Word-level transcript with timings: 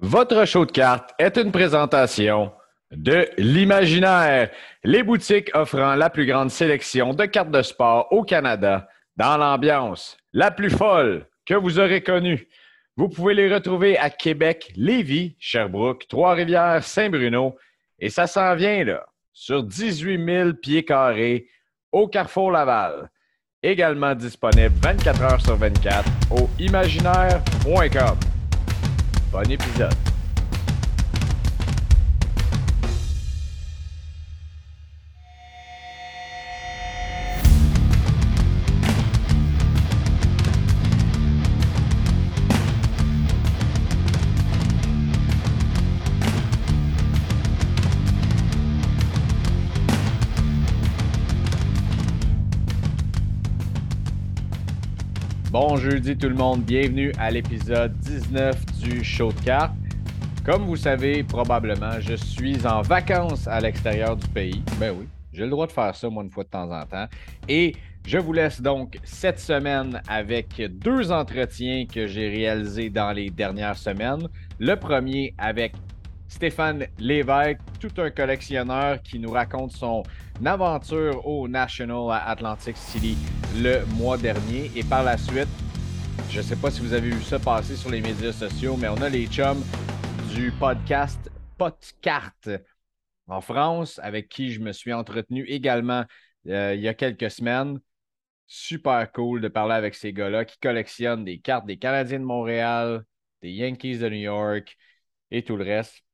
Votre 0.00 0.44
show 0.44 0.66
de 0.66 0.72
cartes 0.72 1.10
est 1.18 1.36
une 1.36 1.52
présentation 1.52 2.52
de 2.90 3.28
l'imaginaire, 3.38 4.50
les 4.82 5.02
boutiques 5.02 5.50
offrant 5.54 5.94
la 5.94 6.10
plus 6.10 6.26
grande 6.26 6.50
sélection 6.50 7.14
de 7.14 7.24
cartes 7.26 7.50
de 7.50 7.62
sport 7.62 8.08
au 8.10 8.24
Canada 8.24 8.88
dans 9.16 9.36
l'ambiance 9.36 10.16
la 10.32 10.50
plus 10.50 10.70
folle 10.70 11.26
que 11.46 11.54
vous 11.54 11.78
aurez 11.78 12.02
connue. 12.02 12.48
Vous 12.96 13.08
pouvez 13.08 13.34
les 13.34 13.52
retrouver 13.52 13.96
à 13.98 14.10
Québec, 14.10 14.72
Lévis, 14.76 15.36
Sherbrooke, 15.38 16.06
Trois-Rivières, 16.08 16.82
Saint-Bruno 16.82 17.56
et 17.98 18.10
ça 18.10 18.26
s'en 18.26 18.54
vient 18.54 18.84
là, 18.84 19.06
sur 19.32 19.62
18 19.62 20.24
000 20.24 20.52
pieds 20.54 20.84
carrés 20.84 21.46
au 21.92 22.08
Carrefour 22.08 22.50
Laval. 22.50 23.10
Également 23.62 24.14
disponible 24.14 24.74
24 24.82 25.22
heures 25.22 25.40
sur 25.40 25.56
24 25.56 26.04
au 26.30 26.48
imaginaire.com. 26.58 28.33
Bon 29.34 29.50
épisode. 29.50 30.13
Bon 55.54 55.76
jeudi 55.76 56.16
tout 56.16 56.28
le 56.28 56.34
monde, 56.34 56.62
bienvenue 56.62 57.12
à 57.16 57.30
l'épisode 57.30 57.96
19 58.00 58.66
du 58.82 59.04
Show 59.04 59.30
de 59.30 59.40
cartes. 59.42 59.76
Comme 60.44 60.64
vous 60.64 60.74
savez 60.74 61.22
probablement, 61.22 62.00
je 62.00 62.14
suis 62.14 62.66
en 62.66 62.82
vacances 62.82 63.46
à 63.46 63.60
l'extérieur 63.60 64.16
du 64.16 64.26
pays. 64.26 64.64
Ben 64.80 64.92
oui, 64.98 65.06
j'ai 65.32 65.44
le 65.44 65.50
droit 65.50 65.68
de 65.68 65.70
faire 65.70 65.94
ça 65.94 66.10
moi 66.10 66.24
une 66.24 66.30
fois 66.32 66.42
de 66.42 66.48
temps 66.48 66.68
en 66.68 66.84
temps. 66.84 67.06
Et 67.48 67.76
je 68.04 68.18
vous 68.18 68.32
laisse 68.32 68.60
donc 68.60 68.98
cette 69.04 69.38
semaine 69.38 70.02
avec 70.08 70.60
deux 70.80 71.12
entretiens 71.12 71.86
que 71.86 72.08
j'ai 72.08 72.28
réalisés 72.30 72.90
dans 72.90 73.12
les 73.12 73.30
dernières 73.30 73.78
semaines. 73.78 74.26
Le 74.58 74.74
premier 74.74 75.34
avec 75.38 75.74
Stéphane 76.34 76.88
Lévesque, 76.98 77.60
tout 77.78 77.92
un 77.98 78.10
collectionneur 78.10 79.00
qui 79.02 79.20
nous 79.20 79.30
raconte 79.30 79.70
son 79.70 80.02
aventure 80.44 81.24
au 81.24 81.46
National 81.46 82.20
Atlantic 82.26 82.76
City 82.76 83.16
le 83.56 83.84
mois 83.94 84.18
dernier. 84.18 84.68
Et 84.74 84.82
par 84.82 85.04
la 85.04 85.16
suite, 85.16 85.46
je 86.30 86.38
ne 86.38 86.42
sais 86.42 86.56
pas 86.56 86.72
si 86.72 86.80
vous 86.80 86.92
avez 86.92 87.10
vu 87.10 87.22
ça 87.22 87.38
passer 87.38 87.76
sur 87.76 87.88
les 87.88 88.00
médias 88.00 88.32
sociaux, 88.32 88.76
mais 88.76 88.88
on 88.88 88.96
a 88.96 89.08
les 89.08 89.26
chums 89.28 89.62
du 90.34 90.50
podcast 90.58 91.30
Podcart 91.56 92.34
en 93.28 93.40
France, 93.40 94.00
avec 94.02 94.28
qui 94.28 94.50
je 94.50 94.58
me 94.58 94.72
suis 94.72 94.92
entretenu 94.92 95.44
également 95.44 96.04
euh, 96.48 96.74
il 96.74 96.80
y 96.80 96.88
a 96.88 96.94
quelques 96.94 97.30
semaines. 97.30 97.78
Super 98.48 99.12
cool 99.12 99.40
de 99.40 99.46
parler 99.46 99.74
avec 99.74 99.94
ces 99.94 100.12
gars-là 100.12 100.44
qui 100.44 100.58
collectionnent 100.58 101.24
des 101.24 101.38
cartes 101.38 101.64
des 101.64 101.78
Canadiens 101.78 102.18
de 102.18 102.24
Montréal, 102.24 103.04
des 103.40 103.52
Yankees 103.52 103.98
de 103.98 104.08
New 104.08 104.16
York 104.16 104.76
et 105.30 105.44
tout 105.44 105.56
le 105.56 105.62
reste. 105.62 106.04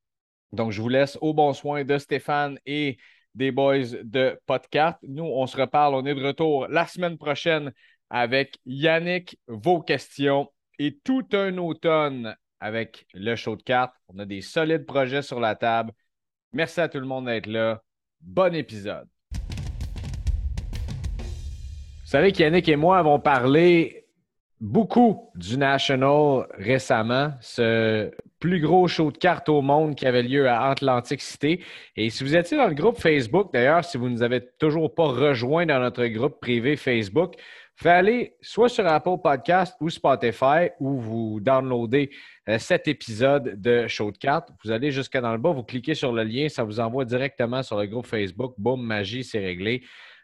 Donc, 0.52 0.72
je 0.72 0.82
vous 0.82 0.88
laisse 0.88 1.16
au 1.20 1.32
bon 1.32 1.52
soin 1.52 1.84
de 1.84 1.98
Stéphane 1.98 2.58
et 2.66 2.98
des 3.34 3.52
boys 3.52 4.02
de 4.02 4.38
Podcast. 4.46 4.98
Nous, 5.02 5.24
on 5.24 5.46
se 5.46 5.56
reparle. 5.56 5.94
On 5.94 6.04
est 6.04 6.14
de 6.14 6.24
retour 6.24 6.66
la 6.68 6.86
semaine 6.86 7.18
prochaine 7.18 7.72
avec 8.10 8.58
Yannick, 8.66 9.38
vos 9.46 9.80
questions 9.80 10.50
et 10.78 10.98
tout 11.04 11.26
un 11.32 11.56
automne 11.58 12.36
avec 12.58 13.06
le 13.14 13.36
show 13.36 13.54
de 13.54 13.62
cartes. 13.62 13.94
On 14.08 14.18
a 14.18 14.24
des 14.24 14.40
solides 14.40 14.86
projets 14.86 15.22
sur 15.22 15.38
la 15.38 15.54
table. 15.54 15.92
Merci 16.52 16.80
à 16.80 16.88
tout 16.88 16.98
le 16.98 17.06
monde 17.06 17.26
d'être 17.26 17.46
là. 17.46 17.82
Bon 18.20 18.52
épisode. 18.54 19.08
Vous 22.10 22.16
savez 22.16 22.32
qu'Yannick 22.32 22.68
et 22.68 22.74
moi 22.74 22.98
avons 22.98 23.20
parlé 23.20 24.08
beaucoup 24.60 25.30
du 25.34 25.56
National 25.56 26.46
récemment, 26.58 27.32
ce 27.40 28.10
plus 28.38 28.60
gros 28.60 28.88
show 28.88 29.10
de 29.10 29.18
cartes 29.18 29.48
au 29.48 29.62
monde 29.62 29.94
qui 29.94 30.06
avait 30.06 30.22
lieu 30.22 30.48
à 30.48 30.70
Atlantic 30.70 31.20
City. 31.20 31.60
Et 31.96 32.10
si 32.10 32.24
vous 32.24 32.36
étiez 32.36 32.56
dans 32.56 32.68
le 32.68 32.74
groupe 32.74 32.98
Facebook, 32.98 33.52
d'ailleurs, 33.52 33.84
si 33.84 33.98
vous 33.98 34.08
ne 34.08 34.14
nous 34.14 34.22
avez 34.22 34.46
toujours 34.58 34.94
pas 34.94 35.06
rejoint 35.06 35.66
dans 35.66 35.78
notre 35.78 36.06
groupe 36.06 36.40
privé 36.40 36.76
Facebook, 36.76 37.34
faites 37.76 37.92
aller 37.92 38.34
soit 38.40 38.68
sur 38.68 38.86
Apple 38.86 39.16
Podcast 39.22 39.76
ou 39.80 39.88
Spotify 39.88 40.70
où 40.80 40.98
vous 40.98 41.40
downloadez 41.40 42.10
euh, 42.48 42.58
cet 42.58 42.88
épisode 42.88 43.60
de 43.60 43.86
Show 43.88 44.10
de 44.10 44.18
cartes. 44.18 44.50
Vous 44.64 44.70
allez 44.70 44.90
jusqu'à 44.90 45.20
dans 45.20 45.32
le 45.32 45.38
bas, 45.38 45.52
vous 45.52 45.62
cliquez 45.62 45.94
sur 45.94 46.12
le 46.12 46.22
lien, 46.24 46.48
ça 46.48 46.64
vous 46.64 46.80
envoie 46.80 47.04
directement 47.04 47.62
sur 47.62 47.78
le 47.78 47.86
groupe 47.86 48.06
Facebook. 48.06 48.54
Boum, 48.58 48.82
magie, 48.82 49.24
c'est 49.24 49.38
réglé. 49.38 49.82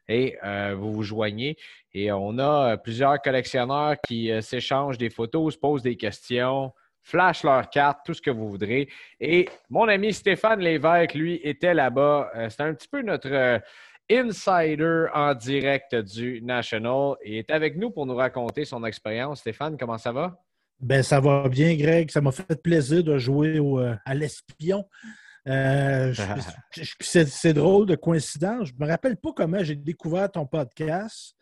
Et 0.08 0.36
euh, 0.44 0.74
vous 0.78 0.92
vous 0.92 1.02
joignez. 1.02 1.56
Et 1.92 2.12
on 2.12 2.38
a 2.38 2.72
euh, 2.72 2.76
plusieurs 2.76 3.20
collectionneurs 3.20 3.96
qui 4.06 4.30
s'échangent 4.42 4.98
des 4.98 5.10
photos, 5.10 5.54
se 5.54 5.58
posent 5.58 5.82
des 5.82 5.96
questions 5.96 6.72
flash 7.02 7.44
leur 7.44 7.70
carte, 7.70 8.00
tout 8.04 8.14
ce 8.14 8.20
que 8.20 8.32
vous 8.32 8.48
voudrez. 8.48 8.88
Et 9.20 9.48
mon 9.70 9.86
ami 9.86 10.12
Stéphane 10.12 10.58
Lévesque, 10.58 11.14
lui, 11.14 11.40
était 11.44 11.72
là-bas. 11.72 12.32
C'est 12.48 12.62
un 12.62 12.74
petit 12.74 12.88
peu 12.88 13.00
notre 13.00 13.62
insider 14.10 15.06
en 15.14 15.34
direct 15.34 15.94
du 15.94 16.42
National 16.42 17.14
et 17.22 17.38
est 17.38 17.50
avec 17.50 17.76
nous 17.76 17.90
pour 17.90 18.06
nous 18.06 18.16
raconter 18.16 18.64
son 18.64 18.84
expérience. 18.84 19.40
Stéphane, 19.40 19.76
comment 19.78 19.98
ça 19.98 20.10
va? 20.10 20.36
Ben, 20.80 21.02
ça 21.02 21.20
va 21.20 21.48
bien, 21.48 21.74
Greg. 21.74 22.10
Ça 22.10 22.20
m'a 22.20 22.32
fait 22.32 22.62
plaisir 22.62 23.02
de 23.02 23.16
jouer 23.18 23.56
euh, 23.58 23.94
à 24.04 24.14
l'espion. 24.14 24.84
Euh, 25.46 26.12
c'est 27.00 27.52
drôle 27.52 27.86
de 27.86 27.94
coïncidence. 27.94 28.68
Je 28.68 28.72
ne 28.74 28.84
me 28.84 28.90
rappelle 28.90 29.16
pas 29.16 29.32
comment 29.34 29.62
j'ai 29.62 29.76
découvert 29.76 30.30
ton 30.30 30.46
podcast, 30.46 31.36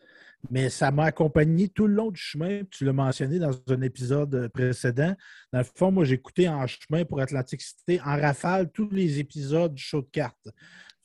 mais 0.51 0.69
ça 0.69 0.91
m'a 0.91 1.05
accompagné 1.05 1.69
tout 1.69 1.87
le 1.87 1.95
long 1.95 2.11
du 2.11 2.21
chemin. 2.21 2.61
Tu 2.69 2.85
l'as 2.85 2.93
mentionné 2.93 3.39
dans 3.39 3.51
un 3.69 3.81
épisode 3.81 4.49
précédent. 4.49 5.15
Dans 5.51 5.59
le 5.59 5.65
fond, 5.75 5.91
moi, 5.91 6.03
j'ai 6.03 6.15
écouté 6.15 6.47
en 6.47 6.65
chemin 6.67 7.03
pour 7.05 7.19
Atlantic 7.19 7.61
City 7.61 7.99
en 8.05 8.19
rafale 8.19 8.71
tous 8.71 8.89
les 8.91 9.19
épisodes 9.19 9.73
du 9.73 9.81
show 9.81 10.01
de 10.01 10.09
cartes. 10.11 10.47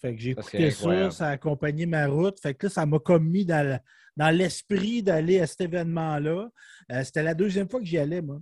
Fait 0.00 0.14
que 0.14 0.20
j'ai 0.20 0.30
écouté 0.30 0.70
ça, 0.70 1.10
ça 1.10 1.26
a 1.28 1.30
accompagné 1.30 1.86
ma 1.86 2.06
route. 2.06 2.38
Fait 2.40 2.54
que 2.54 2.66
là, 2.66 2.70
ça 2.70 2.86
m'a 2.86 2.98
commis 2.98 3.44
dans, 3.44 3.78
dans 4.16 4.30
l'esprit 4.30 5.02
d'aller 5.02 5.40
à 5.40 5.46
cet 5.46 5.62
événement-là. 5.62 6.50
Euh, 6.92 7.04
c'était 7.04 7.22
la 7.22 7.34
deuxième 7.34 7.68
fois 7.68 7.80
que 7.80 7.86
j'y 7.86 7.98
allais, 7.98 8.22
moi. 8.22 8.40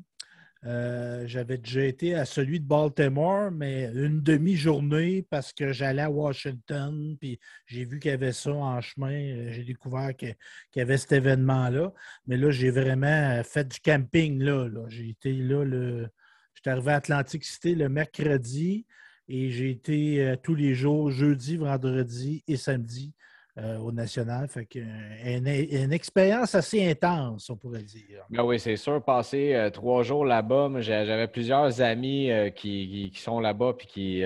Euh, 0.65 1.25
j'avais 1.27 1.57
déjà 1.57 1.85
été 1.85 2.15
à 2.15 2.25
celui 2.25 2.59
de 2.59 2.67
Baltimore, 2.67 3.51
mais 3.53 3.91
une 3.95 4.21
demi-journée 4.21 5.23
parce 5.31 5.53
que 5.53 5.73
j'allais 5.73 6.03
à 6.03 6.11
Washington, 6.11 7.17
puis 7.21 7.39
j'ai 7.67 7.85
vu 7.85 8.01
qu'il 8.01 8.11
y 8.11 8.15
avait 8.15 8.33
ça 8.33 8.53
en 8.53 8.81
chemin. 8.81 9.13
Euh, 9.13 9.53
j'ai 9.53 9.65
découvert 9.65 10.17
qu'il 10.17 10.35
y 10.75 10.81
avait 10.81 10.99
cet 10.99 11.13
événement-là. 11.13 11.93
Mais 12.27 12.37
là, 12.37 12.51
j'ai 12.51 12.71
vraiment 12.71 13.43
fait 13.45 13.69
du 13.69 13.79
camping 13.81 14.43
là. 14.43 14.69
J'ai 14.89 15.11
été 15.11 15.33
là 15.33 15.65
le. 15.65 16.09
J'étais 16.55 16.71
arrivé 16.71 16.91
à 16.91 16.97
Atlantic 16.97 17.45
City 17.45 17.75
le 17.77 17.89
mercredi. 17.89 18.87
Et 19.29 19.51
j'ai 19.51 19.71
été 19.71 20.23
euh, 20.27 20.37
tous 20.43 20.55
les 20.55 20.75
jours, 20.75 21.11
jeudi, 21.11 21.57
vendredi 21.57 22.43
et 22.49 22.57
samedi 22.57 23.15
euh, 23.59 23.79
au 23.79 23.93
National. 23.93 24.49
Fait 24.49 24.67
que, 24.67 24.79
euh, 24.79 25.39
une, 25.83 25.93
expérience 25.93 26.55
assez 26.55 26.89
intense, 26.91 27.51
on 27.51 27.57
pourrait 27.57 27.83
dire. 27.83 28.25
Ben 28.31 28.43
oui, 28.45 28.59
c'est 28.59 28.77
sûr. 28.77 29.03
Passer 29.05 29.71
trois 29.73 30.03
jours 30.03 30.25
là-bas, 30.25 30.71
j'avais 30.81 31.29
plusieurs 31.29 31.81
amis 31.81 32.31
qui, 32.55 33.13
sont 33.15 33.41
là-bas 33.41 33.75
puis 33.77 33.87
qui 33.87 34.23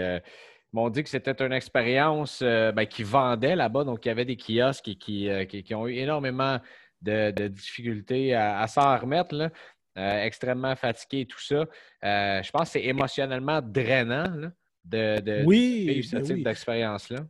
m'ont 0.73 0.91
dit 0.91 1.03
que 1.03 1.09
c'était 1.09 1.45
une 1.45 1.53
expérience 1.53 2.43
ben, 2.43 2.87
qui 2.87 3.03
vendait 3.03 3.57
là-bas. 3.57 3.85
Donc, 3.85 4.05
il 4.05 4.09
y 4.09 4.11
avait 4.11 4.25
des 4.25 4.37
kiosques 4.37 4.95
qui, 4.97 5.29
qui, 5.49 5.75
ont 5.75 5.87
eu 5.87 5.95
énormément 5.95 6.59
de, 7.01 7.49
difficultés 7.49 8.35
à, 8.35 8.67
s'en 8.67 8.99
remettre. 8.99 9.35
Là. 9.35 10.25
extrêmement 10.25 10.77
fatigués 10.77 11.21
et 11.21 11.27
tout 11.27 11.41
ça. 11.41 11.65
je 12.03 12.51
pense 12.51 12.63
que 12.65 12.69
c'est 12.73 12.85
émotionnellement 12.85 13.61
drainant. 13.63 14.31
Là 14.35 14.49
de, 14.85 15.45
oui, 15.45 15.87
vivre 15.89 16.07
ce 16.07 16.17
ben 16.17 16.23
type 16.23 16.45
d'expérience-là? 16.45 17.21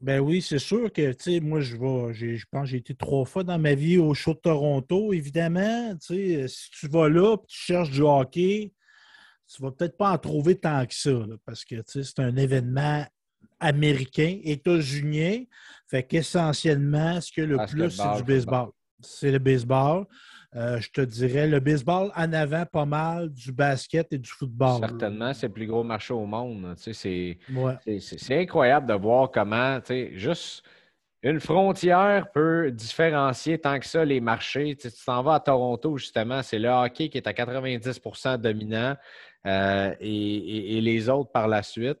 Ben 0.00 0.20
oui, 0.20 0.40
c'est 0.40 0.60
sûr 0.60 0.92
que, 0.92 1.12
tu 1.12 1.32
sais, 1.32 1.40
moi, 1.40 1.60
je 1.60 1.76
vais, 1.76 2.36
je 2.36 2.46
pense 2.50 2.62
que 2.62 2.68
j'ai 2.68 2.76
été 2.76 2.94
trois 2.94 3.24
fois 3.24 3.42
dans 3.42 3.58
ma 3.58 3.74
vie 3.74 3.98
au 3.98 4.14
show 4.14 4.32
de 4.32 4.38
Toronto, 4.38 5.12
évidemment. 5.12 5.96
Tu 5.96 6.14
sais, 6.14 6.48
si 6.48 6.70
tu 6.70 6.88
vas 6.88 7.08
là 7.08 7.34
et 7.34 7.46
tu 7.48 7.58
cherches 7.58 7.90
du 7.90 8.02
hockey, 8.02 8.72
tu 9.52 9.62
vas 9.62 9.72
peut-être 9.72 9.96
pas 9.96 10.12
en 10.12 10.18
trouver 10.18 10.54
tant 10.54 10.86
que 10.86 10.94
ça, 10.94 11.26
parce 11.44 11.64
que, 11.64 11.76
tu 11.76 11.82
sais, 11.86 12.02
c'est 12.04 12.20
un 12.20 12.36
événement 12.36 13.04
américain, 13.58 14.38
états-unien. 14.44 15.42
Fait 15.88 16.04
qu'essentiellement, 16.04 17.20
ce 17.20 17.32
que 17.32 17.42
le 17.42 17.56
plus, 17.66 17.90
c'est 17.90 18.16
du 18.18 18.22
baseball. 18.22 18.68
C'est 19.00 19.32
le 19.32 19.38
baseball. 19.38 20.06
Euh, 20.56 20.80
je 20.80 20.90
te 20.90 21.02
dirais 21.02 21.46
le 21.46 21.60
baseball 21.60 22.10
en 22.16 22.32
avant 22.32 22.64
pas 22.64 22.86
mal 22.86 23.30
du 23.30 23.52
basket 23.52 24.12
et 24.12 24.18
du 24.18 24.30
football. 24.30 24.80
Certainement, 24.80 25.34
c'est 25.34 25.48
le 25.48 25.52
plus 25.52 25.66
gros 25.66 25.84
marché 25.84 26.14
au 26.14 26.24
monde. 26.24 26.74
c'est 26.76 27.36
incroyable 28.30 28.86
de 28.86 28.94
voir 28.94 29.30
comment, 29.30 29.78
juste 30.12 30.64
une 31.22 31.40
frontière 31.40 32.30
peut 32.30 32.70
différencier 32.70 33.58
tant 33.58 33.78
que 33.78 33.86
ça 33.86 34.04
les 34.04 34.20
marchés. 34.20 34.76
Tu 34.76 34.88
t'en 35.04 35.22
vas 35.22 35.34
à 35.34 35.40
Toronto, 35.40 35.98
justement, 35.98 36.42
c'est 36.42 36.58
le 36.58 36.68
hockey 36.68 37.08
qui 37.08 37.18
est 37.18 37.26
à 37.26 37.32
90% 37.32 38.38
dominant 38.38 38.96
euh, 39.46 39.94
et, 40.00 40.80
les 40.80 41.08
autres 41.08 41.30
par 41.30 41.48
la 41.48 41.62
suite. 41.62 41.98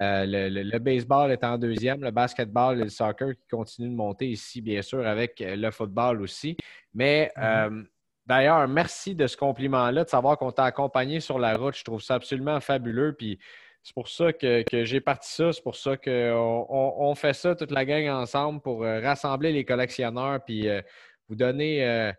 Euh, 0.00 0.24
le, 0.26 0.78
baseball 0.78 1.30
est 1.32 1.44
en 1.44 1.58
deuxième, 1.58 2.02
le 2.02 2.10
basketball 2.10 2.80
et 2.80 2.84
le 2.84 2.90
soccer 2.90 3.34
qui 3.34 3.46
continuent 3.50 3.90
de 3.90 3.96
monter 3.96 4.28
ici, 4.28 4.60
bien 4.60 4.82
sûr, 4.82 5.06
avec 5.06 5.42
le 5.44 5.70
football 5.70 6.20
aussi. 6.22 6.56
Mais 6.94 7.32
mm-hmm. 7.36 7.70
euh, 7.70 7.82
d'ailleurs, 8.26 8.68
merci 8.68 9.14
de 9.14 9.26
ce 9.26 9.36
compliment-là, 9.36 10.04
de 10.04 10.08
savoir 10.08 10.36
qu'on 10.38 10.52
t'a 10.52 10.64
accompagné 10.64 11.20
sur 11.20 11.38
la 11.38 11.56
route. 11.56 11.76
Je 11.76 11.84
trouve 11.84 12.02
ça 12.02 12.14
absolument 12.16 12.60
fabuleux. 12.60 13.14
Puis 13.14 13.38
c'est 13.86 13.94
pour 13.94 14.08
ça 14.08 14.32
que, 14.32 14.64
j'ai 14.72 15.00
parti 15.00 15.30
ça. 15.30 15.52
C'est 15.52 15.62
pour 15.62 15.76
ça 15.76 15.96
qu'on 15.96 16.66
on, 16.68 17.14
fait 17.14 17.34
ça, 17.34 17.54
toute 17.54 17.70
la 17.70 17.84
gang 17.84 18.08
ensemble, 18.08 18.60
pour 18.60 18.82
euh, 18.82 19.00
rassembler 19.00 19.52
les 19.52 19.64
collectionneurs 19.64 20.40
puis 20.44 20.68
euh, 20.68 20.82
vous 21.28 21.36
donner 21.36 21.84
euh, 21.86 22.12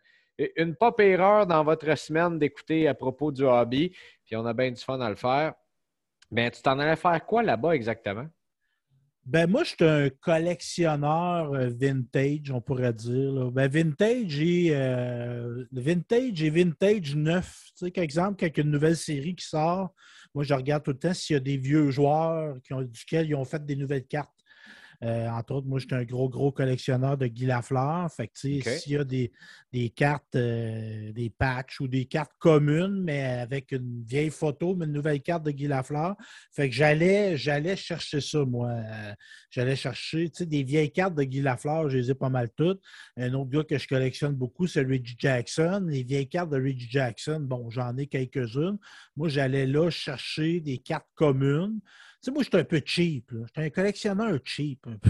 une 0.55 0.77
pop 0.77 0.97
erreur 1.01 1.45
dans 1.45 1.65
votre 1.65 1.93
semaine 1.97 2.39
d'écouter 2.39 2.87
à 2.87 2.93
propos 2.93 3.33
du 3.33 3.43
hobby. 3.43 3.93
Puis 4.25 4.37
on 4.37 4.45
a 4.45 4.53
bien 4.53 4.71
du 4.71 4.81
fun 4.81 5.01
à 5.01 5.09
le 5.09 5.17
faire. 5.17 5.55
Bien, 6.29 6.49
tu 6.49 6.61
t'en 6.61 6.77
allais 6.79 6.95
faire 6.95 7.25
quoi 7.25 7.43
là-bas 7.43 7.73
exactement? 7.73 8.27
Ben 9.25 9.49
moi, 9.49 9.65
je 9.65 9.75
suis 9.75 9.83
un 9.85 10.09
collectionneur 10.21 11.51
vintage, 11.77 12.49
on 12.49 12.61
pourrait 12.61 12.93
dire. 12.93 13.51
Ben, 13.51 13.69
vintage 13.69 14.39
et 14.39 14.71
vintage 15.71 16.43
et 16.43 16.49
vintage 16.49 17.15
neuf. 17.15 17.71
Tu 17.77 17.85
sais, 17.85 17.91
par 17.91 18.03
exemple, 18.05 18.37
quand 18.39 18.45
il 18.45 18.57
y 18.57 18.61
a 18.61 18.63
une 18.63 18.71
nouvelle 18.71 18.95
série 18.95 19.35
qui 19.35 19.45
sort, 19.45 19.93
moi, 20.33 20.45
je 20.45 20.53
regarde 20.53 20.83
tout 20.83 20.91
le 20.91 20.99
temps 20.99 21.13
s'il 21.13 21.33
y 21.33 21.37
a 21.37 21.41
des 21.41 21.57
vieux 21.57 21.91
joueurs 21.91 22.55
qui 22.63 22.73
ont, 22.73 22.81
duquel 22.81 23.27
ils 23.27 23.35
ont 23.35 23.43
fait 23.43 23.65
des 23.65 23.75
nouvelles 23.75 24.05
cartes. 24.05 24.36
Euh, 25.03 25.29
entre 25.29 25.53
autres, 25.53 25.67
moi, 25.67 25.77
je 25.77 25.85
suis 25.85 25.95
un 25.95 26.03
gros, 26.03 26.27
gros 26.27 26.51
collectionneur 26.51 27.17
de 27.17 27.27
Guy 27.27 27.45
Lafleur. 27.45 28.11
Fait 28.11 28.27
que, 28.27 28.37
s'il 28.39 28.63
y 28.87 28.97
a 28.97 29.03
des, 29.03 29.31
cartes, 29.91 30.35
euh, 30.35 31.11
des 31.11 31.29
patchs 31.29 31.79
ou 31.79 31.87
des 31.87 32.05
cartes 32.05 32.31
communes, 32.39 33.03
mais 33.03 33.23
avec 33.23 33.71
une 33.71 34.03
vieille 34.03 34.31
photo, 34.31 34.75
mais 34.75 34.85
une 34.85 34.93
nouvelle 34.93 35.21
carte 35.21 35.43
de 35.43 35.51
Guy 35.51 35.67
Lafleur, 35.67 36.15
fait 36.51 36.69
que 36.69 36.75
j'allais, 36.75 37.37
j'allais 37.37 37.75
chercher 37.75 38.21
ça, 38.21 38.43
moi. 38.43 38.69
Euh, 38.69 39.13
j'allais 39.51 39.75
chercher, 39.75 40.31
des 40.39 40.63
vieilles 40.63 40.91
cartes 40.91 41.15
de 41.15 41.23
Guy 41.23 41.41
Lafleur, 41.41 41.89
je 41.89 41.97
les 41.97 42.11
ai 42.11 42.15
pas 42.15 42.29
mal 42.29 42.49
toutes. 42.55 42.81
Un 43.17 43.33
autre 43.35 43.51
gars 43.51 43.63
que 43.63 43.77
je 43.77 43.87
collectionne 43.87 44.33
beaucoup, 44.33 44.65
c'est 44.65 44.81
Reggie 44.81 45.15
Jackson. 45.17 45.85
Les 45.87 46.03
vieilles 46.03 46.29
cartes 46.29 46.49
de 46.49 46.57
Reggie 46.57 46.89
Jackson, 46.89 47.39
bon, 47.41 47.69
j'en 47.69 47.95
ai 47.97 48.07
quelques-unes. 48.07 48.77
Moi, 49.15 49.29
j'allais 49.29 49.67
là 49.67 49.91
chercher 49.91 50.59
des 50.59 50.79
cartes 50.79 51.09
communes 51.13 51.79
sais, 52.27 52.31
moi, 52.31 52.43
je 52.43 52.49
suis 52.49 52.57
un 52.57 52.63
peu 52.63 52.81
cheap. 52.85 53.31
Je 53.31 53.37
suis 53.37 53.67
un 53.67 53.69
collectionneur 53.69 54.39
cheap, 54.43 54.85
un 54.87 54.97
peu. 54.97 55.09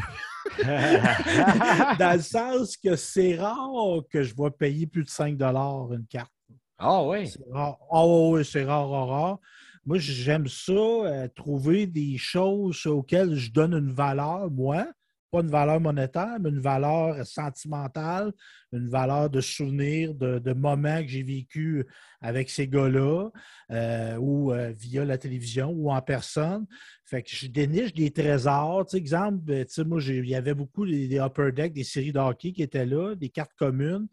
Dans 1.99 2.15
le 2.15 2.21
sens 2.21 2.77
que 2.77 2.95
c'est 2.95 3.35
rare 3.35 4.01
que 4.09 4.23
je 4.23 4.33
vais 4.35 4.51
payer 4.51 4.87
plus 4.87 5.03
de 5.03 5.09
5 5.09 5.39
une 5.39 6.05
carte. 6.09 6.31
Ah 6.77 7.03
oui? 7.03 7.33
Ah 7.53 7.75
oui, 8.05 8.45
c'est 8.45 8.63
rare, 8.63 8.89
rare, 8.89 9.07
rare. 9.07 9.39
Moi, 9.85 9.97
j'aime 9.99 10.47
ça, 10.47 10.73
euh, 10.73 11.27
trouver 11.33 11.87
des 11.87 12.17
choses 12.17 12.85
auxquelles 12.85 13.35
je 13.35 13.51
donne 13.51 13.73
une 13.73 13.91
valeur, 13.91 14.51
moi, 14.51 14.85
pas 15.31 15.41
une 15.41 15.49
valeur 15.49 15.79
monétaire, 15.79 16.37
mais 16.39 16.49
une 16.49 16.59
valeur 16.59 17.25
sentimentale, 17.25 18.31
une 18.71 18.89
valeur 18.89 19.29
de 19.29 19.41
souvenir, 19.41 20.13
de, 20.13 20.53
moments 20.53 21.01
que 21.01 21.07
j'ai 21.07 21.23
vécu 21.23 21.85
avec 22.21 22.49
ces 22.49 22.67
gars-là, 22.67 23.29
euh, 23.71 24.17
ou 24.17 24.51
euh, 24.51 24.71
via 24.71 25.05
la 25.05 25.17
télévision, 25.17 25.69
ou 25.69 25.91
en 25.91 26.01
personne. 26.01 26.65
Fait 27.05 27.23
que 27.23 27.29
je 27.29 27.47
déniche 27.47 27.93
des 27.93 28.11
trésors. 28.11 28.85
Tu 28.85 28.91
sais, 28.91 28.97
exemple, 28.97 29.39
ben, 29.41 29.65
moi, 29.85 29.99
il 30.01 30.27
y 30.27 30.35
avait 30.35 30.53
beaucoup 30.53 30.85
des, 30.85 31.19
upper 31.19 31.51
deck, 31.51 31.73
des 31.73 31.83
séries 31.83 32.13
de 32.13 32.19
hockey 32.19 32.51
qui 32.51 32.63
étaient 32.63 32.85
là, 32.85 33.15
des 33.15 33.29
cartes 33.29 33.53
communes. 33.57 34.07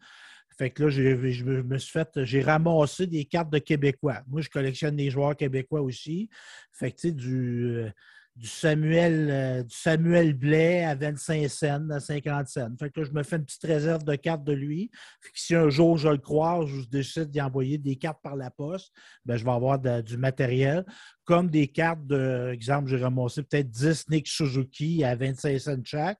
Fait 0.57 0.69
que 0.69 0.83
là, 0.83 0.89
je 0.89 1.43
me 1.43 1.77
suis 1.77 1.91
fait, 1.91 2.23
j'ai 2.23 2.41
ramassé 2.41 3.07
des 3.07 3.25
cartes 3.25 3.49
de 3.49 3.59
Québécois. 3.59 4.21
Moi, 4.27 4.41
je 4.41 4.49
collectionne 4.49 4.95
des 4.95 5.09
joueurs 5.09 5.35
québécois 5.35 5.81
aussi. 5.81 6.29
Fait 6.71 6.91
que, 6.91 6.95
tu 6.95 7.07
sais, 7.09 7.13
du, 7.13 7.75
euh, 7.77 7.89
du 8.35 8.47
Samuel, 8.47 9.29
euh, 9.31 9.63
du 9.63 9.73
Samuel 9.73 10.33
Blais 10.33 10.83
à 10.83 10.93
25 10.93 11.47
cents, 11.49 11.89
à 11.89 11.99
50 12.01 12.47
cents. 12.47 12.69
Fait 12.77 12.89
que 12.89 12.99
là, 12.99 13.07
je 13.07 13.13
me 13.13 13.23
fais 13.23 13.37
une 13.37 13.45
petite 13.45 13.63
réserve 13.63 14.03
de 14.03 14.15
cartes 14.15 14.43
de 14.43 14.51
lui. 14.51 14.91
Fait 15.21 15.31
que 15.31 15.39
si 15.39 15.55
un 15.55 15.69
jour 15.69 15.97
je 15.97 16.09
le 16.09 16.17
croise, 16.17 16.67
je 16.67 16.87
décide 16.89 17.29
d'y 17.31 17.41
envoyer 17.41 17.77
des 17.77 17.95
cartes 17.95 18.21
par 18.21 18.35
la 18.35 18.51
poste, 18.51 18.91
ben, 19.23 19.37
je 19.37 19.45
vais 19.45 19.51
avoir 19.51 19.79
du 19.79 20.17
matériel. 20.17 20.85
Comme 21.23 21.49
des 21.49 21.67
cartes, 21.67 22.05
de, 22.05 22.51
exemple, 22.51 22.89
j'ai 22.89 22.97
ramassé 22.97 23.41
peut-être 23.41 23.69
10 23.69 24.09
Nick 24.09 24.27
Suzuki 24.27 25.03
à 25.03 25.15
25 25.15 25.59
cents 25.59 25.83
chaque. 25.85 26.19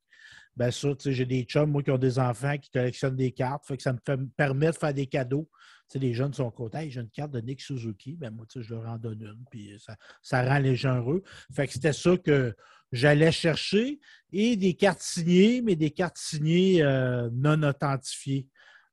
Ben 0.55 0.71
ça, 0.71 0.87
j'ai 1.03 1.25
des 1.25 1.43
chums, 1.43 1.69
moi, 1.69 1.83
qui 1.83 1.91
ont 1.91 1.97
des 1.97 2.17
enfants 2.17 2.57
qui 2.57 2.71
collectionnent 2.71 3.17
des 3.17 3.31
cartes. 3.31 3.65
Fait 3.67 3.75
que 3.75 3.83
ça 3.83 3.91
me 3.91 4.27
permet 4.37 4.67
de 4.67 4.75
faire 4.77 4.93
des 4.93 5.05
cadeaux 5.05 5.49
sais, 5.87 5.99
les 5.99 6.13
jeunes 6.13 6.33
sont 6.33 6.51
contents. 6.51 6.81
J'ai 6.87 7.01
une 7.01 7.09
carte 7.09 7.31
de 7.31 7.41
Nick 7.41 7.61
Suzuki. 7.61 8.15
Ben, 8.15 8.31
moi, 8.31 8.45
je 8.55 8.73
leur 8.73 8.87
en 8.87 8.97
donne 8.97 9.21
une. 9.21 9.45
Puis 9.49 9.75
ça, 9.79 9.95
ça 10.21 10.43
rend 10.43 10.59
les 10.59 10.75
gens 10.75 10.97
heureux. 10.97 11.23
Fait 11.53 11.67
que 11.67 11.73
c'était 11.73 11.93
ça 11.93 12.17
que 12.17 12.55
j'allais 12.91 13.31
chercher. 13.31 13.99
Et 14.31 14.55
des 14.55 14.73
cartes 14.73 15.01
signées, 15.01 15.61
mais 15.61 15.75
des 15.75 15.91
cartes 15.91 16.17
signées 16.17 16.81
euh, 16.81 17.29
non 17.33 17.61
authentifiées. 17.63 18.47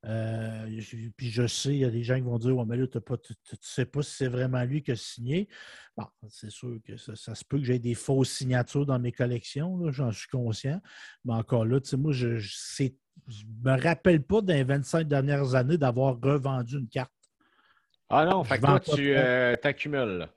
Euh, 0.05 0.81
puis 1.15 1.29
je 1.29 1.47
sais, 1.47 1.69
il 1.69 1.77
y 1.77 1.85
a 1.85 1.89
des 1.89 2.03
gens 2.03 2.15
qui 2.15 2.21
vont 2.21 2.37
dire 2.37 2.57
Ouais, 2.57 2.65
mais 2.67 2.75
là, 2.75 2.87
tu 2.87 2.97
ne 2.97 3.57
sais 3.61 3.85
pas 3.85 4.01
si 4.01 4.15
c'est 4.15 4.27
vraiment 4.27 4.63
lui 4.63 4.83
qui 4.83 4.91
a 4.91 4.95
signé. 4.95 5.47
Bon, 5.95 6.05
c'est 6.27 6.49
sûr 6.49 6.77
que 6.85 6.97
ça, 6.97 7.15
se 7.15 7.45
peut 7.45 7.57
que 7.57 7.63
j'ai 7.63 7.79
des 7.79 7.93
fausses 7.93 8.31
signatures 8.31 8.85
dans 8.85 8.99
mes 8.99 9.13
collections, 9.13 9.91
j'en 9.91 10.11
suis 10.11 10.27
conscient. 10.27 10.81
Mais 11.23 11.33
encore 11.33 11.65
là, 11.65 11.79
moi, 11.97 12.11
je, 12.11 12.37
c'est 12.53 12.95
je 13.27 13.43
me 13.63 13.81
rappelle 13.81 14.21
pas 14.21 14.41
dans 14.41 14.53
les 14.53 14.63
25 14.63 15.07
dernières 15.07 15.55
années 15.55 15.77
d'avoir 15.77 16.19
revendu 16.21 16.77
une 16.77 16.87
carte. 16.87 17.11
Ah 18.09 18.25
non, 18.25 18.43
fait 18.43 18.57
que 18.59 18.65
toi, 18.65 18.79
tu 18.79 19.15
euh, 19.15 19.55
t'accumules. 19.55 20.27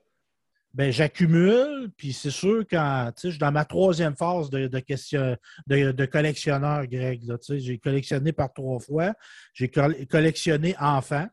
Ben, 0.73 0.91
j'accumule, 0.91 1.89
puis 1.97 2.13
c'est 2.13 2.31
sûr 2.31 2.63
quand 2.69 3.11
je 3.23 3.29
suis 3.29 3.39
dans 3.39 3.51
ma 3.51 3.65
troisième 3.65 4.15
phase 4.15 4.49
de, 4.49 4.67
de, 4.67 6.05
collectionneur, 6.05 6.85
Greg. 6.85 7.21
J'ai 7.49 7.79
collectionné 7.79 8.31
par 8.31 8.53
trois 8.53 8.79
fois. 8.79 9.13
J'ai 9.53 9.69
collectionné 9.69 10.75
enfant, 10.79 11.27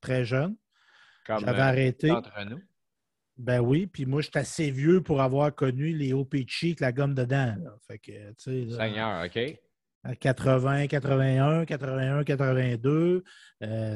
très 0.00 0.24
jeune. 0.24 0.56
J'avais 1.28 1.60
euh, 1.60 1.62
arrêté. 1.62 2.10
Entre 2.10 2.44
nous. 2.44 2.60
Ben 3.36 3.60
oui, 3.60 3.86
puis 3.86 4.06
moi, 4.06 4.20
je 4.20 4.28
suis 4.28 4.38
assez 4.38 4.70
vieux 4.70 5.02
pour 5.02 5.22
avoir 5.22 5.54
connu 5.54 5.96
les 5.96 6.12
OPC 6.12 6.64
avec 6.64 6.80
la 6.80 6.92
gomme 6.92 7.14
dedans. 7.14 7.56
Fait 7.86 7.98
que, 7.98 8.12
Seigneur, 8.36 9.24
OK. 9.24 9.60
80, 10.20 10.86
81, 10.86 11.66
81, 11.66 12.24
82. 12.24 13.22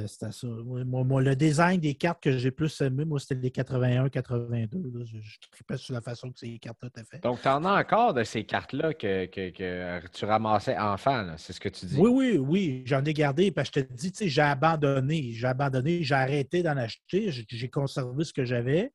c'était 0.06 0.33
ça. 0.33 0.47
Moi, 0.47 1.23
le 1.23 1.35
design 1.35 1.81
des 1.81 1.95
cartes 1.95 2.23
que 2.23 2.37
j'ai 2.37 2.51
plus 2.51 2.79
aimé, 2.83 3.05
moi, 3.06 3.19
c'était 3.19 3.37
les 3.37 3.51
81, 3.51 4.11
82. 4.11 5.05
Je, 5.05 5.19
je 5.21 5.39
tripais 5.51 5.79
sur 5.79 5.95
la 5.95 6.03
façon 6.03 6.31
que 6.31 6.39
ces 6.39 6.59
cartes-là 6.59 6.88
étaient 6.88 7.05
faites. 7.11 7.23
Donc, 7.23 7.40
tu 7.40 7.49
en 7.49 7.64
as 7.64 7.81
encore 7.81 8.12
de 8.12 8.23
ces 8.23 8.45
cartes-là 8.45 8.93
que, 8.93 9.25
que, 9.26 10.07
tu 10.09 10.25
ramassais 10.26 10.76
enfant, 10.76 11.35
c'est 11.38 11.55
ce 11.55 11.61
que 11.61 11.71
tu 11.71 11.87
dis? 11.87 11.97
Oui, 11.97 12.11
oui, 12.11 12.38
oui. 12.38 12.83
J'en 12.85 13.02
ai 13.05 13.14
gardé 13.14 13.50
parce 13.50 13.71
que 13.71 13.81
je 13.81 13.87
te 13.87 13.93
dis, 13.95 14.12
tu 14.12 14.25
sais, 14.25 14.28
j'ai 14.28 14.43
abandonné. 14.43 15.33
J'ai 15.33 15.47
abandonné, 15.47 16.02
j'ai 16.02 16.14
arrêté 16.14 16.62
d'en 16.62 16.76
acheter. 16.76 17.31
J'ai 17.31 17.71
conservé 17.71 18.25
ce 18.25 18.33
que 18.33 18.45
j'avais. 18.45 18.93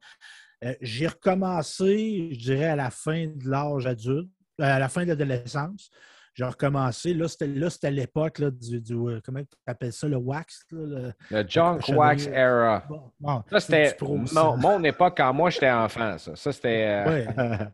Euh, 0.63 0.75
j'ai 0.81 1.07
recommencé, 1.07 2.29
je 2.33 2.39
dirais, 2.39 2.65
à 2.65 2.75
la 2.75 2.91
fin 2.91 3.27
de 3.27 3.49
l'âge 3.49 3.87
adulte, 3.87 4.29
à 4.59 4.77
la 4.77 4.89
fin 4.89 5.03
de 5.03 5.07
l'adolescence. 5.07 5.89
J'ai 6.39 6.45
recommencé. 6.45 7.13
Là, 7.13 7.27
c'était 7.27 7.91
l'époque 7.91 8.41
du, 8.41 8.79
du, 8.79 8.93
euh, 8.93 9.19
Comment 9.25 9.41
tu 9.41 9.57
appelles 9.65 9.91
ça, 9.91 10.07
le 10.07 10.15
wax? 10.15 10.65
le, 10.71 11.11
junk 11.45 11.79
wax 11.89 12.27
era. 12.27 12.87
ça, 13.49 13.59
c'était 13.59 13.97
mon, 14.01 14.81
époque 14.85 15.15
quand 15.17 15.33
moi 15.33 15.49
j'étais 15.49 15.69
enfant. 15.69 16.17
Ça, 16.17 16.37
ça 16.37 16.53
c'était. 16.53 17.05
Euh, 17.05 17.65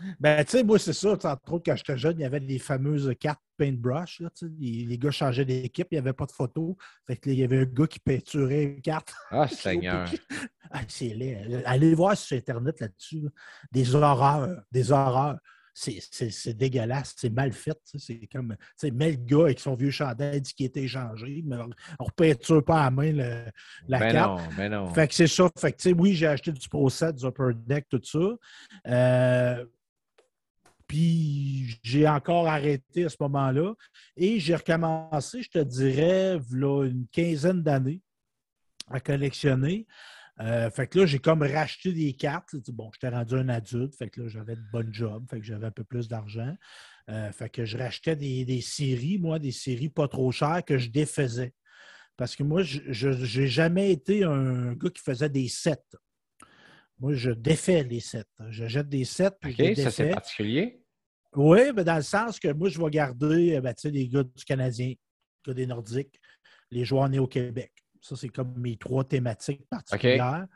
ben, 0.20 0.44
tu 0.44 0.50
sais, 0.50 0.64
moi, 0.64 0.80
c'est 0.80 0.92
ça. 0.92 1.12
Entre 1.12 1.52
autres, 1.52 1.62
quand 1.64 1.76
j'étais 1.76 1.96
jeune, 1.96 2.18
il 2.18 2.22
y 2.22 2.24
avait 2.24 2.40
des 2.40 2.58
fameuses 2.58 3.14
cartes 3.20 3.40
paintbrush. 3.56 4.18
Là, 4.18 4.30
les, 4.58 4.86
les, 4.86 4.98
gars 4.98 5.12
changeaient 5.12 5.44
d'équipe, 5.44 5.86
il 5.92 5.94
n'y 5.94 6.00
avait 6.00 6.12
pas 6.12 6.26
de 6.26 6.32
photos. 6.32 6.74
Fait 7.06 7.18
que, 7.18 7.30
il 7.30 7.38
y 7.38 7.44
avait 7.44 7.60
un 7.60 7.66
gars 7.66 7.86
qui 7.86 8.00
peinturait 8.00 8.64
une 8.64 8.82
carte. 8.82 9.14
Ah, 9.30 9.46
Seigneur! 9.48 10.10
ah, 10.72 10.80
c'est 10.88 11.14
laid. 11.14 11.62
Allez 11.66 11.94
voir 11.94 12.16
sur 12.16 12.36
Internet 12.36 12.80
là-dessus. 12.80 13.28
Des 13.70 13.94
horreurs. 13.94 14.60
Des 14.72 14.90
horreurs 14.90 15.38
c'est 15.80 16.54
dégueulasse, 16.54 17.14
c'est 17.16 17.30
mal 17.30 17.52
fait. 17.52 17.78
C'est 17.96 18.28
comme, 18.30 18.54
tu 18.58 18.64
sais, 18.76 18.90
mets 18.90 19.12
le 19.12 19.16
gars 19.16 19.44
avec 19.44 19.60
son 19.60 19.74
vieux 19.74 19.90
chandail 19.90 20.40
dit 20.40 20.52
qu'il 20.52 20.66
était 20.66 20.82
échangé, 20.82 21.42
mais 21.44 21.56
on 21.56 21.68
ne 21.68 21.74
repeinture 21.98 22.64
pas 22.64 22.84
à 22.84 22.90
main 22.90 23.12
la 23.12 23.98
ben 23.98 24.12
carte. 24.12 24.40
Non, 24.40 24.48
ben 24.56 24.70
non. 24.70 24.94
Fait 24.94 25.08
que 25.08 25.14
c'est 25.14 25.26
ça. 25.26 25.48
Fait 25.58 25.72
que, 25.72 25.78
tu 25.78 25.88
sais, 25.88 25.94
oui, 25.94 26.14
j'ai 26.14 26.26
acheté 26.26 26.52
du 26.52 26.68
Pro 26.68 26.88
du 26.88 27.26
Upper 27.26 27.52
Deck, 27.66 27.86
tout 27.88 28.00
ça. 28.04 28.18
Euh, 28.88 29.64
puis 30.86 31.78
j'ai 31.82 32.08
encore 32.08 32.48
arrêté 32.48 33.04
à 33.04 33.08
ce 33.08 33.16
moment-là. 33.20 33.74
Et 34.16 34.40
j'ai 34.40 34.56
recommencé, 34.56 35.42
je 35.42 35.50
te 35.50 35.58
dirais, 35.60 36.38
là, 36.50 36.84
une 36.84 37.06
quinzaine 37.12 37.62
d'années 37.62 38.02
à 38.90 39.00
collectionner. 39.00 39.86
Euh, 40.40 40.70
fait 40.70 40.86
que 40.86 41.00
là, 41.00 41.06
j'ai 41.06 41.18
comme 41.18 41.42
racheté 41.42 41.92
des 41.92 42.14
cartes. 42.14 42.54
Bon, 42.70 42.90
j'étais 42.94 43.14
rendu 43.14 43.34
un 43.34 43.48
adulte, 43.48 43.94
fait 43.94 44.08
que 44.08 44.22
là, 44.22 44.28
j'avais 44.28 44.56
de 44.56 44.62
bonnes 44.72 44.92
jobs, 44.92 45.24
fait 45.28 45.38
que 45.38 45.44
j'avais 45.44 45.66
un 45.66 45.70
peu 45.70 45.84
plus 45.84 46.08
d'argent. 46.08 46.54
Euh, 47.10 47.30
fait 47.32 47.50
que 47.50 47.64
je 47.64 47.76
rachetais 47.76 48.16
des, 48.16 48.60
séries, 48.60 49.18
moi, 49.18 49.38
des 49.38 49.52
séries 49.52 49.90
pas 49.90 50.08
trop 50.08 50.30
chères 50.32 50.64
que 50.64 50.78
je 50.78 50.88
défaisais. 50.88 51.52
Parce 52.16 52.36
que 52.36 52.42
moi, 52.42 52.62
je 52.62 53.08
n'ai 53.08 53.46
jamais 53.48 53.92
été 53.92 54.24
un 54.24 54.74
gars 54.74 54.90
qui 54.90 55.02
faisait 55.02 55.28
des 55.28 55.48
sets. 55.48 55.76
Moi, 56.98 57.14
je 57.14 57.30
défais 57.30 57.82
les 57.82 58.00
sets. 58.00 58.24
Je 58.50 58.66
jette 58.66 58.88
des 58.88 59.04
sets. 59.04 59.30
OK, 59.44 59.76
ça 59.76 59.90
c'est 59.90 60.10
particulier. 60.10 60.82
Oui, 61.34 61.60
mais 61.74 61.84
dans 61.84 61.96
le 61.96 62.02
sens 62.02 62.38
que 62.38 62.52
moi, 62.52 62.68
je 62.68 62.80
vais 62.80 62.90
garder 62.90 63.56
euh, 63.56 63.60
ben, 63.60 63.74
les 63.84 64.08
gars 64.08 64.24
du 64.24 64.44
Canadien, 64.44 64.88
les 64.88 64.98
gars 65.46 65.54
des 65.54 65.66
Nordiques, 65.66 66.20
les 66.70 66.84
joueurs 66.84 67.08
nés 67.08 67.18
au 67.18 67.26
Québec. 67.26 67.72
Ça, 68.00 68.16
c'est 68.16 68.28
comme 68.28 68.54
mes 68.56 68.76
trois 68.76 69.04
thématiques 69.04 69.66
particulières. 69.68 70.46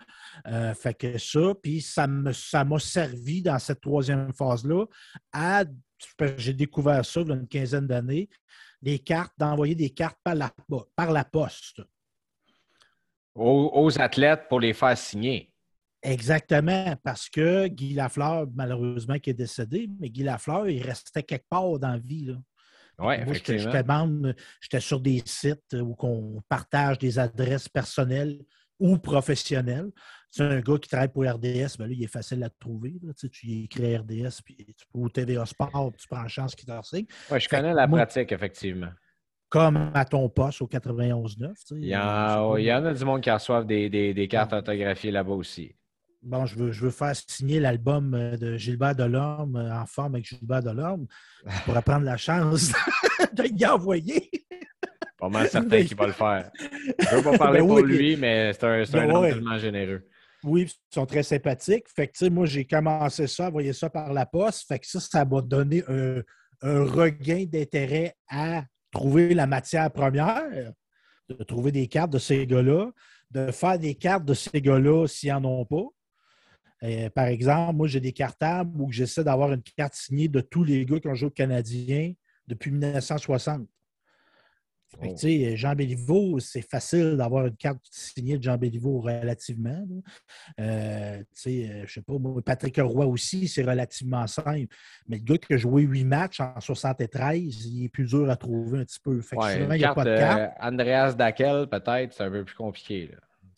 Euh, 0.47 0.75
fait 0.75 0.95
que 0.95 1.19
ça, 1.19 1.55
puis 1.63 1.83
ça 1.83 2.07
m'a 2.07 2.33
ça 2.33 2.65
servi 2.79 3.43
dans 3.43 3.59
cette 3.59 3.81
troisième 3.81 4.33
phase-là 4.33 4.87
à. 5.33 5.65
J'ai 6.37 6.53
découvert 6.53 7.05
ça 7.05 7.21
il 7.21 7.29
y 7.29 7.33
a 7.33 7.35
une 7.35 7.49
quinzaine 7.49 7.87
d'années, 7.87 8.29
des 8.83 8.99
cartes, 8.99 9.33
d'envoyer 9.39 9.75
des 9.75 9.91
cartes 9.91 10.19
par 10.23 10.35
la, 10.35 10.51
par 10.95 11.13
la 11.13 11.25
poste. 11.25 11.81
Aux, 13.35 14.01
athlètes 14.01 14.47
pour 14.49 14.61
les 14.61 14.75
faire 14.75 14.97
signer. 14.99 15.51
Exactement, 16.03 16.95
parce 17.03 17.31
que 17.31 17.67
Guy 17.69 17.95
Lafleur, 17.95 18.47
malheureusement, 18.55 19.19
qui 19.19 19.31
est 19.31 19.35
décédé, 19.35 19.89
mais 19.99 20.11
Guy 20.11 20.23
Lafleur, 20.23 20.69
il 20.69 20.83
restait 20.83 21.23
quelque 21.23 21.49
part 21.49 21.79
dans 21.79 21.93
la 21.93 21.99
vie. 21.99 22.27
Là. 22.27 22.37
Oui, 22.99 23.15
effectivement. 23.15 24.33
J'étais 24.61 24.81
sur 24.81 25.01
des 25.01 25.23
sites 25.25 25.75
où 25.75 25.97
on 26.01 26.41
partage 26.49 26.99
des 26.99 27.19
adresses 27.19 27.69
personnelles 27.69 28.39
ou 28.79 28.99
professionnelles. 28.99 29.91
C'est 30.31 30.43
un 30.43 30.61
gars 30.61 30.79
qui 30.79 30.89
travaille 30.89 31.09
pour 31.09 31.23
RDS, 31.23 31.77
ben 31.79 31.87
là, 31.87 31.93
il 31.93 32.03
est 32.03 32.09
facile 32.09 32.43
à 32.43 32.51
trouver. 32.51 32.95
Tu, 33.01 33.13
sais, 33.17 33.29
tu 33.29 33.51
écris 33.65 33.97
RDS, 33.97 34.43
puis 34.45 34.57
tu 34.57 34.85
au 34.93 35.09
TVA 35.09 35.47
Sport, 35.47 35.93
tu 35.97 36.09
prends 36.09 36.27
chance 36.27 36.55
qu'il 36.57 36.67
te 36.67 36.83
signe. 36.83 37.07
Oui, 37.31 37.39
je 37.39 37.49
connais 37.49 37.73
la 37.73 37.87
pratique, 37.87 38.33
effectivement. 38.33 38.91
Comme 39.49 39.93
à 39.95 40.05
ton 40.05 40.29
poste 40.29 40.61
au 40.63 40.67
91.9. 40.67 41.53
il, 41.77 41.85
y 41.85 41.97
en, 41.97 42.57
il 42.57 42.65
y 42.65 42.73
en 42.73 42.85
a 42.85 42.93
du 42.93 43.05
monde 43.05 43.21
qui 43.21 43.31
reçoivent 43.31 43.67
des, 43.67 43.89
des, 43.89 44.29
cartes 44.29 44.53
autographiées 44.53 45.13
là-bas 45.13 45.35
aussi. 45.35 45.77
Bon, 46.25 46.47
je 46.47 46.57
veux, 46.57 46.73
je 46.73 46.81
veux 46.81 46.91
faire 46.91 47.15
signer 47.15 47.61
l'album 47.61 48.15
euh, 48.15 48.39
de 48.39 48.57
Gilbert 48.57 48.97
Delorme 48.97 49.57
euh, 49.57 49.75
en 49.75 49.85
forme 49.85 50.15
avec 50.15 50.27
Gilbert 50.27 50.63
Delorme. 50.63 51.07
Je 51.47 51.63
pourrais 51.65 51.83
prendre 51.83 52.07
la 52.07 52.17
chance 52.17 52.73
de 53.35 53.45
y 53.45 53.67
envoyer. 53.67 54.31
Pas 55.19 55.29
mal 55.29 55.49
certain 55.51 55.85
qu'il 55.85 55.97
va 55.97 56.07
le 56.07 56.13
faire. 56.15 56.51
Je 56.59 57.15
ne 57.15 57.21
veux 57.21 57.31
pas 57.31 57.39
parler 57.39 57.61
ben 57.61 57.67
pour 57.67 57.81
lui, 57.81 58.17
mais 58.17 58.55
c'est 58.55 58.65
un, 58.65 58.85
ben 58.91 59.11
homme 59.11 59.29
tellement 59.29 59.59
généreux. 59.59 60.09
Oui, 60.43 60.63
ils 60.63 60.95
sont 60.95 61.05
très 61.05 61.23
sympathiques. 61.23 61.87
Fait 61.95 62.09
que, 62.09 62.29
moi, 62.31 62.47
j'ai 62.47 62.65
commencé 62.65 63.27
ça, 63.27 63.49
envoyer 63.49 63.75
ça 63.75 63.91
par 63.91 64.13
la 64.13 64.25
poste. 64.25 64.67
Fait 64.67 64.79
que 64.79 64.87
ça, 64.87 65.01
ça 65.01 65.27
m'a 65.27 65.43
donné 65.43 65.85
un, 65.89 66.23
un 66.63 66.85
regain 66.85 67.45
d'intérêt 67.47 68.17
à 68.31 68.65
trouver 68.91 69.35
la 69.35 69.47
matière 69.47 69.91
première, 69.91 70.73
de 71.29 71.45
trouver 71.45 71.71
des 71.71 71.87
cartes 71.87 72.13
de 72.13 72.19
ces 72.19 72.47
gars-là, 72.47 72.91
de 73.31 73.51
faire 73.51 73.79
des 73.79 73.95
cartes 73.95 74.25
de 74.25 74.35
ces 74.35 74.63
gars-là 74.63 75.07
s'ils 75.07 75.31
n'en 75.31 75.45
ont 75.45 75.65
pas. 75.67 75.85
Euh, 76.85 77.09
par 77.11 77.27
exemple, 77.27 77.77
moi, 77.77 77.87
j'ai 77.87 78.01
des 78.01 78.13
cartables 78.13 78.81
où 78.81 78.93
j'essaie 78.93 79.25
d'avoir 79.25 79.53
une 79.53 79.63
carte 79.63 79.95
signée 79.95 80.29
de 80.29 80.41
tous 80.41 80.65
les 80.65 80.85
gars 80.85 81.01
qui 81.01 81.09
ont 81.09 81.15
joué 81.15 81.29
au 81.29 81.31
Canadien 81.31 82.13
depuis 82.47 82.71
1960. 82.71 83.67
Jean 85.57 85.75
Béliveau, 85.75 86.39
c'est 86.39 86.63
facile 86.63 87.17
d'avoir 87.17 87.47
une 87.47 87.57
carte 87.57 87.81
signée 87.91 88.39
de 88.39 88.43
Jean 88.43 88.57
Béliveau 88.57 89.01
relativement. 89.01 89.85
Euh, 90.61 91.23
euh, 91.47 91.85
je 91.87 91.93
sais 91.93 92.03
pas, 92.03 92.15
Patrick 92.45 92.79
Roy 92.79 93.07
aussi, 93.07 93.49
c'est 93.49 93.65
relativement 93.65 94.27
simple. 94.27 94.67
Mais 95.09 95.19
le 95.19 95.25
gars 95.25 95.39
qui 95.39 95.55
a 95.55 95.57
joué 95.57 95.83
huit 95.83 96.05
matchs 96.05 96.41
en 96.41 96.61
73, 96.61 97.67
il 97.67 97.85
est 97.85 97.89
plus 97.89 98.05
dur 98.05 98.31
à 98.31 98.37
trouver 98.37 98.81
un 98.81 98.85
petit 98.85 99.01
peu. 99.01 99.21
Fait 99.21 99.37
il 99.57 99.69
n'y 99.69 99.85
a 99.85 99.95
pas 99.95 100.05
de 100.05 100.17
carte. 100.17 100.53
Andreas 100.61 101.15
Dackel, 101.15 101.67
peut-être, 101.69 102.13
c'est 102.13 102.25
un 102.25 102.31
peu 102.31 102.45
plus 102.45 102.55
compliqué. 102.55 103.11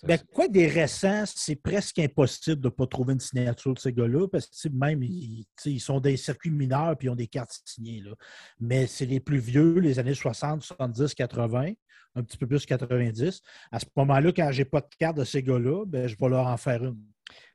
Ben, 0.02 0.18
quoi 0.32 0.48
des 0.48 0.66
récents, 0.66 1.24
c'est 1.26 1.56
presque 1.56 1.98
impossible 1.98 2.60
de 2.60 2.68
ne 2.68 2.72
pas 2.72 2.86
trouver 2.86 3.14
une 3.14 3.20
signature 3.20 3.74
de 3.74 3.78
ces 3.78 3.92
gars-là, 3.92 4.28
parce 4.28 4.46
que 4.46 4.68
même 4.68 5.02
ils, 5.02 5.46
ils, 5.64 5.80
sont 5.80 6.00
des 6.00 6.16
circuits 6.16 6.50
mineurs 6.50 6.92
et 6.92 6.96
ils 7.04 7.10
ont 7.10 7.16
des 7.16 7.26
cartes 7.26 7.60
signées. 7.64 8.00
Là. 8.00 8.12
Mais 8.60 8.86
c'est 8.86 9.06
les 9.06 9.20
plus 9.20 9.38
vieux, 9.38 9.78
les 9.78 9.98
années 9.98 10.14
60, 10.14 10.62
70, 10.62 11.14
80, 11.14 11.72
un 12.14 12.22
petit 12.22 12.36
peu 12.36 12.46
plus 12.46 12.66
90. 12.66 13.42
À 13.72 13.80
ce 13.80 13.86
moment-là, 13.96 14.32
quand 14.32 14.50
je 14.52 14.58
n'ai 14.58 14.64
pas 14.64 14.80
de 14.80 14.88
carte 14.98 15.16
de 15.16 15.24
ces 15.24 15.42
gars-là, 15.42 15.84
ben, 15.86 16.06
je 16.06 16.16
vais 16.18 16.28
leur 16.28 16.46
en 16.46 16.56
faire 16.56 16.84
une. 16.84 16.98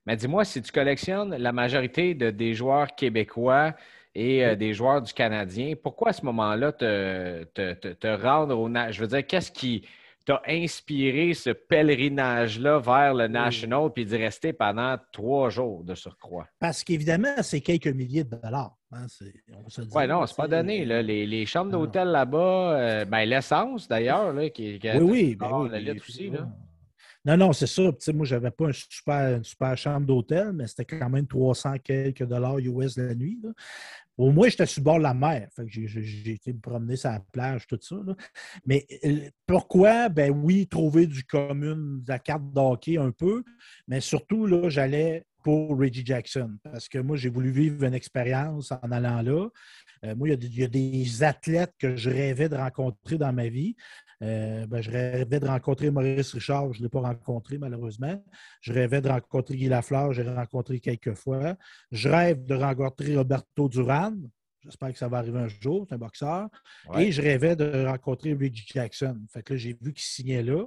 Mais 0.05 0.15
dis-moi, 0.15 0.45
si 0.45 0.61
tu 0.61 0.71
collectionnes 0.71 1.35
la 1.35 1.51
majorité 1.51 2.15
de, 2.15 2.31
des 2.31 2.53
joueurs 2.53 2.95
québécois 2.95 3.75
et 4.15 4.45
euh, 4.45 4.55
des 4.55 4.73
joueurs 4.73 5.01
du 5.01 5.13
Canadien, 5.13 5.73
pourquoi 5.81 6.09
à 6.09 6.13
ce 6.13 6.25
moment-là 6.25 6.71
te, 6.71 7.43
te, 7.53 7.73
te, 7.73 7.87
te 7.89 8.07
rendre 8.07 8.57
au. 8.57 8.67
Je 8.67 8.99
veux 8.99 9.07
dire, 9.07 9.25
qu'est-ce 9.25 9.51
qui 9.51 9.85
t'as 10.25 10.41
inspiré 10.47 11.33
ce 11.33 11.49
pèlerinage-là 11.49 12.79
vers 12.79 13.13
le 13.13 13.27
National 13.27 13.89
puis 13.93 14.05
d'y 14.05 14.17
rester 14.17 14.53
pendant 14.53 14.97
trois 15.11 15.49
jours 15.49 15.83
de 15.83 15.95
surcroît? 15.95 16.47
Parce 16.59 16.83
qu'évidemment, 16.83 17.41
c'est 17.41 17.61
quelques 17.61 17.87
milliers 17.87 18.23
de 18.23 18.35
dollars. 18.35 18.77
Hein, 18.93 19.05
oui, 19.21 20.07
non, 20.07 20.25
c'est 20.25 20.35
pas 20.35 20.47
donné. 20.47 20.83
Là. 20.83 21.01
Les, 21.01 21.25
les, 21.25 21.45
chambres 21.45 21.71
d'hôtel 21.71 22.09
là-bas, 22.09 22.77
euh, 22.77 23.05
ben, 23.05 23.23
l'essence 23.23 23.87
d'ailleurs, 23.87 24.33
qui, 24.51 24.79
qui 24.79 24.89
oui, 24.89 24.99
oui, 24.99 25.35
ben 25.35 25.49
oui, 25.53 25.83
la 25.83 25.93
aussi. 25.93 26.29
Là. 26.29 26.47
Non, 27.23 27.37
non, 27.37 27.53
c'est 27.53 27.67
ça. 27.67 27.83
moi, 28.13 28.25
je 28.25 28.35
n'avais 28.35 28.49
pas 28.49 28.73
super, 28.73 29.37
une 29.37 29.43
super 29.43 29.77
chambre 29.77 30.07
d'hôtel, 30.07 30.53
mais 30.53 30.65
c'était 30.65 30.85
quand 30.85 31.09
même 31.09 31.27
300 31.27 31.75
quelques 31.83 32.23
dollars 32.23 32.57
US 32.57 32.97
la 32.97 33.13
nuit. 33.13 33.39
Au 34.17 34.31
moins, 34.31 34.49
j'étais 34.49 34.65
sur 34.65 34.81
le 34.81 34.85
bord 34.85 34.97
de 34.97 35.03
la 35.03 35.13
mer. 35.13 35.47
j'ai, 35.65 36.31
été 36.31 36.53
me 36.53 36.59
promener 36.59 36.95
sur 36.95 37.09
la 37.09 37.21
plage, 37.31 37.65
tout 37.67 37.79
ça. 37.81 37.95
Mais 38.65 38.85
euh, 39.05 39.29
pourquoi? 39.45 40.09
Ben 40.09 40.31
oui, 40.31 40.67
trouver 40.67 41.07
du 41.07 41.23
commun, 41.23 41.75
de 41.75 42.09
la 42.09 42.19
carte 42.19 42.51
d'hockey 42.51 42.97
un 42.97 43.11
peu, 43.11 43.43
mais 43.87 44.01
surtout, 44.01 44.45
là, 44.45 44.69
j'allais 44.69 45.25
pour 45.43 45.77
Reggie 45.77 46.05
Jackson. 46.05 46.57
Parce 46.63 46.87
que 46.87 46.99
moi, 46.99 47.17
j'ai 47.17 47.29
voulu 47.29 47.51
vivre 47.51 47.83
une 47.83 47.93
expérience 47.93 48.71
en 48.71 48.91
allant 48.91 49.21
là. 49.21 49.47
Euh, 50.05 50.15
moi, 50.15 50.29
il 50.29 50.57
y, 50.57 50.63
a 50.63 50.67
des 50.67 51.23
athlètes 51.23 51.73
que 51.79 51.95
je 51.95 52.09
rêvais 52.09 52.49
de 52.49 52.55
rencontrer 52.55 53.17
dans 53.17 53.33
ma 53.33 53.47
vie. 53.47 53.75
Euh, 54.21 54.67
ben, 54.67 54.81
je 54.81 54.91
rêvais 54.91 55.39
de 55.39 55.47
rencontrer 55.47 55.89
Maurice 55.89 56.33
Richard, 56.33 56.73
je 56.73 56.79
ne 56.79 56.83
l'ai 56.83 56.89
pas 56.89 57.01
rencontré 57.01 57.57
malheureusement. 57.57 58.23
Je 58.61 58.71
rêvais 58.71 59.01
de 59.01 59.09
rencontrer 59.09 59.55
Guy 59.55 59.67
Lafleur, 59.67 60.13
j'ai 60.13 60.23
rencontré 60.23 60.79
quelques 60.79 61.15
fois. 61.15 61.55
Je 61.91 62.07
rêve 62.07 62.45
de 62.45 62.55
rencontrer 62.55 63.17
Roberto 63.17 63.67
Duran. 63.67 64.13
J'espère 64.63 64.91
que 64.91 64.97
ça 64.99 65.07
va 65.07 65.17
arriver 65.17 65.39
un 65.39 65.47
jour, 65.47 65.87
c'est 65.89 65.95
un 65.95 65.97
boxeur. 65.97 66.47
Et 66.95 67.11
je 67.11 67.21
rêvais 67.21 67.55
de 67.55 67.85
rencontrer 67.85 68.33
Reggie 68.33 68.65
Jackson. 68.67 69.19
Fait 69.33 69.41
que 69.41 69.53
là, 69.53 69.57
j'ai 69.57 69.73
vu 69.81 69.91
qu'il 69.91 70.03
signait 70.03 70.43
là. 70.43 70.65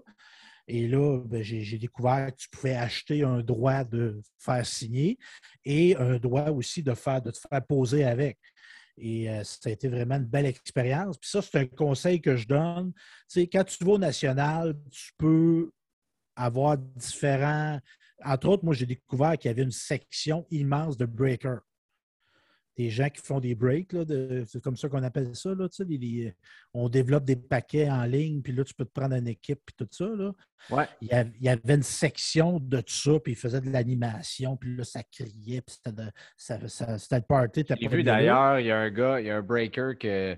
Et 0.67 0.89
là, 0.89 1.21
ben, 1.25 1.43
j'ai 1.43 1.79
découvert 1.79 2.33
que 2.33 2.37
tu 2.37 2.49
pouvais 2.49 2.75
acheter 2.75 3.23
un 3.23 3.41
droit 3.41 3.85
de 3.85 4.21
faire 4.39 4.65
signer 4.65 5.19
et 5.65 5.95
un 5.97 6.17
droit 6.17 6.51
aussi 6.51 6.83
de, 6.83 6.95
faire, 6.95 7.23
de 7.23 7.31
te 7.31 7.39
faire 7.39 7.65
poser 7.67 8.05
avec. 8.05 8.39
Et 8.97 9.29
euh, 9.29 9.43
ça 9.45 9.69
a 9.69 9.71
été 9.71 9.89
vraiment 9.89 10.17
une 10.17 10.25
belle 10.25 10.47
expérience. 10.47 11.19
Puis 11.19 11.31
ça, 11.31 11.43
c'est 11.43 11.59
un 11.59 11.67
conseil 11.67 12.21
que 12.21 12.37
je 12.37 12.47
donne. 12.47 12.93
Tu 12.93 13.41
sais, 13.41 13.47
quand 13.47 13.65
tu 13.65 13.83
vas 13.85 13.93
au 13.93 13.99
national, 13.99 14.79
tu 14.91 15.13
peux 15.19 15.71
avoir 16.37 16.79
différents. 16.79 17.81
Entre 18.25 18.49
autres, 18.49 18.65
moi, 18.65 18.75
j'ai 18.75 18.87
découvert 18.87 19.37
qu'il 19.37 19.49
y 19.49 19.53
avait 19.53 19.63
une 19.63 19.73
section 19.73 20.47
immense 20.51 20.97
de 20.97 21.07
breakers 21.07 21.61
des 22.77 22.91
gens 22.91 23.09
qui 23.09 23.21
font 23.21 23.39
des 23.39 23.55
breaks, 23.55 23.91
c'est 24.47 24.61
comme 24.63 24.77
ça 24.77 24.89
qu'on 24.89 25.03
appelle 25.03 25.35
ça. 25.35 25.55
Là, 25.55 25.69
on 26.73 26.89
développe 26.89 27.25
des 27.25 27.37
paquets 27.37 27.89
en 27.89 28.05
ligne, 28.05 28.43
puis 28.43 28.53
là, 28.53 28.65
tu 28.65 28.75
peux 28.75 28.85
te 28.85 28.93
prendre 28.93 29.15
une 29.15 29.29
équipe, 29.29 29.61
puis 29.65 29.75
tout 29.77 29.89
ça. 29.91 30.07
Là. 30.07 30.33
Ouais. 30.71 30.85
Il, 31.01 31.09
y 31.41 31.49
avait, 31.49 31.75
une 31.75 31.83
section 31.83 32.59
de 32.59 32.81
tout 32.81 32.93
ça, 32.93 33.13
puis 33.21 33.33
ils 33.33 33.39
faisaient 33.39 33.61
de 33.61 33.71
l'animation, 33.71 34.57
puis 34.57 34.77
là, 34.77 34.85
ça 34.85 35.03
criait, 35.03 35.61
puis 35.61 35.77
c'était 36.37 37.17
le 37.17 37.21
party. 37.23 37.65
J'ai 37.81 37.89
vu 37.89 38.03
d'ailleurs, 38.03 38.59
il 38.59 38.67
y 38.67 38.71
a 38.71 38.79
un 38.79 38.91
gars, 38.91 39.21
il 39.21 39.27
y 39.27 39.31
a 39.31 39.37
un 39.37 39.43
breaker 39.43 39.97
que 39.99 40.37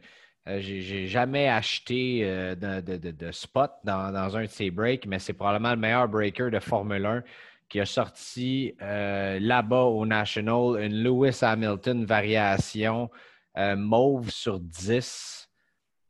euh, 0.48 0.60
j'ai 0.60 1.06
jamais 1.06 1.48
acheté 1.48 2.20
euh, 2.22 2.54
de, 2.54 3.30
spot 3.32 3.72
dans, 3.82 4.12
dans, 4.12 4.36
un 4.36 4.44
de 4.44 4.50
ces 4.50 4.70
breaks, 4.70 5.06
mais 5.06 5.18
c'est 5.18 5.32
probablement 5.32 5.70
le 5.70 5.80
meilleur 5.80 6.08
breaker 6.08 6.50
de 6.50 6.60
Formule 6.60 7.04
1 7.04 7.22
qui 7.68 7.80
a 7.80 7.86
sorti 7.86 8.74
euh, 8.80 9.38
là-bas 9.40 9.82
au 9.82 10.06
National 10.06 10.80
une 10.82 11.02
Lewis 11.02 11.38
Hamilton 11.42 12.04
variation 12.04 13.10
euh, 13.56 13.76
mauve 13.76 14.30
sur 14.30 14.60
10. 14.60 15.48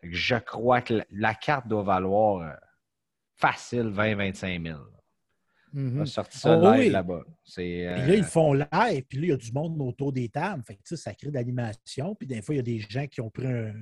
Je 0.02 0.36
crois 0.36 0.82
que 0.82 1.02
la, 1.10 1.34
carte 1.34 1.68
doit 1.68 1.82
valoir 1.82 2.42
euh, 2.42 2.52
facile 3.34 3.86
20-25 3.86 4.66
000. 4.66 4.78
Il 5.74 6.00
a 6.00 6.06
sorti 6.06 6.38
ça 6.38 6.58
oh 6.58 6.72
live 6.72 6.90
là-bas. 6.90 7.22
Puis 7.54 7.84
là, 7.84 8.14
ils 8.14 8.24
font 8.24 8.54
live, 8.54 9.04
puis 9.08 9.18
là, 9.18 9.24
il 9.24 9.28
y 9.28 9.32
a 9.32 9.36
du 9.36 9.52
monde 9.52 9.80
autour 9.82 10.10
des 10.10 10.28
tables. 10.28 10.62
Fait 10.62 10.76
que, 10.76 10.96
ça 10.96 11.12
crée 11.12 11.28
de 11.28 11.34
l'animation. 11.34 12.14
Puis 12.14 12.26
des 12.26 12.40
fois, 12.40 12.54
il 12.54 12.58
y 12.58 12.60
a 12.60 12.62
des 12.62 12.78
gens 12.78 13.06
qui 13.06 13.20
ont 13.20 13.28
pris 13.28 13.46
un, 13.46 13.74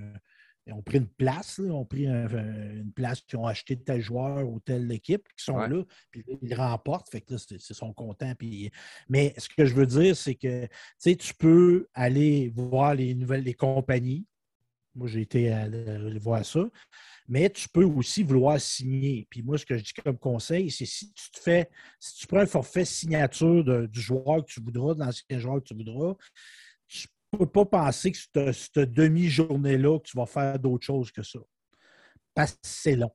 ont 0.73 0.83
pris 0.83 0.99
une 0.99 1.09
place, 1.09 1.61
ils 1.63 1.71
ont 1.71 1.85
pris 1.85 2.07
une 2.07 2.93
place, 2.95 3.21
qui 3.21 3.37
ont 3.37 3.47
acheté 3.47 3.77
tel 3.77 4.01
joueur 4.01 4.49
ou 4.49 4.61
telle 4.61 4.91
équipe, 4.93 5.29
qui 5.37 5.45
sont 5.45 5.59
là, 5.59 5.85
puis 6.11 6.25
ils 6.43 6.55
remportent, 6.55 7.11
fait 7.11 7.21
que 7.21 7.35
là, 7.35 7.41
ils 7.51 7.61
sont 7.61 7.93
contents. 7.93 8.35
Puis... 8.35 8.71
Mais 9.09 9.35
ce 9.37 9.49
que 9.49 9.67
je 9.67 9.75
veux 9.75 9.87
dire, 9.87 10.17
c'est 10.17 10.35
que 10.35 10.67
tu 11.03 11.35
peux 11.35 11.87
aller 11.93 12.51
voir 12.55 12.95
les 12.95 13.15
nouvelles, 13.15 13.43
les 13.43 13.55
compagnies, 13.55 14.27
Moi, 14.95 15.09
j'ai 15.09 15.23
été 15.23 15.53
à 15.53 15.69
voir 16.21 16.45
ça. 16.45 16.69
Mais 17.27 17.51
tu 17.51 17.69
peux 17.69 17.85
aussi 17.85 18.23
vouloir 18.23 18.61
signer. 18.61 19.27
Puis 19.29 19.43
moi, 19.43 19.59
ce 19.59 19.67
que 19.67 19.77
je 19.77 19.83
dis 19.83 19.93
comme 19.93 20.19
conseil, 20.19 20.71
c'est 20.71 20.87
si 20.87 21.13
tu 21.13 21.31
te 21.33 21.41
fais, 21.41 21.69
si 21.99 22.19
tu 22.19 22.27
prends 22.27 22.41
un 22.41 22.47
forfait 22.47 22.85
signature 22.85 23.65
du 23.89 24.01
joueur 24.01 24.45
que 24.45 24.53
tu 24.53 24.61
voudras, 24.61 24.95
de 24.95 25.01
l'ancien 25.01 25.39
joueur 25.39 25.59
que 25.59 25.69
tu 25.69 25.75
voudras, 25.75 26.15
peux 27.35 27.47
pas 27.47 27.65
penser 27.65 28.13
que 28.13 28.19
cette, 28.19 28.53
cette 28.53 28.93
demi-journée-là, 28.93 29.99
que 29.99 30.09
tu 30.09 30.17
vas 30.17 30.27
faire 30.27 30.59
d'autres 30.59 30.85
choses 30.85 31.11
que 31.11 31.23
ça. 31.23 31.41
Parce 32.35 32.53
que 32.53 32.59
c'est 32.63 32.97
long. 32.97 33.13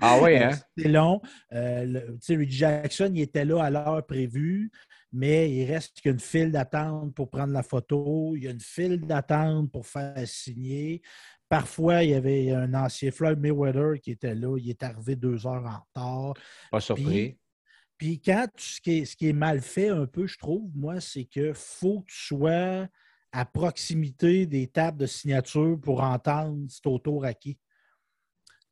Ah 0.00 0.18
oui, 0.22 0.36
hein? 0.36 0.50
c'est 0.76 0.88
long. 0.88 1.20
Euh, 1.52 2.16
Reggie 2.28 2.50
Jackson, 2.50 3.10
il 3.14 3.22
était 3.22 3.44
là 3.44 3.62
à 3.62 3.70
l'heure 3.70 4.06
prévue 4.06 4.70
mais 5.12 5.50
il 5.50 5.70
reste 5.70 6.00
qu'une 6.00 6.18
file 6.18 6.50
d'attente 6.50 7.14
pour 7.14 7.28
prendre 7.28 7.52
la 7.52 7.62
photo, 7.62 8.34
il 8.34 8.44
y 8.44 8.48
a 8.48 8.50
une 8.50 8.60
file 8.60 8.98
d'attente 9.00 9.70
pour 9.70 9.86
faire 9.86 10.26
signer. 10.26 11.02
Parfois, 11.48 12.02
il 12.02 12.10
y 12.10 12.14
avait 12.14 12.50
un 12.50 12.72
ancien 12.72 13.10
Floyd 13.10 13.38
Mayweather 13.38 14.00
qui 14.00 14.12
était 14.12 14.34
là, 14.34 14.56
il 14.56 14.70
est 14.70 14.82
arrivé 14.82 15.14
deux 15.14 15.46
heures 15.46 15.66
en 15.66 15.80
retard. 15.80 16.34
Pas 16.70 16.80
surpris. 16.80 17.38
Puis, 17.98 18.20
quand 18.20 18.48
ce 18.56 18.80
qui, 18.80 18.98
est, 18.98 19.04
ce 19.04 19.14
qui 19.14 19.28
est 19.28 19.34
mal 19.34 19.60
fait 19.60 19.90
un 19.90 20.06
peu, 20.06 20.26
je 20.26 20.38
trouve, 20.38 20.70
moi, 20.74 20.98
c'est 21.00 21.24
qu'il 21.24 21.52
faut 21.54 22.00
que 22.00 22.10
tu 22.10 22.26
sois 22.26 22.88
à 23.32 23.44
proximité 23.44 24.46
des 24.46 24.66
tables 24.66 24.98
de 24.98 25.06
signature 25.06 25.78
pour 25.80 26.02
entendre 26.02 26.66
cet 26.68 26.86
autour 26.86 27.24
acquis 27.24 27.58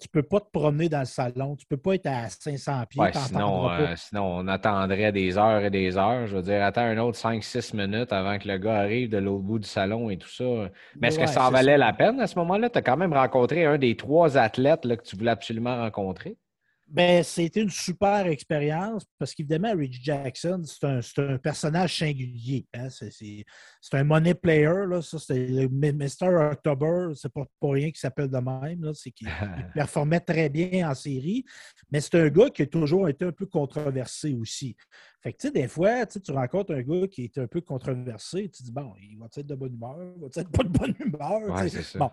tu 0.01 0.09
ne 0.15 0.21
peux 0.21 0.27
pas 0.27 0.41
te 0.41 0.51
promener 0.51 0.89
dans 0.89 1.01
le 1.01 1.05
salon. 1.05 1.57
Tu 1.57 1.67
ne 1.71 1.77
peux 1.77 1.81
pas 1.81 1.95
être 1.95 2.07
à 2.07 2.29
500 2.31 2.85
pieds. 2.89 3.03
sinon, 3.13 3.71
euh, 3.71 3.95
sinon, 3.97 4.39
on 4.39 4.49
attendrait 4.49 5.13
des 5.13 5.37
heures 5.37 5.63
et 5.63 5.71
des 5.71 5.99
heures. 5.99 6.27
Je 6.27 6.37
veux 6.37 6.43
dire, 6.43 6.65
attends 6.65 6.83
un 6.83 6.97
autre 6.99 7.19
5-6 7.19 7.77
minutes 7.77 8.13
avant 8.13 8.39
que 8.39 8.49
le 8.49 8.57
gars 8.57 8.79
arrive 8.79 9.11
de 9.11 9.19
l'autre 9.19 9.43
bout 9.43 9.59
du 9.59 9.69
salon 9.69 10.09
et 10.09 10.17
tout 10.17 10.29
ça. 10.29 10.45
Mais 10.99 11.09
est-ce 11.09 11.19
que 11.19 11.27
ça 11.27 11.47
en 11.47 11.51
valait 11.51 11.77
la 11.77 11.93
peine 11.93 12.19
à 12.21 12.27
ce 12.27 12.39
moment-là? 12.39 12.71
Tu 12.71 12.79
as 12.79 12.83
quand 12.83 12.97
même 12.97 13.13
rencontré 13.13 13.67
un 13.67 13.77
des 13.77 13.95
trois 13.97 14.39
athlètes 14.39 14.87
là, 14.87 14.97
que 14.97 15.03
tu 15.03 15.17
voulais 15.17 15.33
absolument 15.33 15.77
rencontrer. 15.77 16.39
Ben, 16.93 17.23
c'était 17.23 17.61
une 17.63 17.71
super 17.71 18.27
expérience 18.27 19.05
parce 19.17 19.33
qu'évidemment, 19.33 19.71
Reggie 19.71 20.03
Jackson, 20.03 20.61
c'est 20.65 21.21
un, 21.21 21.39
personnage 21.39 21.99
singulier. 21.99 22.67
Hein? 22.75 22.89
C'est 22.91 23.45
un 23.93 24.03
money 24.03 24.35
player. 24.35 24.87
Là. 24.89 25.01
Ça, 25.01 25.21
c'est 25.21 25.69
Mr. 25.69 26.51
October. 26.51 27.13
C'est 27.15 27.33
pas 27.33 27.45
pour 27.61 27.75
rien 27.75 27.87
qu'il 27.87 27.99
s'appelle 27.99 28.29
de 28.29 28.39
même. 28.39 28.93
C'est 28.95 29.13
qu'il 29.13 29.29
performait 29.75 30.19
très 30.19 30.49
bien 30.49 30.91
en 30.91 30.95
série. 30.95 31.45
Mais 31.93 32.01
c'est 32.01 32.17
un 32.17 32.29
gars 32.29 32.51
qui 32.51 32.63
a 32.63 32.67
toujours 32.67 33.09
été 33.09 33.25
un 33.25 33.33
peu 33.33 33.47
controversé 33.47 34.35
aussi. 34.35 34.77
Fait 35.23 35.35
que, 35.35 35.39
tu 35.39 35.49
sais, 35.49 35.53
des 35.53 35.69
fois, 35.69 36.07
tu 36.07 36.33
rencontres 36.33 36.73
un 36.73 36.81
gars 36.81 37.07
qui 37.07 37.25
est 37.25 37.37
un 37.37 37.47
peu 37.47 37.61
controversé, 37.61 38.49
tu 38.49 38.63
dis, 38.63 38.73
bon, 38.73 38.95
il 38.99 39.19
va 39.19 39.27
être 39.27 39.47
de 39.47 39.55
bonne 39.55 39.75
humeur, 39.75 40.15
il 40.17 40.21
va 40.21 40.29
être 40.35 40.51
pas 40.51 40.63
de 40.63 40.69
bonne 40.71 40.95
humeur. 40.99 41.63
bon. 41.97 42.11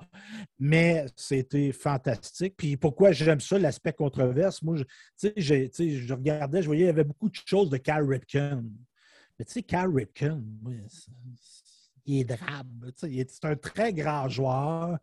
Mais 0.59 1.05
c'était 1.15 1.71
fantastique. 1.71 2.55
Puis 2.57 2.75
pourquoi 2.75 3.13
j'aime 3.13 3.39
ça, 3.39 3.57
l'aspect 3.57 3.93
controverse? 3.93 4.61
Moi, 4.61 4.79
tu 5.17 5.31
sais, 5.37 5.69
je 5.71 6.13
regardais, 6.13 6.61
je 6.61 6.67
voyais, 6.67 6.83
il 6.83 6.87
y 6.87 6.89
avait 6.89 7.05
beaucoup 7.05 7.29
de 7.29 7.37
choses 7.45 7.69
de 7.69 7.77
Cal 7.77 8.03
Ripken. 8.05 8.69
Mais 9.39 9.45
tu 9.45 9.53
sais, 9.53 9.63
Cal 9.63 9.89
Ripken, 9.89 10.43
il 12.05 12.19
est 12.19 12.23
drabe. 12.25 12.91
C'est 12.97 13.45
un 13.45 13.55
très 13.55 13.93
grand 13.93 14.27
joueur. 14.27 14.97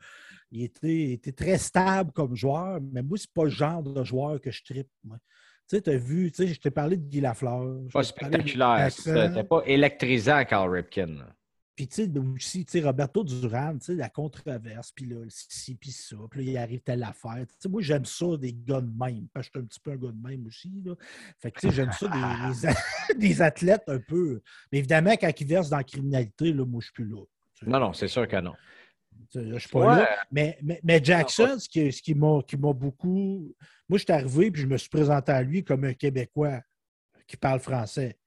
Il 0.51 0.65
était, 0.65 1.13
était, 1.13 1.33
très 1.33 1.57
stable 1.57 2.13
comme 2.13 2.37
joueur, 2.37 2.81
mais 2.83 3.03
moi, 3.03 3.17
c'est 3.17 3.33
pas 3.33 3.45
le 3.45 3.51
genre 3.51 3.83
de 3.83 4.05
joueur 4.05 4.41
que 4.43 4.51
je 4.51 4.63
tripe. 4.63 4.91
Tu 5.69 5.77
sais, 5.77 5.83
tu 5.83 5.91
as 5.91 5.97
vu, 5.97 6.31
tu 6.31 6.47
sais, 6.47 6.53
je 6.53 6.61
t'ai 6.61 6.71
parlé 6.71 6.97
de 6.97 7.09
Guy 7.09 7.21
Lafleur. 7.21 7.81
Pas 7.93 8.03
spectaculaire. 8.03 8.91
C'était 8.91 9.45
pas 9.45 9.63
électrisant, 9.67 10.45
Carl 10.45 10.71
Ripken. 10.71 11.25
Puis, 11.77 11.89
tu 11.89 12.05
sais, 12.05 12.19
aussi, 12.19 12.65
tu 12.65 12.79
sais, 12.79 12.85
Roberto 12.85 13.25
Duran, 13.25 13.77
tu 13.79 13.87
sais, 13.87 13.95
la 13.95 14.09
controverse, 14.09 14.93
puis 14.93 15.07
là, 15.07 15.25
ci, 15.29 15.75
puis 15.75 15.91
ça, 15.91 16.17
puis 16.31 16.45
là, 16.45 16.53
il 16.53 16.57
arrive 16.57 16.81
telle 16.83 17.03
affaire. 17.03 17.45
Tu 17.49 17.55
sais, 17.59 17.69
moi, 17.69 17.83
j'aime 17.83 18.05
ça, 18.05 18.37
des 18.37 18.53
gars 18.53 18.81
de 18.81 18.91
même, 18.97 19.27
parce 19.33 19.49
que 19.49 19.55
je 19.55 19.59
suis 19.59 19.65
un 19.65 19.67
petit 19.67 19.81
peu 19.81 19.91
un 19.91 19.97
gars 19.97 20.13
de 20.13 20.29
même 20.29 20.47
aussi, 20.47 20.71
là. 20.85 20.95
Fait 21.41 21.51
que, 21.51 21.59
tu 21.59 21.69
sais, 21.69 21.75
j'aime 21.75 21.91
ça, 21.91 22.07
des, 22.09 23.19
des, 23.19 23.43
athlètes 23.43 23.83
un 23.89 23.99
peu. 23.99 24.41
Mais 24.71 24.79
évidemment, 24.79 25.17
quand 25.21 25.33
ils 25.41 25.47
versent 25.49 25.71
dans 25.71 25.79
la 25.79 25.85
criminalité, 25.85 26.53
là, 26.53 26.65
moi, 26.65 26.81
je 26.81 26.87
suis 26.87 26.93
plus 26.93 27.09
là. 27.09 27.25
Non, 27.67 27.81
non, 27.81 27.93
c'est 27.93 28.09
sûr 28.09 28.29
que 28.29 28.37
non. 28.37 28.53
Je 29.35 29.59
suis 29.59 29.69
pas 29.69 29.97
là. 29.97 30.09
Mais, 30.31 30.59
mais, 30.83 31.01
Jackson, 31.03 31.59
ce 31.59 31.69
qui, 31.69 31.93
ce 31.93 32.03
qui 32.03 32.15
m'a 32.15 32.73
beaucoup. 32.73 33.55
Moi, 33.89 33.99
je 33.99 34.05
suis 34.05 34.13
arrivé 34.13 34.51
puis 34.51 34.63
je 34.63 34.67
me 34.67 34.77
suis 34.77 34.89
présenté 34.89 35.33
à 35.33 35.43
lui 35.43 35.65
comme 35.65 35.85
un 35.85 35.95
Québécois 35.95 36.61
qui 37.27 37.37
parle 37.37 37.61
français. 37.61 38.19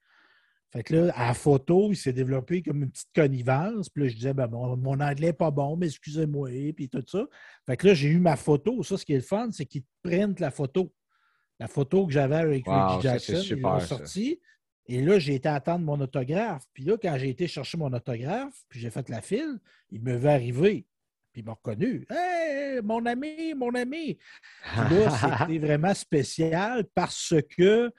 Fait 0.70 0.82
que 0.82 0.94
là, 0.94 1.12
à 1.14 1.28
la 1.28 1.34
photo, 1.34 1.88
il 1.90 1.96
s'est 1.96 2.12
développé 2.12 2.62
comme 2.62 2.82
une 2.82 2.90
petite 2.90 3.08
connivence. 3.14 3.88
Puis 3.88 4.02
là, 4.02 4.08
je 4.10 4.14
disais, 4.14 4.34
ben, 4.34 4.48
mon, 4.48 5.00
anglais 5.00 5.28
n'est 5.28 5.32
pas 5.32 5.50
bon, 5.50 5.76
mais 5.76 5.86
excusez-moi, 5.86 6.50
puis 6.76 6.90
tout 6.90 7.02
ça. 7.06 7.24
Fait 7.64 7.76
que 7.76 7.86
là, 7.86 7.94
j'ai 7.94 8.08
eu 8.08 8.18
ma 8.18 8.36
photo. 8.36 8.82
Ça, 8.82 8.98
ce 8.98 9.04
qui 9.04 9.14
est 9.14 9.16
le 9.16 9.22
fun, 9.22 9.48
c'est 9.50 9.64
qu'ils 9.64 9.84
prennent 10.02 10.34
la 10.38 10.50
photo. 10.50 10.92
La 11.58 11.68
photo 11.68 12.06
que 12.06 12.12
j'avais 12.12 12.36
avec 12.36 12.66
Reggie 12.66 13.02
Jackson, 13.02 13.40
ils 13.42 13.60
l'ont 13.60 13.80
sorti. 13.80 14.40
Et 14.88 15.02
là, 15.02 15.18
j'ai 15.18 15.34
été 15.34 15.48
attendre 15.48 15.84
mon 15.84 16.00
autographe. 16.00 16.64
Puis 16.72 16.84
là, 16.84 16.96
quand 17.00 17.16
j'ai 17.18 17.28
été 17.28 17.46
chercher 17.46 17.76
mon 17.76 17.92
autographe, 17.92 18.64
puis 18.70 18.80
j'ai 18.80 18.90
fait 18.90 19.08
la 19.10 19.20
file, 19.20 19.58
il 19.90 20.02
me 20.02 20.16
veut 20.16 20.30
arriver. 20.30 20.86
Puis 21.32 21.42
il 21.42 21.44
m'a 21.44 21.52
reconnu. 21.52 22.06
Hey, 22.08 22.80
mon 22.82 23.04
ami, 23.04 23.52
mon 23.54 23.74
ami! 23.74 24.18
Puis 24.62 24.96
là, 24.96 25.10
c'était 25.10 25.58
vraiment 25.66 25.92
spécial 25.92 26.84
parce 26.94 27.34
que 27.50 27.92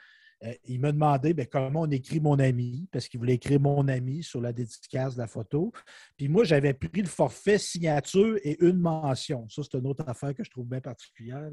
euh, 0.44 0.54
il 0.66 0.80
m'a 0.80 0.92
demandé 0.92 1.34
ben, 1.34 1.46
comment 1.46 1.82
on 1.82 1.92
écrit 1.92 2.20
mon 2.20 2.40
ami, 2.40 2.88
parce 2.92 3.08
qu'il 3.08 3.20
voulait 3.20 3.36
écrire 3.36 3.60
mon 3.60 3.88
ami 3.88 4.24
sur 4.24 4.42
la 4.42 4.52
dédicace 4.52 5.14
de 5.14 5.20
la 5.20 5.28
photo. 5.28 5.72
Puis 6.18 6.28
moi, 6.28 6.44
j'avais 6.44 6.74
pris 6.74 7.02
le 7.02 7.08
forfait 7.08 7.60
signature 7.60 8.38
et 8.44 8.58
une 8.64 8.80
mention. 8.80 9.48
Ça, 9.50 9.62
c'est 9.64 9.78
une 9.78 9.86
autre 9.86 10.06
affaire 10.08 10.34
que 10.34 10.44
je 10.44 10.50
trouve 10.50 10.68
bien 10.68 10.82
particulière. 10.82 11.52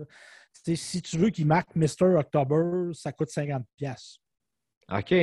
Si 0.53 1.03
tu 1.03 1.19
veux 1.19 1.29
qu'il 1.29 1.47
marque 1.47 1.75
Mr. 1.75 2.17
October, 2.17 2.95
ça 2.95 3.13
coûte 3.13 3.29
50$. 3.29 4.19
OK. 4.93 5.15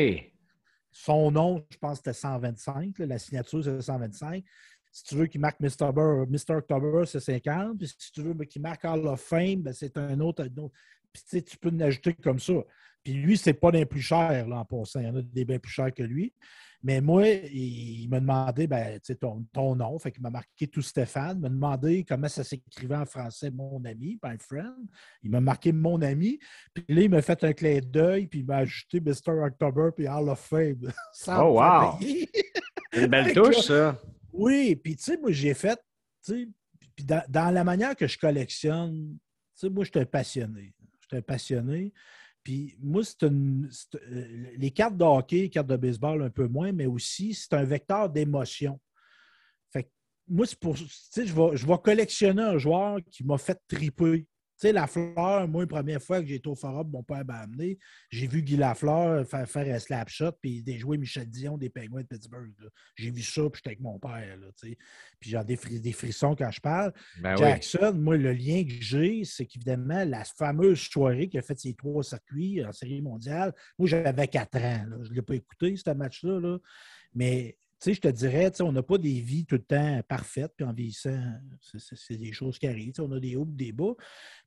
Son 0.91 1.31
nom, 1.31 1.65
je 1.71 1.77
pense 1.77 1.97
c'était 1.97 2.13
125. 2.13 2.99
la 2.99 3.17
signature, 3.17 3.63
c'est 3.63 3.81
125. 3.81 4.43
Si 4.91 5.03
tu 5.05 5.15
veux 5.15 5.25
qu'il 5.25 5.41
marque 5.41 5.59
Mr. 5.59 6.55
October, 6.55 7.03
c'est 7.07 7.19
50. 7.19 7.77
Puis 7.79 7.87
si 7.97 8.11
tu 8.11 8.21
veux 8.21 8.33
qu'il 8.45 8.61
marque 8.61 8.85
Hall 8.85 9.07
of 9.07 9.19
Fame, 9.19 9.63
ben, 9.63 9.73
c'est 9.73 9.97
un 9.97 10.19
autre. 10.19 10.45
Puis 11.11 11.41
tu 11.41 11.57
peux 11.57 11.69
en 11.69 11.79
ajouter 11.79 12.13
comme 12.13 12.39
ça. 12.39 12.53
Puis 13.03 13.13
lui, 13.13 13.37
c'est 13.37 13.53
pas 13.53 13.71
des 13.71 13.85
plus 13.85 14.01
cher 14.01 14.47
là, 14.47 14.59
en 14.59 14.65
passant. 14.65 14.99
Il 14.99 15.07
y 15.07 15.09
en 15.09 15.15
a 15.15 15.21
des 15.21 15.45
bien 15.45 15.57
plus 15.57 15.71
chers 15.71 15.93
que 15.93 16.03
lui. 16.03 16.33
Mais 16.83 16.99
moi, 16.99 17.25
il, 17.27 18.09
m'a 18.09 18.19
demandé 18.19 18.67
ben, 18.67 18.99
ton, 19.19 19.45
ton 19.53 19.75
nom. 19.75 19.97
Fait 19.99 20.11
qu'il 20.11 20.21
m'a 20.21 20.29
marqué 20.29 20.67
tout 20.67 20.81
Stéphane. 20.81 21.37
Il 21.37 21.41
m'a 21.41 21.49
demandé 21.49 22.03
comment 22.03 22.27
ça 22.27 22.43
s'écrivait 22.43 22.97
en 22.97 23.05
français, 23.05 23.49
mon 23.51 23.83
ami, 23.85 24.19
my 24.21 24.37
friend. 24.37 24.89
Il 25.23 25.31
m'a 25.31 25.39
marqué 25.39 25.71
mon 25.71 26.01
ami. 26.01 26.39
Puis 26.73 26.83
là, 26.89 27.01
il 27.03 27.09
m'a 27.09 27.21
fait 27.21 27.41
un 27.45 27.53
clin 27.53 27.79
d'œil, 27.81 28.27
puis 28.27 28.39
il 28.39 28.45
m'a 28.45 28.57
ajouté 28.57 28.99
Mr. 28.99 29.31
October, 29.45 29.91
puis 29.95 30.07
Hall 30.09 30.27
of 30.27 30.39
Fame. 30.41 30.91
oh, 31.27 31.59
wow! 31.59 31.97
une 32.91 33.07
belle 33.07 33.33
touche, 33.33 33.61
ça. 33.61 33.97
Oui, 34.33 34.75
puis 34.75 34.97
tu 34.97 35.03
sais, 35.03 35.17
moi, 35.17 35.31
j'ai 35.31 35.53
fait, 35.53 35.79
tu 36.25 36.33
sais, 36.33 36.47
puis 36.95 37.05
dans, 37.05 37.23
dans, 37.29 37.49
la 37.49 37.63
manière 37.63 37.95
que 37.95 38.07
je 38.07 38.17
collectionne, 38.17 39.17
tu 39.57 39.67
sais, 39.67 39.69
moi, 39.69 39.85
j'étais 39.85 40.05
passionné. 40.05 40.73
J'étais 41.01 41.21
passionné. 41.21 41.93
Puis 42.43 42.75
moi, 42.79 43.03
c'est 43.03 43.23
une, 43.23 43.69
euh, 43.95 44.45
les 44.57 44.71
cartes 44.71 44.97
de 44.97 45.03
hockey, 45.03 45.41
les 45.41 45.49
cartes 45.49 45.67
de 45.67 45.77
baseball 45.77 46.21
un 46.23 46.29
peu 46.29 46.47
moins, 46.47 46.71
mais 46.71 46.85
aussi 46.85 47.33
c'est 47.33 47.53
un 47.53 47.63
vecteur 47.63 48.09
d'émotion. 48.09 48.79
Fait 49.71 49.83
que 49.83 49.89
moi, 50.27 50.45
c'est 50.45 50.59
pour. 50.59 50.75
Tu 50.75 50.85
sais, 50.89 51.25
je 51.25 51.33
vais, 51.33 51.55
je 51.55 51.65
vais 51.65 51.77
collectionner 51.81 52.41
un 52.41 52.57
joueur 52.57 52.99
qui 53.09 53.23
m'a 53.23 53.37
fait 53.37 53.59
triper. 53.67 54.25
Tu 54.63 54.69
sais, 54.69 54.73
Lafleur, 54.73 55.45
moi, 55.49 55.63
la 55.63 55.67
première 55.67 56.01
fois 56.01 56.21
que 56.21 56.27
j'ai 56.29 56.35
été 56.35 56.47
au 56.47 56.55
forum, 56.55 56.89
mon 56.89 57.03
père 57.03 57.25
m'a 57.25 57.39
amené, 57.39 57.77
j'ai 58.09 58.27
vu 58.27 58.41
Guy 58.41 58.55
Lafleur 58.55 59.27
faire, 59.27 59.45
faire 59.45 59.75
un 59.75 59.77
slap 59.77 60.07
shot 60.07 60.31
puis 60.41 60.63
jouer 60.79 60.97
Michel 60.97 61.29
Dion 61.29 61.57
des 61.57 61.69
Penguins 61.69 61.99
de 61.99 62.07
Pittsburgh. 62.07 62.53
J'ai 62.95 63.11
vu 63.11 63.21
ça, 63.21 63.41
puis 63.49 63.57
j'étais 63.57 63.71
avec 63.71 63.81
mon 63.81 63.99
père. 63.99 64.37
Là, 64.37 64.47
puis 64.61 64.77
j'ai 65.19 65.43
des, 65.43 65.79
des, 65.81 65.91
frissons 65.91 66.33
quand 66.33 66.49
je 66.49 66.61
parle. 66.61 66.93
Ben 67.19 67.35
Jackson, 67.35 67.91
moi, 67.93 68.15
le 68.15 68.31
lien 68.31 68.63
que 68.63 68.71
j'ai, 68.71 69.25
c'est 69.25 69.45
qu'évidemment, 69.45 70.05
la 70.05 70.23
fameuse 70.23 70.79
soirée 70.79 71.27
qui 71.27 71.37
a 71.37 71.41
fait 71.41 71.59
ses 71.59 71.73
trois 71.73 72.01
circuits 72.01 72.63
en 72.63 72.71
série 72.71 73.01
mondiale, 73.01 73.53
moi, 73.77 73.89
j'avais 73.89 74.29
quatre 74.29 74.55
ans. 74.59 74.85
Je 75.01 75.09
ne 75.09 75.15
l'ai 75.15 75.21
pas 75.23 75.35
écouté, 75.35 75.75
ce 75.75 75.89
match-là. 75.89 76.39
Là. 76.39 76.57
Mais 77.13 77.57
sais, 77.83 77.93
je 77.93 78.01
te 78.01 78.07
dirais, 78.07 78.51
on 78.61 78.71
n'a 78.71 78.83
pas 78.83 78.97
des 78.97 79.19
vies 79.19 79.45
tout 79.45 79.55
le 79.55 79.63
temps 79.63 80.01
parfaites, 80.07 80.53
puis 80.55 80.65
en 80.65 80.73
vieillissant, 80.73 81.19
c'est 81.61 82.17
des 82.17 82.31
choses 82.31 82.57
qui 82.57 82.67
arrivent. 82.67 82.93
On 82.99 83.11
a 83.11 83.19
des 83.19 83.35
hauts 83.35 83.45
des 83.45 83.71
bas. 83.71 83.93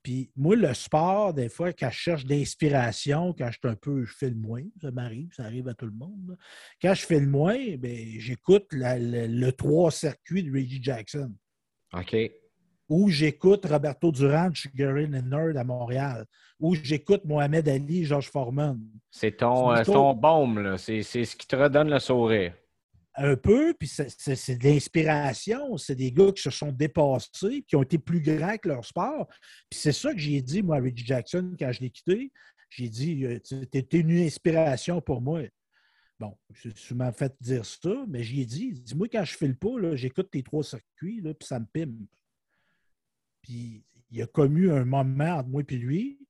Puis 0.03 0.31
moi, 0.37 0.57
le 0.57 0.73
sport, 0.75 1.35
des 1.35 1.49
fois, 1.49 1.73
quand 1.73 1.91
je 1.91 1.99
cherche 1.99 2.25
d'inspiration, 2.25 3.35
quand 3.37 3.51
je 3.51 3.59
suis 3.59 3.69
un 3.69 3.77
peu, 3.77 4.05
je 4.05 4.15
fais 4.15 4.31
le 4.31 4.37
moins, 4.37 4.63
ça 4.81 4.91
m'arrive, 4.91 5.29
ça 5.35 5.45
arrive 5.45 5.69
à 5.69 5.75
tout 5.75 5.87
le 5.87 5.93
monde. 5.93 6.37
Quand 6.81 6.95
je 6.95 7.05
fais 7.05 7.21
le 7.21 7.27
moins, 7.27 7.59
ben, 7.77 8.07
j'écoute 8.19 8.67
le, 8.73 9.51
trois 9.51 9.91
circuits 9.91 10.43
de 10.43 10.53
Reggie 10.53 10.83
Jackson. 10.83 11.33
OK. 11.93 12.17
Ou 12.89 13.11
j'écoute 13.11 13.67
Roberto 13.67 14.13
Durant, 14.13 14.55
Sugar 14.55 14.95
and 14.97 15.23
Nerd 15.29 15.57
à 15.57 15.65
Montréal. 15.65 16.25
Ou 16.61 16.77
j'écoute 16.77 17.25
Mohamed 17.25 17.69
Ali, 17.69 18.05
Georges 18.05 18.31
Foreman. 18.31 18.81
C'est 19.11 19.39
ton, 19.39 19.73
euh, 19.73 19.83
ton 19.83 20.15
baume, 20.15 20.79
c'est 20.79 21.03
ce 21.03 21.37
qui 21.37 21.47
te 21.47 21.57
redonne 21.57 21.91
le 21.91 21.99
sourire. 21.99 22.55
Un 23.19 23.37
peu, 23.37 23.73
puis 23.73 23.89
c'est 23.89 24.59
de 24.59 24.69
l'inspiration. 24.69 25.77
C'est 25.79 25.95
des 25.95 26.13
gars 26.13 26.33
qui 26.33 26.43
se 26.43 26.51
sont 26.51 26.71
dépassés, 26.71 27.65
qui 27.67 27.75
ont 27.77 27.83
été 27.83 27.99
plus 27.99 28.21
grands 28.21 28.59
que 28.59 28.69
leur 28.69 28.85
sport. 28.85 29.27
Puis 29.71 29.81
c'est 29.81 29.93
ça 29.93 30.13
que 30.13 30.19
j'ai 30.19 30.43
dit, 30.43 30.63
moi, 30.63 30.77
à 30.77 30.81
Jackson, 30.95 31.55
quand 31.59 31.73
je 31.73 31.81
l'ai 31.81 31.91
quitté. 31.91 32.31
J'ai 32.69 32.89
dit, 32.89 33.25
euh, 33.25 33.39
tu 33.41 33.85
une 33.97 34.19
inspiration 34.19 35.01
pour 35.01 35.23
moi. 35.23 35.43
Bon, 36.19 36.37
je 36.51 36.95
m'as 36.95 37.13
fait 37.13 37.35
dire 37.41 37.65
ça, 37.65 38.05
mais 38.09 38.23
j'y 38.23 38.43
ai 38.43 38.47
dit, 38.47 38.73
dis-moi, 38.73 39.09
quand 39.11 39.25
je 39.25 39.37
fais 39.37 39.49
le 39.49 39.55
pas, 39.55 39.97
j'écoute 39.97 40.31
tes 40.31 40.43
trois 40.43 40.65
circuits, 40.65 41.23
puis 41.23 41.35
ça 41.43 41.61
me 41.61 41.67
pime. 41.67 42.07
Puis 43.43 43.85
il 44.11 44.23
a 44.23 44.27
commu 44.27 44.71
un 44.71 44.85
moment 44.85 45.37
entre 45.37 45.49
moi 45.49 45.63
et 45.69 45.77
lui. 45.77 46.26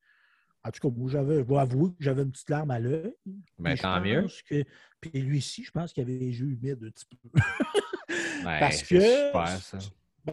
En 0.67 0.71
tout 0.71 0.89
cas, 0.89 0.97
moi, 0.97 1.11
j'avais, 1.11 1.37
je 1.37 1.43
dois 1.43 1.63
avouer 1.63 1.91
que 1.91 1.97
j'avais 2.01 2.23
une 2.23 2.33
petite 2.33 2.51
larme 2.51 2.71
à 2.71 2.79
l'œil. 2.79 3.15
Mais, 3.59 3.77
tant 3.77 4.01
mieux. 4.01 4.27
Que, 4.49 4.65
puis 5.01 5.21
lui 5.21 5.39
aussi, 5.39 5.65
je 5.65 5.71
pense 5.71 5.93
qu'il 5.93 6.03
avait 6.03 6.19
les 6.19 6.39
yeux 6.39 6.51
humides 6.51 6.85
un 6.85 6.91
petit 6.91 7.07
peu. 7.07 7.31
Parce 8.43 8.83
que. 8.83 9.01
Super, 9.01 9.49
ça. 9.49 9.79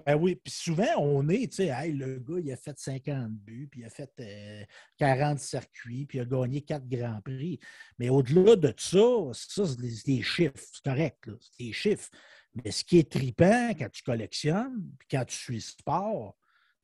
Ben 0.05 0.15
oui, 0.15 0.35
puis 0.35 0.51
souvent, 0.51 0.87
on 0.97 1.29
est, 1.29 1.51
tu 1.51 1.57
sais, 1.57 1.67
hey, 1.67 1.93
le 1.93 2.17
gars, 2.17 2.39
il 2.43 2.51
a 2.51 2.57
fait 2.57 2.77
50 2.77 3.31
buts, 3.31 3.67
puis 3.69 3.81
il 3.81 3.85
a 3.85 3.89
fait 3.89 4.67
40 4.97 5.35
euh, 5.35 5.37
circuits, 5.37 6.05
puis 6.07 6.17
il 6.17 6.21
a 6.21 6.25
gagné 6.25 6.61
4 6.61 6.87
grands 6.87 7.21
prix. 7.21 7.59
Mais 7.99 8.09
au-delà 8.09 8.55
de 8.55 8.73
ça, 8.75 8.99
ça, 9.33 9.67
c'est 9.67 10.05
des, 10.05 10.21
chiffres, 10.23 10.53
c'est 10.55 10.83
correct, 10.83 11.29
c'est 11.39 11.65
des 11.65 11.73
chiffres. 11.73 12.09
Mais 12.55 12.71
ce 12.71 12.83
qui 12.83 12.97
est 12.97 13.11
tripant 13.11 13.69
quand 13.77 13.89
tu 13.91 14.01
collectionnes, 14.01 14.83
puis 14.97 15.07
quand 15.11 15.25
tu 15.25 15.35
suis 15.35 15.61
sport, 15.61 16.35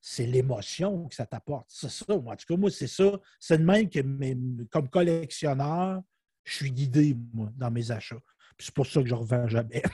c'est 0.02 0.26
l'émotion 0.26 1.08
que 1.08 1.16
ça 1.16 1.26
t'apporte. 1.26 1.68
C'est 1.70 1.90
ça, 1.90 2.18
moi. 2.18 2.34
En 2.34 2.36
tout 2.36 2.46
cas, 2.48 2.58
moi, 2.58 2.70
c'est 2.70 2.88
ça. 2.88 3.12
C'est 3.40 3.58
de 3.58 3.64
même 3.64 3.90
que, 3.90 4.64
comme 4.70 4.90
collectionneur, 4.90 6.02
je 6.44 6.56
suis 6.56 6.72
guidé, 6.72 7.16
moi, 7.34 7.50
dans 7.56 7.72
mes 7.72 7.92
achats. 7.92 8.20
c'est 8.58 8.74
pour 8.74 8.86
ça 8.86 9.02
que 9.02 9.08
je 9.08 9.16
ne 9.16 9.20
revends 9.20 9.48
jamais. 9.48 9.84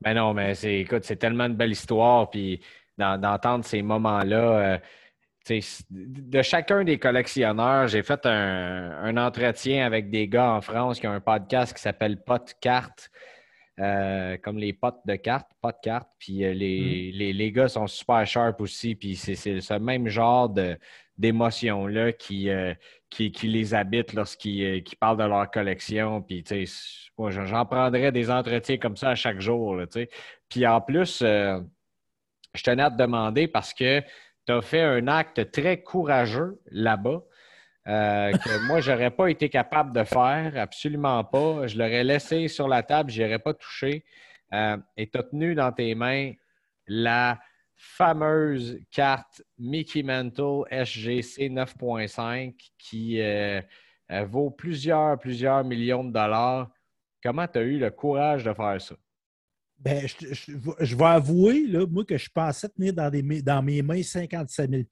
Ben 0.00 0.12
non, 0.12 0.34
mais 0.34 0.54
c'est, 0.54 0.80
écoute, 0.80 1.02
c'est 1.04 1.16
tellement 1.16 1.44
une 1.44 1.56
belle 1.56 1.72
histoire. 1.72 2.28
Puis 2.28 2.60
d'entendre 2.98 3.64
ces 3.64 3.80
moments-là, 3.80 4.74
euh, 4.74 4.78
de 5.90 6.42
chacun 6.42 6.84
des 6.84 6.98
collectionneurs, 6.98 7.88
j'ai 7.88 8.02
fait 8.02 8.24
un, 8.26 9.16
entretien 9.16 9.86
avec 9.86 10.10
des 10.10 10.28
gars 10.28 10.50
en 10.50 10.60
France 10.60 11.00
qui 11.00 11.06
ont 11.06 11.12
un 11.12 11.20
podcast 11.20 11.74
qui 11.74 11.82
s'appelle 11.82 12.22
Pot 12.22 12.54
Carte. 12.60 13.10
Euh, 13.80 14.36
comme 14.36 14.58
les 14.58 14.72
potes 14.72 15.00
de 15.04 15.16
cartes, 15.16 15.50
pas 15.60 15.72
de 15.72 15.78
cartes. 15.82 16.10
Puis 16.18 16.44
euh, 16.44 16.52
mm. 16.52 16.56
les, 16.56 17.32
les, 17.32 17.52
gars 17.52 17.68
sont 17.68 17.88
super 17.88 18.24
sharp 18.26 18.60
aussi. 18.60 18.94
Puis 18.94 19.16
c'est 19.16 19.34
ce 19.34 19.74
même 19.74 20.06
genre 20.08 20.48
d'émotion-là 21.18 22.12
qui, 22.12 22.48
qui, 23.10 23.32
qui, 23.32 23.48
les 23.48 23.74
habite 23.74 24.12
lorsqu'ils 24.12 24.84
parlent 25.00 25.18
de 25.18 25.24
leur 25.24 25.50
collection. 25.50 26.22
Puis 26.22 26.44
sais, 26.46 26.64
j'en 27.18 27.66
prendrais 27.66 28.12
des 28.12 28.30
entretiens 28.30 28.78
comme 28.78 28.96
ça 28.96 29.10
à 29.10 29.14
chaque 29.14 29.40
jour. 29.40 29.80
Puis 30.48 30.66
en 30.66 30.80
plus, 30.80 31.22
euh, 31.22 31.60
je 32.54 32.62
tenais 32.62 32.82
à 32.82 32.90
te 32.90 32.96
demander 32.96 33.48
parce 33.48 33.74
que 33.74 34.00
tu 34.46 34.52
as 34.52 34.62
fait 34.62 34.82
un 34.82 35.08
acte 35.08 35.50
très 35.50 35.82
courageux 35.82 36.60
là-bas. 36.70 37.22
Euh, 37.86 38.32
que 38.32 38.66
moi, 38.66 38.80
je 38.80 38.90
n'aurais 38.90 39.10
pas 39.10 39.28
été 39.28 39.48
capable 39.48 39.94
de 39.94 40.04
faire, 40.04 40.56
absolument 40.56 41.22
pas. 41.24 41.66
Je 41.66 41.76
l'aurais 41.76 42.04
laissé 42.04 42.48
sur 42.48 42.66
la 42.66 42.82
table, 42.82 43.10
je 43.10 43.22
aurais 43.22 43.38
pas 43.38 43.52
touché. 43.52 44.04
Euh, 44.52 44.76
et 44.96 45.08
tu 45.08 45.18
as 45.18 45.22
tenu 45.22 45.54
dans 45.54 45.70
tes 45.72 45.94
mains 45.94 46.32
la 46.86 47.38
fameuse 47.76 48.78
carte 48.90 49.42
Mickey 49.58 50.02
Mantle 50.02 50.64
SGC 50.70 51.50
9.5 51.50 52.54
qui 52.78 53.20
vaut 54.26 54.50
plusieurs, 54.50 55.18
plusieurs 55.18 55.64
millions 55.64 56.04
de 56.04 56.12
dollars. 56.12 56.70
Comment 57.22 57.46
tu 57.46 57.58
as 57.58 57.62
eu 57.62 57.78
le 57.78 57.90
courage 57.90 58.44
de 58.44 58.54
faire 58.54 58.80
ça? 58.80 58.94
Ben, 59.78 60.06
je, 60.06 60.96
vais 60.96 61.04
avouer, 61.04 61.66
là, 61.66 61.86
moi, 61.86 62.04
que 62.04 62.16
je 62.16 62.30
pensais 62.30 62.68
tenir 62.68 62.94
dans, 62.94 63.10
dans 63.42 63.62
mes 63.62 63.82
mains 63.82 64.02
57 64.02 64.70
000 64.70 64.82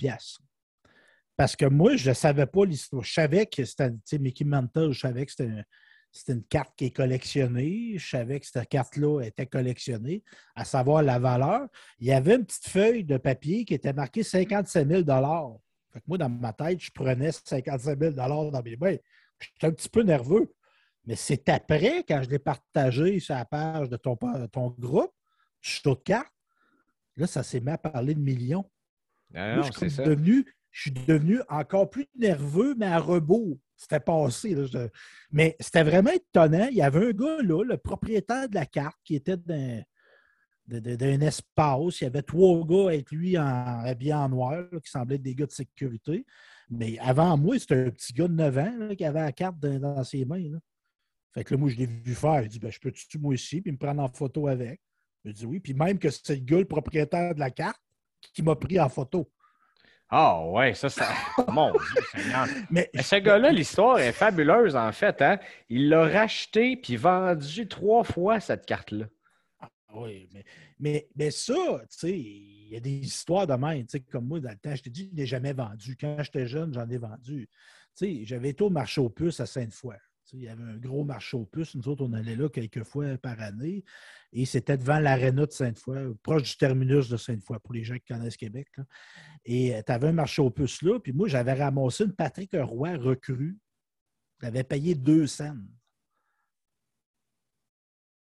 Parce 1.36 1.56
que 1.56 1.66
moi, 1.66 1.96
je 1.96 2.10
ne 2.10 2.14
savais 2.14 2.46
pas 2.46 2.64
l'histoire. 2.64 3.02
Je 3.02 3.12
savais 3.12 3.46
que 3.46 3.64
c'était, 3.64 4.18
Mickey 4.18 4.44
Mantle, 4.44 4.92
je 4.92 5.00
savais 5.00 5.26
que 5.26 5.32
c'était, 5.32 6.32
une 6.32 6.44
carte 6.44 6.74
qui 6.76 6.86
est 6.86 6.90
collectionnée. 6.90 7.94
Je 7.96 8.06
savais 8.06 8.38
que 8.38 8.46
cette 8.46 8.68
carte-là 8.68 9.22
était 9.22 9.46
collectionnée, 9.46 10.22
à 10.54 10.64
savoir 10.64 11.02
la 11.02 11.18
valeur. 11.18 11.66
Il 11.98 12.06
y 12.06 12.12
avait 12.12 12.34
une 12.34 12.44
petite 12.44 12.68
feuille 12.68 13.04
de 13.04 13.16
papier 13.16 13.64
qui 13.64 13.74
était 13.74 13.94
marquée 13.94 14.22
57 14.22 14.86
000 14.86 15.04
fait 15.92 16.00
que 16.00 16.04
moi, 16.08 16.18
dans 16.18 16.28
ma 16.28 16.52
tête, 16.52 16.80
je 16.80 16.90
prenais 16.90 17.32
55 17.32 17.98
000 17.98 18.12
dans 18.12 18.62
mes 18.62 18.76
mains. 18.76 18.96
J'étais 19.38 19.66
un 19.66 19.72
petit 19.72 19.88
peu 19.88 20.02
nerveux. 20.02 20.52
Mais 21.04 21.16
c'est 21.16 21.48
après, 21.48 22.04
quand 22.04 22.22
je 22.22 22.30
l'ai 22.30 22.38
partagé 22.38 23.18
sur 23.20 23.34
la 23.34 23.44
page 23.44 23.88
de 23.88 23.96
ton, 23.96 24.16
ton 24.52 24.68
groupe, 24.78 25.12
je 25.60 25.72
suis 25.72 25.82
de 25.84 25.94
carte, 25.94 26.32
là, 27.16 27.26
ça 27.26 27.42
s'est 27.42 27.60
mis 27.60 27.70
à 27.70 27.78
parler 27.78 28.14
de 28.14 28.20
millions. 28.20 28.70
je, 29.34 29.88
suis 29.88 29.96
devenu, 29.96 30.46
je 30.72 30.80
suis 30.80 30.90
devenu 30.90 31.40
encore 31.48 31.90
plus 31.90 32.08
nerveux, 32.18 32.74
mais 32.76 32.86
à 32.86 32.98
rebours. 32.98 33.58
C'était 33.76 34.00
passé. 34.00 34.56
Mais 35.30 35.54
c'était 35.60 35.82
vraiment 35.82 36.10
étonnant. 36.10 36.66
Il 36.70 36.76
y 36.76 36.82
avait 36.82 37.08
un 37.08 37.10
gars 37.10 37.42
là, 37.42 37.62
le 37.62 37.76
propriétaire 37.76 38.48
de 38.48 38.54
la 38.54 38.66
carte, 38.66 38.98
qui 39.04 39.14
était 39.14 39.36
d'un 39.36 39.82
d'un 40.66 41.20
espace. 41.20 42.00
Il 42.00 42.04
y 42.04 42.06
avait 42.06 42.22
trois 42.22 42.64
gars 42.64 42.88
avec 42.88 43.10
lui 43.10 43.36
en, 43.36 43.44
habillés 43.84 44.14
en 44.14 44.28
noir, 44.28 44.64
qui 44.82 44.90
semblaient 44.90 45.16
être 45.16 45.22
des 45.22 45.34
gars 45.34 45.46
de 45.46 45.52
sécurité. 45.52 46.24
Mais 46.70 46.98
avant 47.00 47.36
moi, 47.36 47.58
c'était 47.58 47.86
un 47.86 47.90
petit 47.90 48.14
gars 48.14 48.28
de 48.28 48.32
9 48.32 48.58
ans 48.58 48.94
qui 48.96 49.04
avait 49.04 49.20
la 49.20 49.32
carte 49.32 49.58
dans, 49.58 50.04
ses 50.04 50.24
mains. 50.24 50.42
Fait 51.34 51.44
que 51.44 51.52
là, 51.52 51.60
moi, 51.60 51.68
je 51.68 51.76
l'ai 51.76 51.86
vu 51.86 52.14
faire. 52.14 52.42
Il 52.42 52.48
dit 52.48 52.58
ben, 52.58 52.70
Je 52.70 52.78
peux-tu, 52.78 53.18
moi 53.18 53.34
aussi, 53.34 53.60
puis 53.60 53.72
me 53.72 53.76
prendre 53.76 54.02
en 54.02 54.08
photo 54.08 54.46
avec? 54.48 54.80
Je 55.24 55.32
dis 55.32 55.44
oui. 55.44 55.60
Puis 55.60 55.74
même 55.74 55.98
que 55.98 56.08
c'est 56.08 56.36
le 56.36 56.44
gars, 56.44 56.58
le 56.58 56.64
propriétaire 56.64 57.34
de 57.34 57.40
la 57.40 57.50
carte, 57.50 57.82
qui 58.32 58.42
m'a 58.42 58.56
pris 58.56 58.80
en 58.80 58.88
photo. 58.88 59.30
Ah 60.14 60.44
ouais, 60.44 60.74
ça, 60.74 60.90
ça. 60.90 61.08
Mon 61.48 61.72
Dieu, 61.72 62.24
Mais, 62.70 62.90
Mais 62.92 63.02
ce 63.02 63.16
gars-là, 63.16 63.50
l'histoire 63.50 63.98
est 63.98 64.12
fabuleuse, 64.12 64.76
en 64.76 64.92
fait. 64.92 65.22
Hein? 65.22 65.38
Il 65.70 65.88
l'a 65.88 66.02
racheté 66.02 66.76
puis 66.76 66.96
vendu 66.96 67.66
trois 67.66 68.04
fois 68.04 68.38
cette 68.38 68.66
carte-là. 68.66 69.06
Ah, 69.58 69.70
oui, 69.94 70.28
mais, 70.34 70.44
mais, 70.78 71.08
mais 71.16 71.30
ça, 71.30 71.54
tu 71.90 71.96
sais, 71.96 72.18
il 72.18 72.68
y 72.68 72.76
a 72.76 72.80
des 72.80 72.98
histoires 72.98 73.46
de 73.46 73.54
même. 73.54 73.86
Tu 73.86 73.92
sais, 73.92 74.00
comme 74.00 74.26
moi, 74.26 74.38
dans 74.38 74.50
le 74.50 74.58
temps, 74.58 74.76
je 74.76 74.82
t'ai 74.82 74.90
dit, 74.90 75.08
je 75.10 75.16
n'ai 75.16 75.24
jamais 75.24 75.54
vendu. 75.54 75.96
Quand 75.98 76.22
j'étais 76.22 76.46
jeune, 76.46 76.74
j'en 76.74 76.90
ai 76.90 76.98
vendu. 76.98 77.48
Tu 77.96 78.06
sais, 78.06 78.24
j'avais 78.26 78.50
été 78.50 78.62
au 78.62 78.70
marché 78.70 79.00
aux 79.00 79.08
puces 79.08 79.40
à 79.40 79.46
Sainte-Foy. 79.46 79.96
Il 80.32 80.42
y 80.42 80.48
avait 80.48 80.62
un 80.62 80.76
gros 80.76 81.04
marché 81.04 81.36
aux 81.36 81.44
puces. 81.44 81.74
Nous 81.74 81.88
autres, 81.88 82.04
on 82.04 82.12
allait 82.12 82.36
là 82.36 82.48
quelques 82.48 82.84
fois 82.84 83.18
par 83.18 83.40
année. 83.40 83.84
Et 84.32 84.46
c'était 84.46 84.78
devant 84.78 84.98
l'aréna 84.98 85.46
de 85.46 85.52
Sainte-Foy, 85.52 86.14
proche 86.22 86.42
du 86.42 86.56
terminus 86.56 87.08
de 87.08 87.16
Sainte-Foy, 87.16 87.58
pour 87.62 87.74
les 87.74 87.84
gens 87.84 87.96
qui 87.96 88.12
connaissent 88.12 88.36
Québec. 88.36 88.68
Et 89.44 89.74
euh, 89.74 89.82
tu 89.84 89.92
avais 89.92 90.08
un 90.08 90.12
marché 90.12 90.40
aux 90.40 90.50
puces 90.50 90.82
là. 90.82 90.98
Puis 91.00 91.12
moi, 91.12 91.28
j'avais 91.28 91.52
ramassé 91.52 92.04
une 92.04 92.14
Patrick 92.14 92.50
Roy 92.54 92.96
recrue. 92.96 93.58
J'avais 94.40 94.64
payé 94.64 94.94
deux 94.94 95.26
cents. 95.26 95.56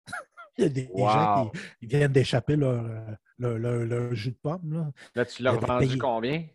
Il 0.58 0.64
y 0.64 0.68
a 0.68 0.70
des, 0.70 0.90
gens 0.96 1.52
qui 1.80 1.88
viennent 1.88 2.12
d'échapper 2.12 2.56
leur, 2.56 2.86
euh, 2.86 3.58
leur, 3.58 4.14
jus 4.14 4.32
de 4.32 4.38
pomme. 4.38 4.74
Là, 4.74 4.92
là 5.16 5.26
tu 5.26 5.44
l'as 5.44 5.54
vendu 5.54 5.98
combien? 5.98 6.48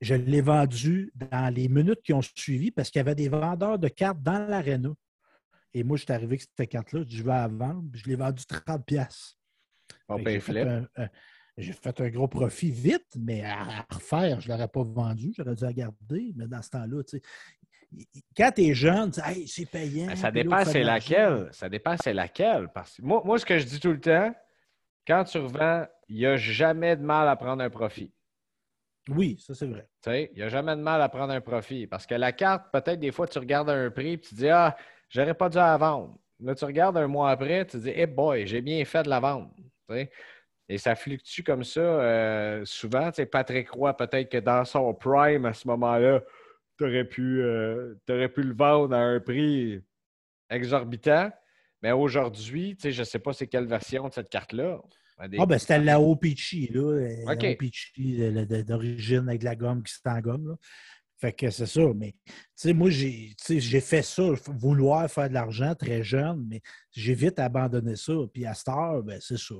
Je 0.00 0.14
l'ai 0.14 0.40
vendu 0.40 1.12
dans 1.14 1.52
les 1.52 1.68
minutes 1.68 2.02
qui 2.02 2.12
ont 2.12 2.22
suivi 2.22 2.70
parce 2.70 2.90
qu'il 2.90 2.98
y 2.98 3.00
avait 3.00 3.14
des 3.14 3.28
vendeurs 3.28 3.78
de 3.78 3.88
cartes 3.88 4.22
dans 4.22 4.46
l'aréna. 4.46 4.90
Et 5.74 5.82
moi, 5.82 5.96
je 5.96 6.04
suis 6.04 6.12
arrivé 6.12 6.36
avec 6.36 6.42
cette 6.42 6.68
carte-là, 6.68 7.02
je 7.06 7.22
vais 7.22 7.32
à 7.32 7.48
vendre, 7.48 7.84
je 7.92 8.04
l'ai 8.04 8.16
vendu 8.16 8.44
30 8.46 8.84
pièces. 8.84 9.36
j'ai 11.58 11.72
fait, 11.72 12.00
un 12.00 12.08
gros 12.10 12.28
profit 12.28 12.70
vite, 12.70 13.06
mais 13.18 13.44
à, 13.44 13.86
refaire, 13.90 14.40
je 14.40 14.48
ne 14.48 14.54
l'aurais 14.54 14.68
pas 14.68 14.82
vendu, 14.82 15.32
j'aurais 15.36 15.54
dû 15.54 15.64
la 15.64 15.72
garder. 15.72 16.32
Mais 16.36 16.46
dans 16.46 16.62
ce 16.62 16.70
temps-là, 16.70 17.02
tu 17.02 17.18
sais, 17.18 17.22
quand 18.36 18.52
tu 18.52 18.62
es 18.62 18.74
jeune, 18.74 19.10
tu 19.10 19.20
hey, 19.24 19.46
c'est 19.48 19.66
payant. 19.66 20.14
Ça 20.16 20.30
dépend 20.30 20.64
c'est 20.64 20.82
laquelle. 20.82 21.48
Ça 21.52 21.68
dépend 21.68 21.96
c'est 22.02 22.14
laquelle. 22.14 22.68
Parce 22.74 22.96
que 22.96 23.02
moi, 23.02 23.22
moi, 23.24 23.38
ce 23.38 23.46
que 23.46 23.58
je 23.58 23.64
dis 23.64 23.80
tout 23.80 23.92
le 23.92 24.00
temps, 24.00 24.34
quand 25.06 25.24
tu 25.24 25.38
revends, 25.38 25.86
il 26.08 26.16
n'y 26.16 26.26
a 26.26 26.36
jamais 26.36 26.96
de 26.96 27.02
mal 27.02 27.28
à 27.28 27.36
prendre 27.36 27.62
un 27.62 27.70
profit. 27.70 28.12
Oui, 29.08 29.36
ça 29.38 29.54
c'est 29.54 29.66
vrai. 29.66 29.88
Il 30.06 30.36
n'y 30.36 30.42
a 30.42 30.48
jamais 30.48 30.74
de 30.74 30.80
mal 30.80 31.00
à 31.00 31.08
prendre 31.08 31.32
un 31.32 31.40
profit. 31.40 31.86
Parce 31.86 32.06
que 32.06 32.14
la 32.14 32.32
carte, 32.32 32.72
peut-être 32.72 32.98
des 32.98 33.12
fois, 33.12 33.28
tu 33.28 33.38
regardes 33.38 33.70
un 33.70 33.90
prix 33.90 34.14
et 34.14 34.20
tu 34.20 34.34
dis 34.34 34.48
Ah, 34.48 34.76
j'aurais 35.08 35.34
pas 35.34 35.48
dû 35.48 35.58
la 35.58 35.76
vendre. 35.76 36.18
Là, 36.40 36.54
tu 36.54 36.64
regardes 36.64 36.96
un 36.96 37.06
mois 37.06 37.30
après, 37.30 37.66
tu 37.66 37.78
dis 37.78 37.90
Hey 37.90 38.06
boy, 38.06 38.46
j'ai 38.46 38.60
bien 38.60 38.84
fait 38.84 39.04
de 39.04 39.08
la 39.08 39.20
vendre. 39.20 39.50
Et 40.68 40.78
ça 40.78 40.96
fluctue 40.96 41.42
comme 41.42 41.62
ça 41.62 41.80
euh, 41.80 42.64
souvent. 42.64 43.10
Patrick 43.30 43.70
Roy, 43.70 43.96
peut-être 43.96 44.28
que 44.30 44.38
dans 44.38 44.64
son 44.64 44.92
prime 44.94 45.46
à 45.46 45.52
ce 45.52 45.68
moment-là, 45.68 46.22
tu 46.76 46.84
aurais, 46.84 47.08
euh, 47.18 48.28
pu 48.28 48.42
le 48.42 48.54
vendre 48.54 48.94
à 48.94 48.98
un 48.98 49.20
prix 49.20 49.80
exorbitant. 50.50 51.30
Mais 51.82 51.92
aujourd'hui, 51.92 52.76
je 52.82 52.88
ne 52.88 53.04
sais 53.04 53.20
pas 53.20 53.32
c'est 53.32 53.46
quelle 53.46 53.66
version 53.66 54.08
de 54.08 54.12
cette 54.12 54.28
carte-là. 54.28 54.80
Ah, 55.18 55.46
ben 55.46 55.58
c'était 55.58 55.78
la 55.78 56.00
OPC, 56.00 56.68
là. 56.72 56.80
Euh, 56.80 57.24
la 57.26 57.34
OPC 57.34 58.62
d'origine 58.64 59.28
avec 59.28 59.42
la 59.42 59.56
gomme 59.56 59.82
qui 59.82 59.94
gomme, 60.20 60.48
Là. 60.48 60.56
Fait 61.18 61.32
que 61.32 61.48
c'est 61.48 61.66
ça. 61.66 61.80
Mais, 61.94 62.12
tu 62.12 62.34
sais, 62.54 62.72
moi, 62.74 62.90
j'ai 62.90 63.34
fait 63.80 64.02
ça, 64.02 64.32
vouloir 64.58 65.10
faire 65.10 65.28
de 65.28 65.34
l'argent 65.34 65.74
très 65.74 66.02
jeune, 66.04 66.46
mais 66.48 66.60
j'ai 66.96 67.14
vite 67.14 67.38
abandonné 67.38 67.94
ça. 67.94 68.14
Puis 68.32 68.46
à 68.46 68.54
Star, 68.54 69.02
ben, 69.02 69.18
c'est 69.20 69.38
ça. 69.38 69.54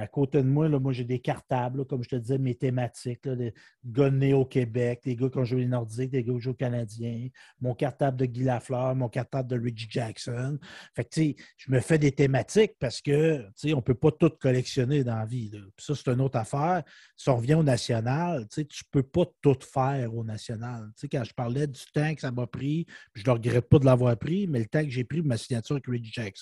à 0.00 0.06
côté 0.06 0.38
de 0.38 0.48
moi, 0.48 0.68
là, 0.68 0.78
moi 0.78 0.92
j'ai 0.92 1.04
des 1.04 1.18
cartables, 1.18 1.84
comme 1.86 2.02
je 2.04 2.08
te 2.08 2.16
disais, 2.16 2.38
mes 2.38 2.54
thématiques, 2.54 3.26
là, 3.26 3.34
des 3.34 3.52
gars 3.84 4.10
nés 4.10 4.32
au 4.32 4.44
Québec, 4.44 5.00
des 5.04 5.16
gars 5.16 5.28
qui 5.28 5.38
ont 5.38 5.44
joué 5.44 5.60
les 5.60 5.66
Nordiques, 5.66 6.10
des 6.10 6.22
gars 6.22 6.32
qui 6.32 6.36
ont 6.36 6.38
joué 6.38 6.52
aux 6.52 6.56
Canadiens, 6.56 7.28
mon 7.60 7.74
cartable 7.74 8.16
de 8.16 8.26
Guy 8.26 8.44
Lafleur, 8.44 8.94
mon 8.94 9.08
cartable 9.08 9.48
de 9.50 9.56
Reggie 9.56 9.88
Jackson. 9.90 10.58
Fait 10.94 11.04
que, 11.04 11.42
je 11.56 11.70
me 11.70 11.80
fais 11.80 11.98
des 11.98 12.12
thématiques 12.12 12.74
parce 12.78 13.00
que 13.00 13.44
on 13.64 13.76
ne 13.76 13.80
peut 13.80 13.94
pas 13.94 14.12
tout 14.12 14.30
collectionner 14.40 15.02
dans 15.02 15.16
la 15.16 15.26
vie. 15.26 15.50
ça, 15.78 15.94
c'est 15.94 16.08
une 16.08 16.20
autre 16.20 16.38
affaire. 16.38 16.82
Si 17.16 17.28
on 17.28 17.36
revient 17.36 17.54
au 17.54 17.62
national, 17.64 18.46
tu 18.52 18.60
ne 18.60 18.66
peux 18.92 19.02
pas 19.02 19.24
tout 19.42 19.58
faire 19.60 20.14
au 20.14 20.22
national. 20.22 20.90
quand 21.10 21.24
je 21.24 21.34
parlais 21.34 21.66
du 21.66 21.80
temps 21.92 22.14
que 22.14 22.20
ça 22.20 22.30
m'a 22.30 22.46
pris, 22.46 22.86
je 23.14 23.24
ne 23.24 23.30
regrette 23.30 23.68
pas 23.68 23.78
de 23.80 23.84
l'avoir 23.84 24.16
pris, 24.16 24.46
mais 24.46 24.60
le 24.60 24.66
temps 24.66 24.82
que 24.82 24.90
j'ai 24.90 25.04
pris 25.04 25.20
pour 25.20 25.28
ma 25.28 25.36
signature 25.36 25.76
avec 25.76 25.86
Reggie 25.86 26.12
Jackson, 26.12 26.35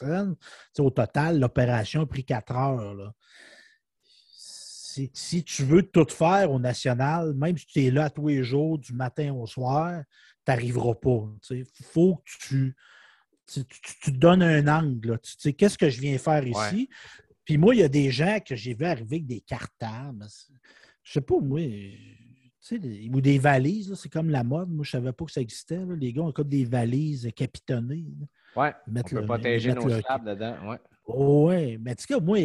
au 0.78 0.90
total, 0.90 1.38
l'opération 1.38 2.02
a 2.02 2.06
pris 2.06 2.24
quatre 2.24 2.54
heures. 2.54 3.12
Si, 5.12 5.42
tu 5.42 5.64
veux 5.64 5.82
tout 5.82 6.06
faire 6.08 6.52
au 6.52 6.60
national, 6.60 7.34
même 7.34 7.56
si 7.56 7.66
tu 7.66 7.84
es 7.84 7.90
là 7.90 8.10
tous 8.10 8.28
les 8.28 8.44
jours, 8.44 8.78
du 8.78 8.92
matin 8.92 9.32
au 9.32 9.46
soir, 9.46 10.02
tu 10.44 10.52
n'arriveras 10.52 10.94
pas. 10.94 11.28
Il 11.50 11.66
faut 11.82 12.16
que 12.16 12.30
tu, 12.46 12.76
tu, 13.46 13.64
te 13.64 14.10
donnes 14.10 14.42
un 14.42 14.68
angle. 14.68 15.18
Tu 15.20 15.32
sais, 15.36 15.52
qu'est-ce 15.52 15.76
que 15.76 15.90
je 15.90 16.00
viens 16.00 16.16
faire 16.18 16.46
ici? 16.46 16.88
Puis 17.44 17.58
moi, 17.58 17.74
il 17.74 17.80
y 17.80 17.84
a 17.84 17.88
des 17.88 18.10
gens 18.10 18.38
que 18.40 18.54
j'ai 18.54 18.74
vu 18.74 18.84
arriver 18.84 19.16
avec 19.16 19.26
des 19.26 19.40
cartables. 19.40 20.26
Je 21.02 21.12
sais 21.12 21.20
pas, 21.20 21.38
moi, 21.40 21.60
ou 23.12 23.20
des 23.20 23.38
valises, 23.38 23.94
c'est 23.94 24.08
comme 24.08 24.30
la 24.30 24.42
mode. 24.42 24.70
Moi, 24.70 24.84
je 24.84 24.96
ne 24.96 25.02
savais 25.02 25.12
pas 25.12 25.24
que 25.24 25.32
ça 25.32 25.40
existait. 25.40 25.80
Les 25.98 26.12
gars 26.12 26.22
ont 26.22 26.32
comme 26.32 26.48
des 26.48 26.64
valises 26.64 27.28
capitonnées. 27.36 28.06
Oui, 28.56 28.68
on 28.88 29.02
peut 29.02 29.24
protéger 29.24 29.72
nos 29.72 29.88
slabs 29.88 30.24
dedans. 30.24 30.54
Ouais. 30.68 30.78
Oui, 31.06 31.78
mais 31.78 31.92
en 31.92 31.94
tout 31.94 32.06
cas, 32.08 32.20
moi, 32.20 32.38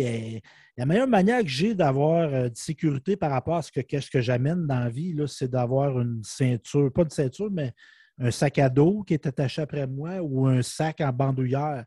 la 0.75 0.85
meilleure 0.85 1.07
manière 1.07 1.41
que 1.41 1.47
j'ai 1.47 1.73
d'avoir 1.73 2.33
euh, 2.33 2.49
de 2.49 2.57
sécurité 2.57 3.15
par 3.15 3.31
rapport 3.31 3.55
à 3.55 3.61
ce 3.61 3.71
que, 3.71 3.99
ce 3.99 4.09
que 4.09 4.19
j'amène 4.19 4.67
dans 4.67 4.79
la 4.79 4.89
vie, 4.89 5.15
c'est 5.27 5.49
d'avoir 5.49 5.99
une 5.99 6.21
ceinture, 6.23 6.91
pas 6.91 7.05
de 7.05 7.11
ceinture, 7.11 7.49
mais 7.51 7.71
un 8.19 8.31
sac 8.31 8.59
à 8.59 8.69
dos 8.69 9.03
qui 9.03 9.13
est 9.13 9.25
attaché 9.25 9.61
après 9.61 9.87
moi 9.87 10.21
ou 10.21 10.45
un 10.47 10.61
sac 10.61 10.99
en 10.99 11.13
bandoulière. 11.13 11.85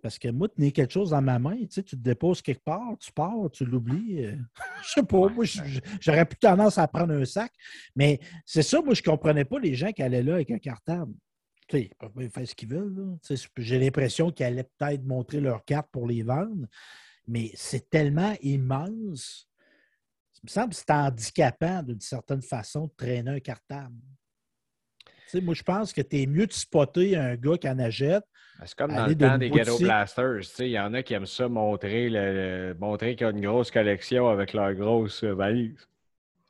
Parce 0.00 0.18
que 0.20 0.28
moi, 0.28 0.48
tenir 0.48 0.72
quelque 0.72 0.92
chose 0.92 1.10
dans 1.10 1.22
ma 1.22 1.40
main, 1.40 1.56
tu, 1.56 1.66
sais, 1.70 1.82
tu 1.82 1.96
te 1.96 2.02
déposes 2.02 2.40
quelque 2.40 2.62
part, 2.62 2.96
tu 3.00 3.10
pars, 3.10 3.50
tu 3.52 3.64
l'oublies. 3.64 4.22
Je 4.22 4.28
euh, 4.28 4.36
je 4.82 4.88
sais 4.90 5.02
pas, 5.02 5.28
moi, 5.28 5.44
j'aurais 6.00 6.24
plus 6.24 6.38
tendance 6.38 6.78
à 6.78 6.86
prendre 6.86 7.14
un 7.14 7.24
sac. 7.24 7.50
Mais 7.96 8.20
c'est 8.44 8.62
ça, 8.62 8.80
moi, 8.80 8.94
je 8.94 9.00
ne 9.00 9.06
comprenais 9.06 9.44
pas 9.44 9.58
les 9.58 9.74
gens 9.74 9.90
qui 9.90 10.02
allaient 10.02 10.22
là 10.22 10.34
avec 10.34 10.52
un 10.52 10.58
cartable. 10.58 11.12
Ils 11.72 11.90
peuvent 11.98 12.28
faire 12.28 12.48
ce 12.48 12.54
qu'ils 12.54 12.68
veulent. 12.68 13.18
J'ai 13.56 13.78
l'impression 13.78 14.30
qu'ils 14.30 14.46
allaient 14.46 14.68
peut-être 14.78 15.04
montrer 15.04 15.40
leur 15.40 15.64
carte 15.64 15.88
pour 15.90 16.06
les 16.06 16.22
vendre, 16.22 16.66
mais 17.26 17.50
c'est 17.54 17.90
tellement 17.90 18.34
immense. 18.42 19.48
Il 20.42 20.46
me 20.46 20.50
semble 20.50 20.70
que 20.70 20.76
c'est 20.76 20.90
handicapant 20.90 21.82
d'une 21.82 22.00
certaine 22.00 22.42
façon 22.42 22.86
de 22.86 22.92
traîner 22.96 23.30
un 23.30 23.40
cartable. 23.40 23.96
moi, 25.42 25.54
je 25.54 25.62
pense 25.62 25.92
que 25.92 26.02
tu 26.02 26.22
es 26.22 26.26
mieux 26.26 26.46
de 26.46 26.52
spotter 26.52 27.16
un 27.16 27.34
gars 27.34 27.58
qui 27.58 27.68
en 27.68 27.78
achète. 27.78 28.24
Ben, 28.58 28.66
c'est 28.66 28.76
comme 28.76 28.94
dans 28.94 29.06
le 29.06 29.16
temps 29.16 29.38
des 29.38 29.50
Ghetto 29.50 29.78
Blasters. 29.78 30.60
Il 30.60 30.68
y 30.68 30.78
en 30.78 30.94
a 30.94 31.02
qui 31.02 31.14
aiment 31.14 31.26
ça 31.26 31.48
montrer, 31.48 32.08
le, 32.08 32.74
montrer 32.78 33.16
qu'ils 33.16 33.26
ont 33.26 33.30
une 33.30 33.44
grosse 33.44 33.70
collection 33.70 34.28
avec 34.28 34.52
leur 34.52 34.72
grosse 34.74 35.24
valise. 35.24 35.86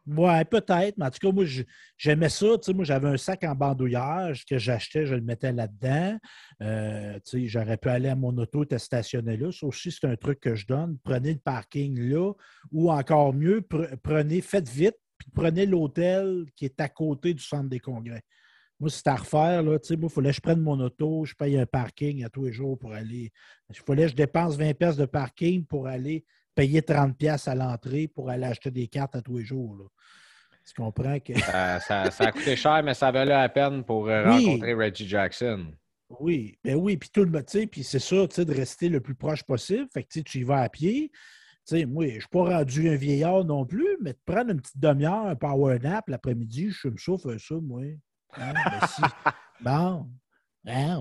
Oui, 0.07 0.45
peut-être, 0.45 0.97
mais 0.99 1.07
en 1.07 1.11
tout 1.11 1.19
cas, 1.19 1.33
moi, 1.33 1.45
j'aimais 1.99 2.29
ça. 2.29 2.47
moi, 2.75 2.85
j'avais 2.85 3.09
un 3.09 3.17
sac 3.17 3.43
en 3.43 3.57
bandouillage 3.57 4.45
que 4.45 4.57
j'achetais, 4.57 5.05
je 5.05 5.17
le 5.17 5.21
mettais 5.21 5.53
là-dedans. 5.53 6.17
Euh, 6.63 7.19
j'aurais 7.33 7.77
pu 7.77 7.89
aller 7.89 8.09
à 8.09 8.15
mon 8.15 8.37
auto, 8.39 8.65
et 8.71 8.79
stationné 8.79 9.37
là. 9.37 9.51
Ça 9.51 9.67
aussi, 9.67 9.91
c'est 9.91 10.07
un 10.07 10.15
truc 10.15 10.39
que 10.39 10.55
je 10.55 10.65
donne. 10.67 10.97
Prenez 11.03 11.33
le 11.33 11.41
parking 11.41 11.99
là, 11.99 12.33
ou 12.71 12.93
encore 12.93 13.35
mieux, 13.35 13.67
prenez, 14.03 14.41
faites 14.43 14.69
vite, 14.69 14.97
puis 15.19 15.29
prenez 15.35 15.67
l'hôtel 15.67 16.45
qui 16.55 16.67
est 16.67 16.81
à 16.81 16.89
côté 16.89 17.35
du 17.35 17.43
centre 17.43 17.69
des 17.69 17.81
congrès. 17.81 18.23
Moi, 18.79 18.91
c'est 18.91 19.09
à 19.09 19.17
refaire. 19.17 19.63
Là, 19.63 19.71
moi, 19.71 19.79
il 19.91 20.09
fallait 20.09 20.31
que 20.31 20.37
je 20.37 20.41
prenne 20.41 20.61
mon 20.61 20.79
auto, 20.79 21.25
je 21.25 21.35
paye 21.35 21.59
un 21.59 21.67
parking 21.67 22.25
à 22.25 22.29
tous 22.29 22.45
les 22.45 22.53
jours 22.53 22.79
pour 22.79 22.93
aller. 22.93 23.33
Il 23.71 23.77
fallait 23.77 24.05
que 24.05 24.11
je 24.11 24.17
dépense 24.17 24.57
20 24.57 24.75
pièces 24.75 24.97
de 24.97 25.07
parking 25.07 25.65
pour 25.65 25.89
aller 25.89 26.25
payer 26.57 26.83
30 26.83 27.17
pièces 27.17 27.47
à 27.47 27.55
l'entrée 27.55 28.09
pour 28.09 28.31
aller 28.31 28.47
acheter 28.47 28.73
des 28.73 28.89
cartes 28.89 29.15
à 29.15 29.23
tous 29.23 29.39
les 29.39 29.45
jours. 29.45 29.77
Là. 29.77 29.85
Tu 30.67 30.75
comprends 30.75 31.21
que. 31.21 31.39
ça, 31.39 32.03
a 32.03 32.33
coûté 32.33 32.57
cher, 32.57 32.83
mais 32.83 32.95
ça 32.95 33.13
valait 33.13 33.33
la 33.33 33.49
peine 33.49 33.85
pour 33.85 34.09
euh, 34.09 34.29
rencontrer 34.29 34.75
Reggie 34.75 35.07
Jackson. 35.07 35.67
Oui, 36.21 36.59
ben 36.65 36.75
oui, 36.77 36.97
puis 36.97 37.11
tout 37.11 37.25
le 37.25 37.31
monde, 37.31 37.45
puis 37.71 37.85
c'est 37.85 38.01
ça, 38.01 38.17
de 38.17 38.55
rester 38.55 38.89
le 38.89 39.01
plus 39.01 39.15
proche 39.15 39.45
possible. 39.45 39.87
Fait 39.93 40.03
que 40.03 40.21
tu 40.21 40.39
y 40.39 40.43
vas 40.43 40.63
à 40.63 40.69
pied. 40.69 41.13
sais, 41.65 41.85
moi, 41.85 42.07
je 42.09 42.15
ne 42.15 42.21
suis 42.21 42.29
pas 42.29 42.45
rendu 42.45 42.89
un 42.89 42.97
vieillard 42.97 43.45
non 43.45 43.65
plus, 43.65 43.97
mais 44.01 44.13
de 44.13 44.19
prendre 44.25 44.51
une 44.51 44.61
petite 44.61 44.79
demi-heure, 44.79 45.27
un 45.27 45.37
power 45.37 45.79
nap 45.79 46.09
l'après-midi, 46.09 46.71
je 46.71 46.89
me 46.89 46.97
chauffe 46.97 47.23
ça, 47.23 47.55
moi. 47.61 47.83
Hein, 48.39 48.55
ben 48.55 49.09
bon. 49.61 50.07
Hein, 50.69 51.01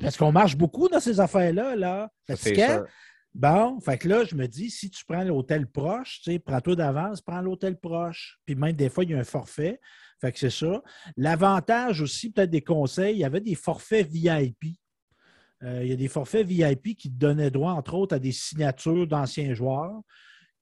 parce 0.00 0.16
qu'on 0.16 0.32
marche 0.32 0.56
beaucoup 0.56 0.88
dans 0.88 0.98
ces 0.98 1.20
affaires-là. 1.20 1.76
Là. 1.76 2.10
C'est 2.28 2.54
sûr. 2.54 2.86
Bon, 3.34 3.80
fait 3.80 3.98
que 3.98 4.08
là, 4.08 4.24
je 4.24 4.36
me 4.36 4.46
dis, 4.46 4.70
si 4.70 4.90
tu 4.90 5.04
prends 5.04 5.24
l'hôtel 5.24 5.66
proche, 5.66 6.20
tu 6.22 6.32
sais, 6.32 6.38
prends-toi 6.38 6.76
d'avance, 6.76 7.20
prends 7.20 7.40
l'hôtel 7.40 7.76
proche. 7.76 8.38
Puis 8.46 8.54
même 8.54 8.76
des 8.76 8.88
fois, 8.88 9.02
il 9.02 9.10
y 9.10 9.14
a 9.14 9.18
un 9.18 9.24
forfait. 9.24 9.80
Fait 10.20 10.30
que 10.30 10.38
c'est 10.38 10.50
ça. 10.50 10.82
L'avantage 11.16 12.00
aussi, 12.00 12.30
peut-être 12.30 12.50
des 12.50 12.62
conseils, 12.62 13.16
il 13.16 13.18
y 13.18 13.24
avait 13.24 13.40
des 13.40 13.56
forfaits 13.56 14.08
VIP. 14.08 14.76
Euh, 15.64 15.82
il 15.82 15.88
y 15.88 15.92
a 15.92 15.96
des 15.96 16.08
forfaits 16.08 16.46
VIP 16.46 16.96
qui 16.96 17.10
donnaient 17.10 17.50
droit, 17.50 17.72
entre 17.72 17.94
autres, 17.94 18.14
à 18.14 18.18
des 18.20 18.32
signatures 18.32 19.06
d'anciens 19.06 19.52
joueurs 19.52 20.00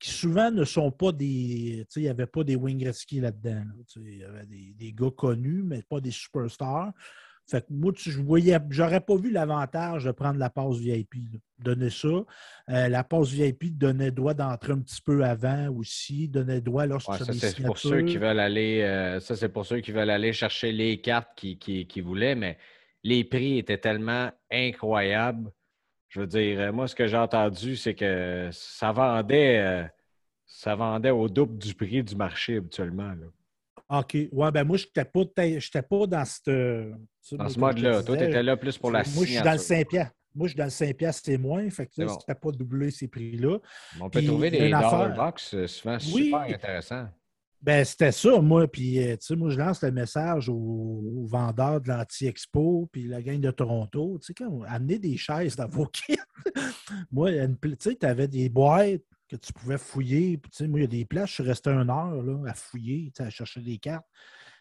qui 0.02 0.10
souvent 0.10 0.50
ne 0.50 0.64
sont 0.64 0.90
pas 0.90 1.12
des. 1.12 1.86
Il 1.94 2.02
n'y 2.02 2.08
avait 2.08 2.26
pas 2.26 2.42
des 2.42 2.56
Wing 2.56 2.84
là-dedans. 2.84 3.62
il 3.96 4.18
y 4.18 4.24
avait 4.24 4.46
des, 4.46 4.92
gars 4.92 5.12
connus, 5.16 5.62
mais 5.62 5.82
pas 5.82 6.00
des 6.00 6.10
superstars. 6.10 6.92
Fait 7.52 7.60
que 7.60 7.66
moi, 7.68 7.92
je 7.94 8.18
voyais, 8.22 8.56
j'aurais 8.70 9.02
pas 9.02 9.14
vu 9.14 9.30
l'avantage 9.30 10.04
de 10.04 10.10
prendre 10.10 10.38
la 10.38 10.48
passe 10.48 10.78
VIP. 10.78 11.16
Donner 11.58 11.90
ça. 11.90 12.08
Euh, 12.08 12.88
la 12.88 13.04
passe 13.04 13.28
VIP 13.28 13.76
donnait 13.76 14.10
droit 14.10 14.32
d'entrer 14.32 14.72
un 14.72 14.78
petit 14.78 15.02
peu 15.02 15.22
avant 15.22 15.68
aussi, 15.68 16.28
donnait 16.28 16.62
droit 16.62 16.86
lorsque 16.86 17.10
ouais, 17.10 17.18
ça, 17.18 17.30
c'est 17.34 17.62
pour 17.62 17.76
ceux 17.76 18.00
qui 18.02 18.16
veulent 18.16 18.40
aller. 18.40 18.80
Euh, 18.80 19.20
ça, 19.20 19.36
c'est 19.36 19.50
pour 19.50 19.66
ceux 19.66 19.80
qui 19.80 19.92
veulent 19.92 20.08
aller 20.08 20.32
chercher 20.32 20.72
les 20.72 21.02
cartes 21.02 21.28
qu'ils 21.34 21.58
qui, 21.58 22.00
voulaient, 22.00 22.34
mais 22.34 22.56
les 23.04 23.22
prix 23.22 23.58
étaient 23.58 23.76
tellement 23.76 24.30
incroyables. 24.50 25.50
Je 26.08 26.20
veux 26.20 26.26
dire, 26.26 26.58
euh, 26.58 26.72
moi, 26.72 26.88
ce 26.88 26.94
que 26.94 27.06
j'ai 27.06 27.18
entendu, 27.18 27.76
c'est 27.76 27.94
que 27.94 28.48
ça 28.50 28.92
vendait, 28.92 29.90
ça 30.46 30.74
vendait 30.74 31.10
au 31.10 31.28
double 31.28 31.58
du 31.58 31.74
prix 31.74 32.02
du 32.02 32.16
marché 32.16 32.56
habituellement. 32.56 33.10
Là. 33.10 33.26
OK. 33.92 34.16
Ouais, 34.32 34.50
ben 34.50 34.64
moi, 34.64 34.78
je 34.78 34.86
n'étais 34.86 35.04
pas, 35.04 35.82
pas, 35.82 36.06
dans 36.06 36.24
cette. 36.24 36.48
Dans 37.32 37.48
ce 37.48 37.58
mode-là. 37.58 38.02
Toi, 38.02 38.16
tu 38.16 38.24
étais 38.24 38.42
là 38.42 38.56
plus 38.56 38.78
pour 38.78 38.90
la 38.90 39.02
Moi, 39.14 39.26
je 39.26 39.32
suis 39.32 39.42
dans 39.42 39.52
le 39.52 39.58
5 39.58 39.86
piastres. 39.86 40.14
Moi, 40.34 40.46
je 40.46 40.52
suis 40.52 40.58
dans 40.58 40.64
le 40.64 40.70
5 40.70 40.96
piastres, 40.96 41.22
c'est 41.26 41.36
moins. 41.36 41.68
Fait 41.68 41.86
que 41.86 42.00
là, 42.00 42.06
bon. 42.06 42.34
pas 42.34 42.50
doubler 42.52 42.90
ces 42.90 43.06
prix-là. 43.06 43.58
On 44.00 44.08
peut 44.08 44.24
trouver 44.24 44.50
des 44.50 44.70
dollar 44.70 45.14
box 45.14 45.52
euh, 45.52 45.66
souvent 45.66 45.98
super 45.98 46.40
intéressants. 46.40 47.08
Ben, 47.60 47.84
c'était 47.84 48.12
ça, 48.12 48.40
moi. 48.40 48.66
Puis, 48.66 48.98
euh, 48.98 49.16
tu 49.16 49.26
sais, 49.26 49.36
moi, 49.36 49.50
je 49.50 49.58
lance 49.58 49.82
le 49.82 49.92
message 49.92 50.48
aux, 50.48 51.26
vendeurs 51.26 51.82
de 51.82 51.88
l'Anti-Expo, 51.88 52.88
puis 52.90 53.04
la 53.04 53.20
gang 53.20 53.38
de 53.38 53.50
Toronto. 53.50 54.18
Tu 54.20 54.28
sais, 54.28 54.34
quand 54.34 54.62
amenez 54.66 54.98
des 54.98 55.18
chaises 55.18 55.54
dans 55.54 55.68
vos 55.68 55.86
kits. 55.92 56.16
moi, 57.12 57.30
tu 57.30 57.76
sais, 57.78 57.94
tu 57.94 58.06
avais 58.06 58.26
des 58.26 58.48
boîtes 58.48 59.02
que 59.32 59.46
tu 59.46 59.52
pouvais 59.52 59.78
fouiller. 59.78 60.38
Tu 60.38 60.50
sais, 60.52 60.68
moi, 60.68 60.80
il 60.80 60.82
y 60.82 60.84
a 60.84 60.88
des 60.88 61.04
places, 61.04 61.30
je 61.30 61.34
suis 61.34 61.42
resté 61.42 61.70
une 61.70 61.90
heure 61.90 62.22
là, 62.22 62.50
à 62.50 62.54
fouiller, 62.54 63.12
à 63.18 63.30
chercher 63.30 63.60
des 63.60 63.78
cartes. 63.78 64.06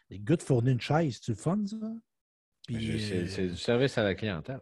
Les 0.08 0.18
gars 0.18 0.36
te 0.36 0.42
fournissent 0.42 0.72
une 0.72 0.80
chaise, 0.80 1.20
tu 1.20 1.32
le 1.32 1.36
fun, 1.36 1.58
ça? 1.66 1.76
Euh, 2.70 3.26
c'est 3.26 3.48
du 3.48 3.56
service 3.56 3.98
à 3.98 4.04
la 4.04 4.14
clientèle. 4.14 4.60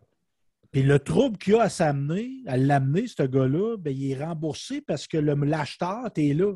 Puis 0.72 0.82
le 0.82 0.98
trouble 0.98 1.36
qu'il 1.36 1.56
a 1.56 1.62
à 1.62 1.68
s'amener, 1.68 2.42
à 2.46 2.56
l'amener, 2.56 3.06
ce 3.06 3.22
gars-là, 3.24 3.76
ben, 3.76 3.94
il 3.94 4.12
est 4.12 4.24
remboursé 4.24 4.80
parce 4.80 5.06
que 5.06 5.18
l'acheteur, 5.18 6.12
tu 6.12 6.28
es 6.28 6.34
là. 6.34 6.54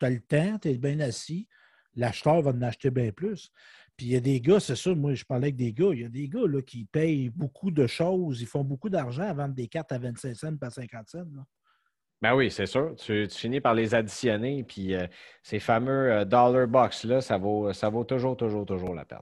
Tu 0.00 0.06
as 0.06 0.10
le 0.10 0.20
temps, 0.20 0.58
tu 0.58 0.68
es 0.68 0.78
bien 0.78 1.00
assis. 1.00 1.48
L'acheteur 1.94 2.42
va 2.42 2.50
en 2.50 2.62
acheter 2.62 2.90
bien 2.90 3.12
plus. 3.12 3.50
Puis 3.96 4.06
il 4.06 4.12
y 4.12 4.16
a 4.16 4.20
des 4.20 4.40
gars, 4.40 4.58
c'est 4.58 4.76
ça, 4.76 4.94
moi 4.94 5.14
je 5.14 5.24
parlais 5.24 5.46
avec 5.46 5.56
des 5.56 5.72
gars, 5.72 5.90
il 5.92 6.00
y 6.00 6.04
a 6.04 6.08
des 6.08 6.28
gars 6.28 6.46
là, 6.46 6.62
qui 6.62 6.86
payent 6.86 7.28
beaucoup 7.28 7.70
de 7.70 7.86
choses, 7.86 8.40
ils 8.40 8.46
font 8.46 8.64
beaucoup 8.64 8.88
d'argent 8.88 9.22
à 9.22 9.34
vendre 9.34 9.54
des 9.54 9.68
cartes 9.68 9.92
à 9.92 9.98
25 9.98 10.34
cents, 10.34 10.56
pas 10.56 10.70
50 10.70 11.08
cents. 11.08 11.24
Ben 12.22 12.36
oui, 12.36 12.52
c'est 12.52 12.66
sûr. 12.66 12.94
Tu, 12.96 13.28
finis 13.28 13.60
par 13.60 13.74
les 13.74 13.96
additionner, 13.96 14.62
puis 14.62 14.94
euh, 14.94 15.08
ces 15.42 15.58
fameux 15.58 16.12
euh, 16.12 16.24
dollar 16.24 16.68
box-là, 16.68 17.20
ça 17.20 17.36
vaut, 17.36 17.72
ça 17.72 17.88
vaut 17.88 18.04
toujours, 18.04 18.36
toujours, 18.36 18.64
toujours 18.64 18.94
la 18.94 19.04
peine. 19.04 19.18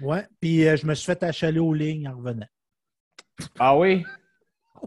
Oui, 0.00 0.18
puis 0.40 0.66
euh, 0.68 0.76
je 0.76 0.86
me 0.86 0.94
suis 0.94 1.06
fait 1.06 1.20
achaler 1.24 1.58
aux 1.58 1.74
lignes 1.74 2.08
en 2.08 2.16
revenant. 2.16 2.46
Ah 3.58 3.76
oui? 3.76 4.04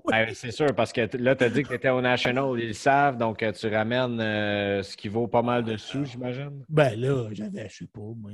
Ben, 0.10 0.34
c'est 0.34 0.52
sûr, 0.52 0.74
parce 0.74 0.94
que 0.94 1.18
là, 1.18 1.36
tu 1.36 1.44
as 1.44 1.50
dit 1.50 1.64
que 1.64 1.68
tu 1.68 1.74
étais 1.74 1.90
au 1.90 2.00
National, 2.00 2.58
ils 2.58 2.68
le 2.68 2.74
savent, 2.74 3.18
donc 3.18 3.44
tu 3.54 3.68
ramènes 3.68 4.20
ce 4.20 4.96
qui 4.96 5.10
vaut 5.10 5.28
pas 5.28 5.42
mal 5.42 5.66
de 5.66 5.76
sous, 5.76 6.06
j'imagine? 6.06 6.64
Ben 6.70 6.98
là, 6.98 7.28
j'avais, 7.34 7.68
je 7.68 7.80
sais 7.80 7.88
pas, 7.88 8.00
moi, 8.00 8.32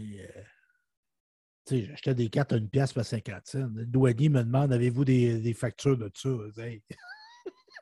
j'achetais 1.67 2.13
des 2.13 2.29
cartes 2.29 2.53
à 2.53 2.57
une 2.57 2.69
pièce 2.69 2.93
50 2.93 3.41
cents. 3.45 3.69
Le 3.73 3.87
douanier 3.87 4.29
me 4.29 4.43
demande 4.43 4.71
avez-vous 4.71 5.03
des, 5.03 5.53
factures 5.55 5.97
de 5.97 6.11
ça? 6.13 6.29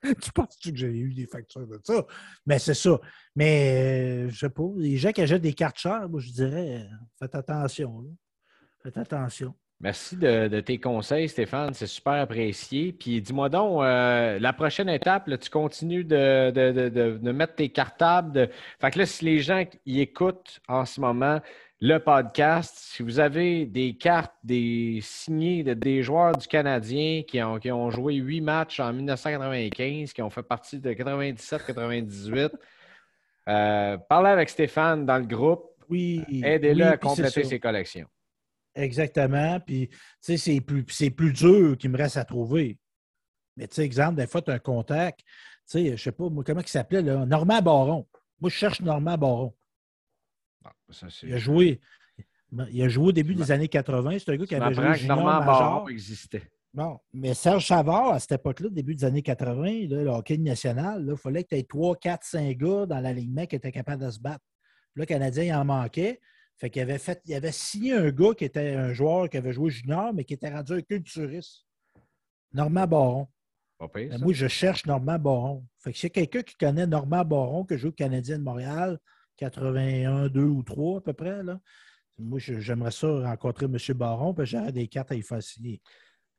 Tu 0.21 0.31
penses-tu 0.31 0.71
que 0.71 0.77
j'ai 0.77 0.88
eu 0.88 1.13
des 1.13 1.27
factures 1.27 1.67
de 1.67 1.79
ça? 1.84 2.05
Mais 2.45 2.60
c'est 2.60 2.73
ça. 2.73 2.99
Mais 3.36 4.29
je 4.29 4.38
sais 4.38 4.49
pas, 4.49 4.69
les 4.77 4.97
gens 4.97 5.12
qui 5.12 5.21
achètent 5.21 5.41
des 5.41 5.53
cartes 5.53 5.79
chères, 5.79 6.08
moi 6.10 6.19
je 6.19 6.31
dirais 6.31 6.88
faites 7.19 7.36
attention. 7.36 8.05
Faites 8.84 8.97
attention. 8.97 9.55
Merci 9.81 10.15
de, 10.15 10.62
tes 10.62 10.79
conseils, 10.79 11.27
Stéphane. 11.27 11.73
C'est 11.73 11.88
super 11.88 12.13
apprécié. 12.13 12.93
Puis 12.93 13.21
dis-moi 13.21 13.49
donc, 13.49 13.84
euh, 13.84 14.39
la 14.39 14.53
prochaine 14.53 14.88
étape, 14.88 15.29
tu 15.39 15.49
continues 15.49 16.05
de, 16.05 17.31
mettre 17.31 17.55
tes 17.55 17.69
cartables. 17.69 18.49
Fait 18.79 18.91
que 18.91 18.99
là, 18.99 19.05
si 19.05 19.25
les 19.25 19.39
gens 19.39 19.63
y 19.86 19.99
écoutent 19.99 20.62
en 20.69 20.86
ce 20.86 21.01
moment 21.01 21.41
le 21.81 21.97
podcast, 21.97 22.77
si 22.77 23.03
vous 23.03 23.19
avez 23.19 23.65
des 23.65 23.97
cartes, 23.97 24.33
des 24.43 24.99
signés 25.01 25.63
de, 25.63 25.73
des 25.73 26.03
joueurs 26.03 26.35
du 26.38 26.47
Canadien 26.47 27.23
qui 27.27 27.41
ont, 27.41 27.59
qui 27.59 27.71
ont 27.71 27.89
joué 27.91 28.15
huit 28.15 28.41
matchs 28.41 28.79
en 28.79 28.93
1995, 28.93 30.13
qui 30.13 30.21
ont 30.21 30.29
fait 30.29 30.43
partie 30.43 30.79
de 30.79 30.91
97-98, 30.93 32.51
euh, 33.47 33.97
parlez 34.09 34.29
avec 34.29 34.49
Stéphane 34.49 35.05
dans 35.05 35.17
le 35.17 35.25
groupe. 35.25 35.71
Oui. 35.89 36.23
Aidez-le 36.43 36.85
à 36.85 36.97
compléter 36.97 37.43
ses 37.43 37.59
collections. 37.59 38.07
Exactement. 38.73 39.59
Puis, 39.59 39.89
tu 39.89 39.97
sais, 40.19 40.38
c'est 40.38 40.61
plus, 40.61 40.83
plus 40.83 41.31
dur 41.31 41.77
qu'il 41.77 41.91
me 41.91 41.97
reste 41.97 42.17
à 42.17 42.25
trouver. 42.25 42.77
Mais, 43.55 43.67
tu 43.67 43.75
sais, 43.75 43.85
exemple, 43.85 44.15
des 44.15 44.27
fois, 44.27 44.41
tu 44.41 44.51
as 44.51 44.55
un 44.55 44.59
contact. 44.59 45.19
Tu 45.19 45.25
sais, 45.65 45.97
je 45.97 46.03
sais 46.03 46.11
pas, 46.11 46.29
moi, 46.29 46.43
comment 46.43 46.61
il 46.61 46.67
s'appelait, 46.67 47.01
là? 47.01 47.25
Normand 47.25 47.61
Baron. 47.61 48.07
Moi, 48.41 48.49
je 48.49 48.55
cherche 48.55 48.81
Normand 48.81 49.17
Baron. 49.17 49.53
Il 51.23 51.33
a 51.33 51.37
joué. 51.37 51.79
Il 52.71 52.81
a 52.83 52.87
joué 52.87 53.07
au 53.07 53.11
début 53.11 53.35
des 53.35 53.51
années 53.51 53.67
80. 53.67 54.19
C'est 54.19 54.31
un 54.31 54.37
gars 54.37 54.45
qui 54.45 54.55
avait 54.55 54.73
joué 54.73 54.95
junior 54.95 55.17
Baron 55.23 55.87
existait. 55.87 56.43
Bon, 56.73 56.99
mais 57.13 57.33
Serge 57.33 57.65
Savard, 57.65 58.09
à 58.09 58.19
cette 58.19 58.33
époque-là, 58.33 58.69
début 58.69 58.95
des 58.95 59.05
années 59.05 59.21
80, 59.21 59.87
le 59.89 60.07
hockey 60.07 60.37
national, 60.37 61.05
il 61.09 61.15
fallait 61.15 61.43
que 61.43 61.49
tu 61.49 61.55
aies 61.55 61.63
3, 61.63 61.95
4, 61.95 62.23
5 62.25 62.57
gars 62.57 62.85
dans 62.85 62.99
l'alignement 62.99 63.45
qui 63.45 63.55
étaient 63.55 63.71
capables 63.71 64.03
de 64.03 64.11
se 64.11 64.19
battre. 64.19 64.43
le 64.93 65.05
Canadien, 65.05 65.43
il 65.43 65.53
en 65.53 65.63
manquait. 65.63 66.19
Fait 66.57 66.69
qu'il 66.69 66.81
avait 66.81 66.97
fait, 66.97 67.21
il 67.25 67.33
avait 67.33 67.53
signé 67.53 67.93
un 67.93 68.11
gars 68.11 68.33
qui 68.37 68.43
était 68.43 68.75
un 68.75 68.93
joueur 68.93 69.29
qui 69.29 69.37
avait 69.37 69.53
joué 69.53 69.69
junior, 69.69 70.13
mais 70.13 70.25
qui 70.25 70.33
était 70.33 70.53
rendu 70.53 70.73
un 70.73 70.81
culturiste. 70.81 71.65
Normand 72.53 72.87
Baron. 72.87 73.27
Ben, 73.93 74.17
moi, 74.19 74.33
je 74.33 74.47
cherche 74.47 74.85
Normand 74.85 75.19
Baron. 75.19 75.65
Fait 75.79 75.93
que 75.93 75.97
c'est 75.97 76.09
quelqu'un 76.09 76.41
qui 76.41 76.55
connaît 76.55 76.87
Normand 76.87 77.23
Baron, 77.23 77.65
qui 77.65 77.77
joue 77.77 77.89
au 77.89 77.93
Canadien 77.93 78.37
de 78.37 78.43
Montréal, 78.43 78.99
81, 79.37 80.27
2 80.27 80.41
ou 80.41 80.63
3 80.63 80.97
à 80.97 81.01
peu 81.01 81.13
près. 81.13 81.43
Là. 81.43 81.59
Moi, 82.17 82.39
j'aimerais 82.39 82.91
ça 82.91 83.07
rencontrer 83.07 83.65
M. 83.65 83.77
Baron, 83.95 84.33
puis 84.33 84.45
j'aurais 84.45 84.71
des 84.71 84.87
cartes 84.87 85.11
à 85.11 85.41
signer. 85.41 85.81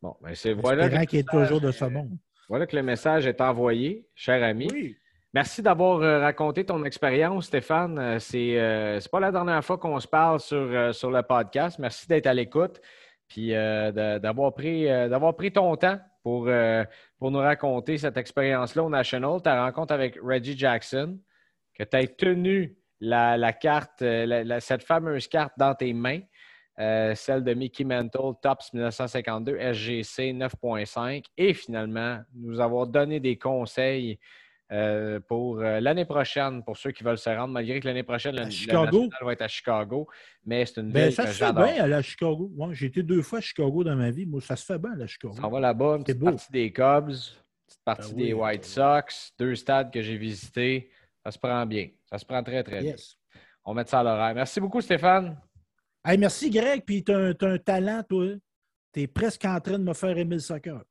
Bon, 0.03 0.17
ben 0.23 0.35
c'est 0.35 0.53
voilà. 0.53 1.07
qu'il 1.07 1.19
est 1.19 1.29
toujours 1.29 1.61
de 1.61 1.71
ce 1.71 1.85
monde. 1.85 2.17
Voilà 2.49 2.67
que 2.67 2.77
le 2.77 2.83
message 2.83 3.27
est 3.27 3.41
envoyé, 3.41 4.07
cher 4.15 4.43
ami. 4.43 4.69
Oui. 4.73 4.97
Merci 5.37 5.61
d'avoir 5.61 6.01
euh, 6.01 6.21
raconté 6.21 6.65
ton 6.65 6.83
expérience, 6.85 7.49
Stéphane. 7.49 7.99
Euh, 7.99 8.19
c'est 8.19 8.59
euh, 8.59 8.99
pas 9.13 9.21
la 9.21 9.31
dernière 9.31 9.63
fois 9.63 9.77
qu'on 9.77 10.01
se 10.01 10.09
parle 10.09 10.41
sur, 10.41 10.95
sur 10.95 11.11
le 11.11 11.23
podcast. 11.23 11.79
Merci 11.79 12.09
d'être 12.09 12.27
à 12.27 12.33
l'écoute 12.33 12.81
puis 13.29 13.51
d'avoir 13.51 14.55
pris, 14.55 14.87
pris 15.37 15.53
ton 15.53 15.77
temps 15.77 15.99
pour, 16.23 16.49
pour 17.19 17.31
nous 17.33 17.39
raconter 17.41 17.99
cette 17.99 18.17
expérience-là 18.17 18.85
au 18.85 18.89
National. 18.89 19.43
Ta 19.43 19.65
rencontre 19.65 19.93
avec 19.93 20.17
Reggie 20.23 20.57
Jackson, 20.57 21.19
que 21.75 21.83
tu 21.83 21.97
as 21.97 22.07
tenu 22.07 22.79
la, 23.01 23.53
carte, 23.53 24.05
cette 24.61 24.83
fameuse 24.83 25.29
carte 25.29 25.53
dans 25.59 25.75
tes 25.75 25.93
mains, 25.93 26.21
celle 26.79 27.45
de 27.45 27.55
Mickey 27.55 27.85
Mantle 27.85 28.35
Tops 28.43 28.73
1952 28.73 29.59
SGC 29.73 30.33
9.5, 30.33 31.25
et 31.37 31.55
finalement 31.55 32.21
nous 32.35 32.61
avoir 32.61 32.87
donné 32.87 33.21
des 33.21 33.39
conseils 33.39 34.19
euh, 34.73 35.21
pour 35.21 35.61
euh, 35.61 35.79
l'année 35.79 36.05
prochaine, 36.05 36.65
pour 36.65 36.77
ceux 36.77 36.91
qui 36.91 37.05
veulent 37.05 37.19
se 37.19 37.31
rendre, 37.31 37.53
malgré 37.53 37.79
que 37.79 37.87
l'année 37.87 38.03
prochaine, 38.03 38.35
le, 38.35 38.51
Chicago. 38.51 39.09
va 39.21 39.33
être 39.33 39.43
à 39.43 39.49
Chicago. 39.49 40.09
Mais 40.45 40.67
c'est 40.67 40.81
une 40.81 40.91
ben, 40.91 41.05
ville 41.05 41.13
ça 41.13 41.25
que 41.25 41.31
se 41.31 41.45
fait 41.45 41.53
bien 41.53 41.85
à 41.85 41.87
la 41.87 42.03
Chicago. 42.03 42.51
j'ai 42.73 42.87
été 42.87 43.05
deux 43.05 43.23
fois 43.23 43.39
à 43.39 43.43
Chicago 43.43 43.85
dans 43.85 43.95
ma 43.95 44.11
vie. 44.11 44.27
Moi, 44.27 44.41
ça 44.41 44.57
se 44.57 44.65
fait 44.65 44.79
bien 44.79 44.93
à 44.93 44.97
la 44.97 45.07
Chicago. 45.07 45.37
On 45.41 45.49
va 45.49 45.61
là-bas, 45.61 45.97
une 45.99 46.05
petite 46.05 46.21
partie 46.21 46.51
des 46.51 46.73
Cubs, 46.73 47.11
une 47.11 47.67
petite 47.67 47.85
partie 47.85 48.15
ben 48.15 48.25
des 48.25 48.33
White 48.33 48.65
Sox, 48.65 49.33
deux 49.39 49.55
stades 49.55 49.93
que 49.93 50.03
j'ai 50.03 50.17
visités. 50.17 50.91
Ça 51.27 51.33
se 51.33 51.39
prend 51.41 51.67
bien. 51.67 51.89
Ça 52.09 52.19
se 52.19 52.25
prend 52.25 52.41
très, 52.41 52.63
très 52.63 52.81
bien. 52.83 52.95
On 53.65 53.75
met 53.75 53.85
ça 53.85 53.99
à 53.99 54.05
l'horaire. 54.05 54.33
Merci 54.33 54.61
beaucoup, 54.61 54.81
Stéphane. 54.81 55.37
merci, 56.17 56.51
Greg. 56.51 56.85
Puis 56.87 57.03
tu 57.03 57.13
as, 57.13 57.35
un 57.41 57.59
talent, 57.59 58.05
toi. 58.09 58.27
Tu 58.93 59.03
es 59.03 59.07
presque 59.09 59.45
en 59.45 59.59
train 59.59 59.77
de 59.77 59.83
me 59.83 59.93
faire 59.93 60.17
aimer 60.17 60.37
le 60.37 60.41
soccer. 60.41 60.85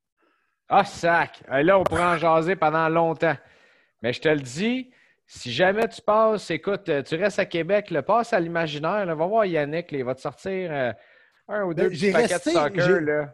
Ah, 0.68 0.84
sac! 0.84 1.42
Là, 1.50 1.80
on 1.80 1.86
pourra 1.86 2.16
en 2.16 2.18
jaser 2.18 2.58
pendant 2.58 2.90
longtemps. 2.90 3.38
Mais 4.02 4.12
je 4.12 4.20
te 4.20 4.28
le 4.28 4.42
dis, 4.42 4.92
si 5.26 5.54
jamais 5.54 5.88
tu 5.88 6.02
passes, 6.02 6.52
écoute, 6.52 6.90
euh, 6.90 7.02
tu 7.02 7.16
restes 7.16 7.40
à 7.40 7.46
Québec, 7.46 7.90
le 7.90 8.02
passe 8.02 8.34
à 8.34 8.40
l'imaginaire, 8.42 9.06
va 9.06 9.26
voir 9.26 9.46
Yannick, 9.46 9.90
il 9.94 10.04
va 10.04 10.16
te 10.16 10.22
sortir 10.22 10.70
euh, 10.70 10.92
un 11.48 11.64
ou 11.64 11.74
deux 11.74 11.88
ben, 11.88 12.12
paquets 12.12 12.40
de 12.46 12.50
soccer. 12.52 13.30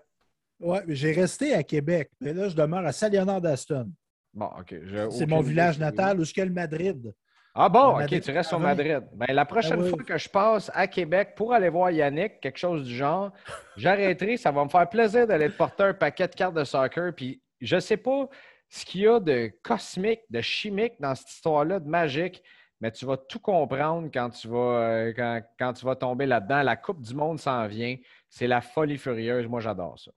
Oui, 0.60 0.78
j'ai 0.90 1.14
resté 1.14 1.56
à 1.56 1.64
Québec. 1.64 2.12
Mais 2.20 2.32
là, 2.32 2.48
je 2.48 2.56
demeure 2.56 2.86
à 2.86 2.92
Saint-Léonard 2.92 3.42
d'Aston. 3.42 3.92
Bon, 4.34 4.50
OK. 4.60 4.76
C'est 5.12 5.26
mon 5.26 5.42
village 5.42 5.78
natal 5.80 6.20
où 6.20 6.24
est 6.24 6.38
le 6.38 6.52
Madrid? 6.52 7.14
Ah 7.54 7.68
bon, 7.68 8.02
OK, 8.02 8.22
tu 8.22 8.32
restes 8.32 8.54
au 8.54 8.60
Madrid. 8.60 9.04
Ben, 9.14 9.28
la 9.30 9.44
prochaine 9.44 9.82
ah 9.86 9.90
fois 9.90 10.04
que 10.04 10.18
je 10.18 10.30
passe 10.30 10.72
à 10.74 10.88
Québec 10.88 11.34
pour 11.36 11.54
aller 11.54 11.68
voir 11.68 11.92
Yannick, 11.92 12.40
quelque 12.40 12.58
chose 12.58 12.86
du 12.86 12.96
genre, 12.96 13.32
j'arrêterai. 13.76 14.38
Ça 14.38 14.52
va 14.52 14.64
me 14.64 14.70
faire 14.70 14.88
plaisir 14.88 15.28
d'aller 15.28 15.50
te 15.50 15.58
porter 15.58 15.84
un 15.84 15.94
paquet 15.94 16.30
de 16.30 16.36
cartes 16.36 16.56
de 16.56 16.64
soccer. 16.64 17.14
Puis 17.14 17.42
je 17.60 17.78
sais 17.78 17.98
pas, 17.98 18.30
ce 18.70 18.86
qu'il 18.86 19.02
y 19.02 19.08
a 19.08 19.20
de 19.20 19.52
cosmique, 19.64 20.22
de 20.30 20.40
chimique 20.40 20.94
dans 21.00 21.14
cette 21.14 21.30
histoire-là, 21.30 21.82
de 21.82 21.90
magique, 21.90 22.42
mais 22.80 22.90
tu 22.92 23.06
vas 23.06 23.18
tout 23.18 23.40
comprendre 23.40 24.10
quand 24.14 24.30
tu 24.30 24.48
vas, 24.48 24.58
euh, 24.58 25.42
quand, 25.60 25.74
tu 25.74 25.86
vas 25.86 25.96
tomber 25.96 26.26
là-dedans. 26.26 26.64
La 26.64 26.78
Coupe 26.78 27.02
du 27.02 27.14
Monde 27.14 27.40
s'en 27.40 27.68
vient. 27.68 27.98
C'est 28.30 28.48
la 28.48 28.62
folie 28.62 28.98
furieuse. 28.98 29.46
Moi, 29.48 29.60
j'adore 29.60 30.00
ça. 30.00 30.12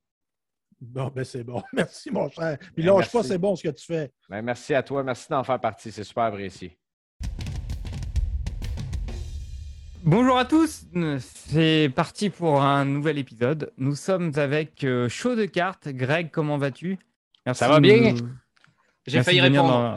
Bon, 0.91 1.11
ben 1.15 1.25
c'est 1.25 1.45
bon. 1.45 1.63
Merci, 1.73 2.11
mon 2.11 2.29
cher. 2.31 2.59
Puis 2.75 2.85
ben, 2.85 2.97
lâche 2.97 3.11
pas, 3.11 3.23
c'est 3.23 3.39
bon 3.39 3.57
ce 3.57 3.63
que 3.63 3.69
tu 3.71 3.87
fais. 3.87 4.13
Ben, 4.29 4.43
merci 4.43 4.75
à 4.75 4.83
toi. 4.83 5.03
Merci 5.03 5.29
d'en 5.31 5.43
faire 5.45 5.61
partie. 5.61 5.91
C'est 5.91 6.05
super 6.05 6.25
apprécié. 6.25 6.77
Bonjour 10.07 10.37
à 10.37 10.45
tous, 10.45 10.85
c'est 11.49 11.91
parti 11.97 12.29
pour 12.29 12.61
un 12.61 12.85
nouvel 12.85 13.17
épisode. 13.17 13.73
Nous 13.79 13.95
sommes 13.95 14.33
avec 14.37 14.85
euh, 14.85 15.09
Chaud 15.09 15.35
de 15.35 15.47
cartes. 15.47 15.89
Greg, 15.89 16.31
comment 16.31 16.59
vas-tu? 16.59 16.99
Ça 17.55 17.69
va 17.69 17.81
bien? 17.81 18.15
j'ai 19.07 19.23
failli 19.23 19.41
répondre. 19.41 19.95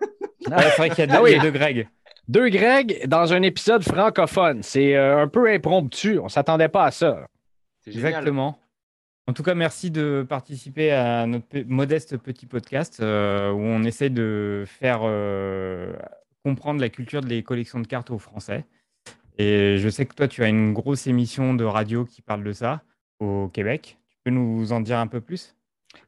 c'est 0.40 0.76
vrai 0.78 0.88
qu'il 0.88 1.04
y 1.04 1.12
a 1.12 1.14
ah 1.14 1.42
deux, 1.42 1.50
Greg. 1.50 1.88
Deux 2.26 2.48
Greg 2.48 3.06
dans 3.06 3.34
un 3.34 3.42
épisode 3.42 3.82
francophone. 3.82 4.62
C'est 4.62 4.96
euh, 4.96 5.22
un 5.22 5.28
peu 5.28 5.50
impromptu. 5.50 6.18
On 6.18 6.24
ne 6.24 6.28
s'attendait 6.30 6.68
pas 6.68 6.86
à 6.86 6.90
ça. 6.90 7.26
Exactement. 7.86 8.58
En 9.30 9.32
tout 9.32 9.44
cas, 9.44 9.54
merci 9.54 9.92
de 9.92 10.26
participer 10.28 10.90
à 10.90 11.24
notre 11.24 11.60
modeste 11.68 12.16
petit 12.16 12.46
podcast 12.46 12.98
euh, 12.98 13.52
où 13.52 13.60
on 13.60 13.84
essaie 13.84 14.10
de 14.10 14.64
faire 14.66 15.02
euh, 15.04 15.94
comprendre 16.42 16.80
la 16.80 16.88
culture 16.88 17.20
des 17.20 17.44
collections 17.44 17.78
de 17.78 17.86
cartes 17.86 18.10
aux 18.10 18.18
Français. 18.18 18.64
Et 19.38 19.76
je 19.78 19.88
sais 19.88 20.04
que 20.04 20.14
toi, 20.14 20.26
tu 20.26 20.42
as 20.42 20.48
une 20.48 20.72
grosse 20.72 21.06
émission 21.06 21.54
de 21.54 21.62
radio 21.62 22.04
qui 22.04 22.22
parle 22.22 22.42
de 22.42 22.50
ça 22.50 22.82
au 23.20 23.46
Québec. 23.46 23.98
Tu 24.08 24.16
peux 24.24 24.30
nous 24.32 24.72
en 24.72 24.80
dire 24.80 24.98
un 24.98 25.06
peu 25.06 25.20
plus? 25.20 25.54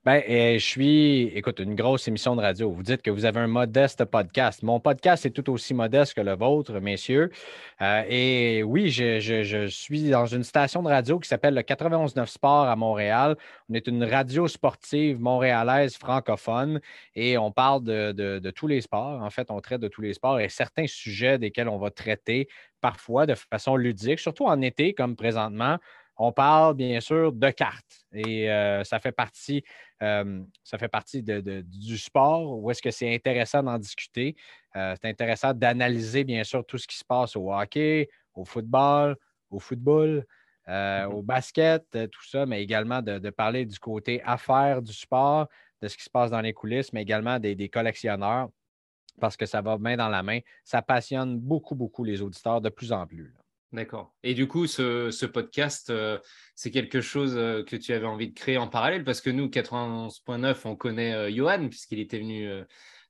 Ben, 0.05 0.21
euh, 0.29 0.55
je 0.55 0.65
suis, 0.65 1.23
écoute, 1.35 1.61
une 1.61 1.75
grosse 1.77 2.09
émission 2.09 2.35
de 2.35 2.41
radio. 2.41 2.71
Vous 2.73 2.83
dites 2.83 3.03
que 3.03 3.11
vous 3.11 3.25
avez 3.25 3.39
un 3.41 3.47
modeste 3.47 4.05
podcast. 4.05 4.63
Mon 4.63 4.81
podcast 4.81 5.27
est 5.27 5.31
tout 5.31 5.49
aussi 5.51 5.75
modeste 5.75 6.15
que 6.15 6.21
le 6.21 6.35
vôtre, 6.35 6.81
messieurs. 6.81 7.31
Euh, 7.81 8.03
et 8.09 8.63
oui, 8.65 8.91
je, 8.91 9.67
suis 9.69 10.11
dans 10.11 10.27
une 10.27 10.43
station 10.43 10.83
de 10.83 10.89
radio 10.89 11.21
qui 11.21 11.29
s'appelle 11.29 11.55
le 11.55 11.63
91.9 11.63 12.27
Sport 12.27 12.67
à 12.69 12.75
Montréal. 12.75 13.37
On 13.69 13.75
est 13.75 13.87
une 13.87 14.03
radio 14.05 14.49
sportive 14.49 15.21
montréalaise 15.21 15.97
francophone 15.97 16.81
et 17.15 17.39
on 17.39 17.53
parle 17.53 17.85
de, 17.85 18.13
de 18.13 18.51
tous 18.51 18.67
les 18.67 18.81
sports. 18.81 19.23
En 19.23 19.31
fait, 19.31 19.51
on 19.51 19.61
traite 19.61 19.81
de 19.81 19.89
tous 19.89 20.03
les 20.03 20.15
sports 20.15 20.41
et 20.41 20.49
certains 20.49 20.87
sujets 20.89 21.39
desquels 21.39 21.69
on 21.69 21.79
va 21.79 21.91
traiter 21.91 22.49
parfois 22.81 23.27
de 23.27 23.35
façon 23.35 23.77
ludique, 23.77 24.19
surtout 24.19 24.47
en 24.47 24.61
été 24.61 24.95
comme 24.95 25.17
présentement 25.17 25.79
on 26.17 26.33
parle 26.33 26.75
bien 26.75 27.01
sûr 27.01 27.33
de 27.33 27.51
cartes 27.51 28.05
et 28.13 28.51
euh, 28.51 28.85
ça 28.85 29.01
fait 29.01 29.13
partie, 29.13 29.65
euh, 30.03 30.43
ça 30.63 30.79
fait 30.79 30.89
partie 30.89 31.23
du 31.23 31.99
sport 31.99 32.59
où 32.59 32.71
est-ce 32.71 32.83
que 32.83 32.91
c'est 32.91 33.15
intéressant 33.15 33.63
d'en 33.63 33.79
discuter. 33.79 34.37
Euh, 34.77 34.95
c'est 35.01 35.09
intéressant 35.09 35.55
d'analyser 35.55 36.25
bien 36.25 36.45
sûr 36.45 36.65
tout 36.67 36.79
ce 36.79 36.87
qui 36.87 36.97
se 36.97 37.05
passe 37.05 37.37
au 37.37 37.53
hockey, 37.53 38.09
au 38.35 38.45
football, 38.45 39.17
au 39.51 39.59
football, 39.59 40.27
mm-hmm. 40.69 41.07
au 41.07 41.23
basket, 41.23 41.85
tout 42.11 42.25
ça, 42.25 42.47
mais 42.47 42.63
également 42.63 43.01
de, 43.03 43.31
parler 43.31 43.65
du 43.65 43.79
côté 43.79 44.23
affaires 44.25 44.83
du 44.83 44.93
sport, 44.93 45.49
de 45.81 45.89
ce 45.89 45.97
qui 45.97 46.05
se 46.05 46.11
passe 46.11 46.31
dans 46.31 46.41
les 46.41 46.53
coulisses, 46.53 46.93
mais 46.93 47.03
également 47.03 47.39
des, 47.39 47.69
collectionneurs 47.69 48.49
parce 49.21 49.37
que 49.37 49.45
ça 49.45 49.61
va 49.61 49.77
main 49.77 49.97
dans 49.97 50.09
la 50.09 50.23
main. 50.23 50.41
Ça 50.65 50.81
passionne 50.81 51.39
beaucoup, 51.39 51.75
beaucoup 51.75 52.03
les 52.03 52.23
auditeurs 52.23 52.61
de 52.61 52.71
plus 52.71 52.93
en 52.93 53.07
plus. 53.07 53.35
D'accord. 53.73 54.13
Et 54.23 54.35
du 54.35 54.47
coup, 54.47 54.67
ce, 54.67 55.25
podcast, 55.25 55.89
euh, 55.89 56.19
c'est 56.55 56.71
quelque 56.71 57.01
chose 57.01 57.35
euh, 57.37 57.65
que 57.65 57.75
tu 57.75 57.95
avais 57.95 58.07
envie 58.07 58.29
de 58.29 58.35
créer 58.35 58.59
en 58.59 58.69
parallèle? 58.69 59.03
Parce 59.03 59.23
que 59.23 59.31
nous, 59.31 59.47
91.9, 59.47 60.57
on 60.67 60.77
connaît 60.77 61.15
euh, 61.15 61.35
Johan 61.35 61.69
puisqu'il 61.71 61.99
était 61.99 62.19
venu 62.19 62.51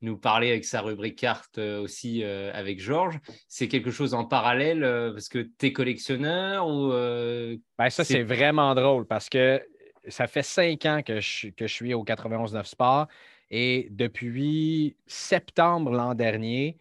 nous 0.02 0.16
parler 0.16 0.50
avec 0.50 0.64
sa 0.64 0.80
rubrique 0.80 1.18
carte 1.18 1.58
aussi 1.58 2.24
avec 2.24 2.80
Georges. 2.80 3.20
C'est 3.48 3.68
quelque 3.68 3.92
chose 3.92 4.14
en 4.14 4.24
parallèle 4.24 4.80
parce 5.12 5.28
que 5.28 5.38
tu 5.38 5.66
es 5.66 5.72
collectionneur 5.72 6.66
ou. 6.66 6.90
Ben, 6.90 7.88
ça, 7.88 8.02
c'est 8.02 8.24
vraiment 8.24 8.74
drôle 8.74 9.06
parce 9.06 9.28
que 9.28 9.62
ça 10.08 10.26
fait 10.26 10.42
cinq 10.42 10.86
ans 10.86 11.02
que 11.06 11.20
je, 11.20 11.48
que 11.50 11.68
je 11.68 11.72
suis 11.72 11.94
au 11.94 12.04
91.9 12.04 12.64
Sport 12.64 13.06
et 13.50 13.86
depuis 13.92 14.96
septembre 15.06 15.92
l'an 15.92 16.14
dernier, 16.14 16.78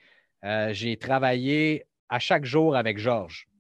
j'ai 0.71 0.97
travaillé 0.97 1.85
à 2.09 2.17
chaque 2.17 2.45
jour 2.45 2.75
avec 2.75 2.97
Georges. 2.97 3.50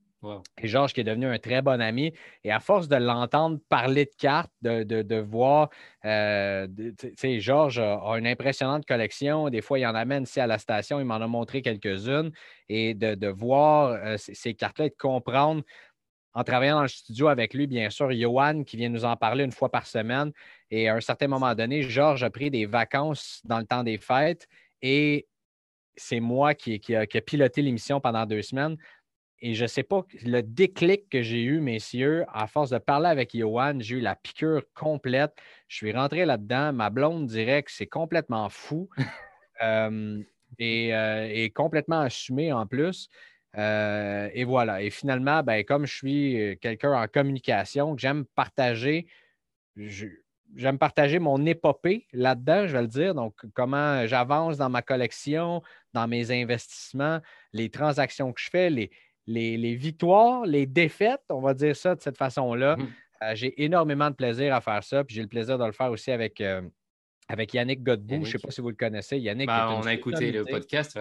Et 0.61 0.67
Georges 0.67 0.93
qui 0.93 1.01
est 1.01 1.05
devenu 1.05 1.25
un 1.25 1.39
très 1.39 1.61
bon 1.61 1.81
ami. 1.81 2.13
Et 2.43 2.51
à 2.51 2.59
force 2.59 2.87
de 2.87 2.95
l'entendre 2.95 3.59
parler 3.69 4.05
de 4.05 4.11
cartes, 4.17 4.51
de, 4.61 5.19
voir, 5.19 5.69
euh, 6.05 6.67
tu 6.97 7.13
sais, 7.17 7.39
Georges 7.39 7.79
a, 7.79 8.17
une 8.17 8.27
impressionnante 8.27 8.85
collection. 8.85 9.49
Des 9.49 9.61
fois, 9.61 9.79
il 9.79 9.85
en 9.85 9.95
amène 9.95 10.23
ici 10.23 10.39
à 10.39 10.47
la 10.47 10.57
station. 10.57 10.99
Il 10.99 11.05
m'en 11.05 11.15
a 11.15 11.27
montré 11.27 11.61
quelques-unes. 11.61 12.31
Et 12.69 12.93
de, 12.93 13.27
voir 13.27 13.91
euh, 13.91 14.15
ces, 14.17 14.53
cartes-là 14.53 14.85
et 14.85 14.89
de 14.89 14.95
comprendre 14.95 15.63
en 16.33 16.43
travaillant 16.43 16.77
dans 16.77 16.83
le 16.83 16.87
studio 16.87 17.27
avec 17.27 17.53
lui, 17.53 17.67
bien 17.67 17.89
sûr, 17.89 18.11
Johan 18.11 18.63
qui 18.63 18.77
vient 18.77 18.89
nous 18.89 19.03
en 19.03 19.17
parler 19.17 19.43
une 19.43 19.51
fois 19.51 19.69
par 19.69 19.85
semaine. 19.85 20.31
Et 20.69 20.87
à 20.87 20.95
un 20.95 21.01
certain 21.01 21.27
moment 21.27 21.53
donné, 21.55 21.81
Georges 21.83 22.23
a 22.23 22.29
pris 22.29 22.49
des 22.49 22.65
vacances 22.65 23.41
dans 23.43 23.59
le 23.59 23.65
temps 23.65 23.83
des 23.83 23.97
fêtes 23.97 24.47
et 24.81 25.27
c'est 25.97 26.21
moi 26.21 26.53
qui, 26.53 26.79
qui, 26.79 26.95
qui 27.09 27.17
a 27.17 27.21
piloté 27.21 27.61
l'émission 27.61 27.99
pendant 27.99 28.25
deux 28.25 28.41
semaines. 28.41 28.77
Et 29.43 29.55
je 29.55 29.63
ne 29.63 29.67
sais 29.67 29.83
pas, 29.83 30.05
le 30.23 30.41
déclic 30.41 31.09
que 31.09 31.23
j'ai 31.23 31.41
eu, 31.41 31.61
messieurs, 31.61 32.25
à 32.31 32.45
force 32.45 32.69
de 32.69 32.77
parler 32.77 33.09
avec 33.09 33.35
Johan, 33.35 33.79
j'ai 33.79 33.95
eu 33.95 33.99
la 33.99 34.15
piqûre 34.15 34.61
complète. 34.75 35.33
Je 35.67 35.77
suis 35.77 35.91
rentré 35.91 36.25
là-dedans. 36.25 36.73
Ma 36.73 36.91
blonde 36.91 37.25
dirait 37.25 37.63
que 37.63 37.71
c'est 37.71 37.87
complètement 37.87 38.49
fou 38.49 38.87
euh, 39.63 40.21
et, 40.59 41.51
complètement 41.55 42.01
assumé 42.01 42.53
en 42.53 42.67
plus. 42.67 43.09
Euh, 43.57 44.29
et 44.31 44.43
voilà. 44.43 44.83
Et 44.83 44.91
finalement, 44.91 45.41
ben, 45.41 45.63
comme 45.65 45.87
je 45.87 45.95
suis 45.95 46.57
quelqu'un 46.61 46.93
en 46.93 47.07
communication, 47.07 47.95
que 47.95 48.01
j'aime 48.01 48.25
partager, 48.35 49.07
j'aime 49.75 50.77
partager 50.77 51.17
mon 51.17 51.43
épopée 51.47 52.05
là-dedans, 52.13 52.67
je 52.67 52.73
vais 52.73 52.81
le 52.83 52.87
dire. 52.87 53.15
Donc, 53.15 53.33
comment 53.55 54.05
j'avance 54.05 54.57
dans 54.57 54.69
ma 54.69 54.83
collection, 54.83 55.63
dans 55.93 56.07
mes 56.07 56.29
investissements, 56.29 57.21
les 57.53 57.71
transactions 57.71 58.31
que 58.33 58.39
je 58.39 58.49
fais, 58.51 58.69
les, 58.69 58.91
les, 59.27 59.75
victoires, 59.75 60.45
les 60.45 60.65
défaites, 60.65 61.23
on 61.29 61.41
va 61.41 61.53
dire 61.53 61.75
ça 61.75 61.95
de 61.95 62.01
cette 62.01 62.17
façon-là. 62.17 62.77
Mmh. 62.77 62.87
Euh, 63.23 63.35
j'ai 63.35 63.63
énormément 63.63 64.09
de 64.09 64.15
plaisir 64.15 64.53
à 64.55 64.61
faire 64.61 64.83
ça, 64.83 65.03
puis 65.03 65.15
j'ai 65.15 65.21
le 65.21 65.27
plaisir 65.27 65.57
de 65.57 65.65
le 65.65 65.71
faire 65.71 65.91
aussi 65.91 66.11
avec, 66.11 66.41
euh, 66.41 66.61
avec 67.27 67.53
Yannick 67.53 67.83
Godbout. 67.83 68.15
Je 68.15 68.19
ne 68.19 68.25
sais 68.25 68.39
pas 68.39 68.51
si 68.51 68.61
vous 68.61 68.69
le 68.69 68.75
connaissez. 68.75 69.17
Yannick, 69.19 69.47
bah, 69.47 69.77
on 69.77 69.85
a 69.85 69.93
écouté 69.93 70.31
le 70.31 70.43
podcast, 70.43 70.99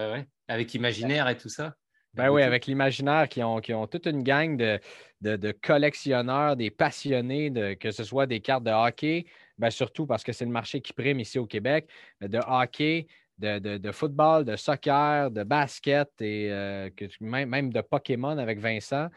avec 0.48 0.74
Imaginaire 0.74 1.28
et 1.28 1.36
tout 1.36 1.48
ça. 1.48 1.74
Ben 2.14 2.28
oui, 2.28 2.42
avec 2.42 2.66
l'imaginaire 2.66 3.28
qui 3.28 3.40
ont, 3.42 3.60
qui 3.60 3.72
ont 3.72 3.86
toute 3.86 4.06
une 4.06 4.24
gang 4.24 4.56
de, 4.56 4.80
de, 5.20 5.52
collectionneurs, 5.52 6.56
des 6.56 6.70
passionnés, 6.70 7.50
de, 7.50 7.74
que 7.74 7.92
ce 7.92 8.02
soit 8.02 8.26
des 8.26 8.40
cartes 8.40 8.64
de 8.64 8.72
hockey, 8.72 9.26
ben 9.58 9.70
surtout 9.70 10.06
parce 10.06 10.24
que 10.24 10.32
c'est 10.32 10.44
le 10.44 10.50
marché 10.50 10.80
qui 10.80 10.92
prime 10.92 11.20
ici 11.20 11.38
au 11.38 11.46
Québec, 11.46 11.88
de 12.20 12.40
hockey, 12.48 13.06
de, 13.40 13.92
football, 13.92 14.44
de 14.44 14.56
soccer, 14.56 15.30
de 15.30 15.42
basket 15.42 16.08
et 16.20 16.48
euh, 16.50 16.90
même, 17.20 17.72
de 17.72 17.80
Pokémon 17.80 18.36
avec 18.38 18.58
Vincent. 18.58 19.08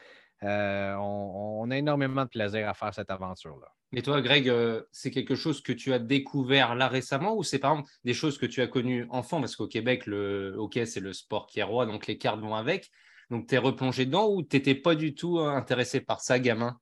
Euh, 0.44 0.94
on, 0.96 1.70
a 1.72 1.78
énormément 1.78 2.24
de 2.24 2.30
plaisir 2.30 2.68
à 2.68 2.74
faire 2.74 2.94
cette 2.94 3.12
aventure-là. 3.12 3.68
Mais 3.94 4.02
toi, 4.02 4.22
Greg, 4.22 4.50
euh, 4.50 4.82
c'est 4.92 5.12
quelque 5.12 5.36
chose 5.36 5.62
que 5.62 5.72
tu 5.72 5.94
as 5.94 6.00
découvert 6.00 6.76
là 6.76 6.88
récemment 6.88 7.36
ou 7.36 7.44
c'est 7.44 7.60
par 7.60 7.74
exemple 7.74 7.92
des 8.04 8.14
choses 8.14 8.38
que 8.38 8.46
tu 8.46 8.62
as 8.62 8.68
connues 8.68 9.06
enfant? 9.10 9.40
Parce 9.40 9.56
qu'au 9.56 9.68
Québec, 9.68 10.06
le 10.08 10.56
hockey, 10.58 10.86
c'est 10.86 11.00
le 11.00 11.14
sport 11.14 11.48
qui 11.48 11.60
est 11.60 11.64
roi, 11.64 11.86
donc 11.86 12.08
les 12.08 12.18
cartes 12.18 12.42
vont 12.42 12.56
avec. 12.56 12.90
Donc, 13.30 13.48
tu 13.48 13.56
es 13.56 13.58
replongé 13.58 14.06
dedans 14.06 14.28
ou 14.30 14.44
tu 14.44 14.58
n'étais 14.58 14.76
pas 14.76 14.96
du 14.96 15.16
tout 15.16 15.40
intéressé 15.40 16.02
par 16.02 16.20
ça, 16.22 16.40
gamin? 16.40 16.78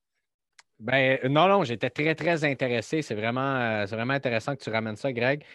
Ben, 0.79 1.19
non, 1.29 1.47
non, 1.47 1.63
j'étais 1.63 1.91
très, 1.91 2.15
très 2.15 2.43
intéressé. 2.43 3.03
C'est 3.03 3.13
vraiment, 3.13 3.85
vraiment 3.85 4.13
intéressant 4.13 4.55
que 4.55 4.63
tu 4.63 4.71
ramènes 4.71 4.95
ça, 4.95 5.13
Greg 5.13 5.45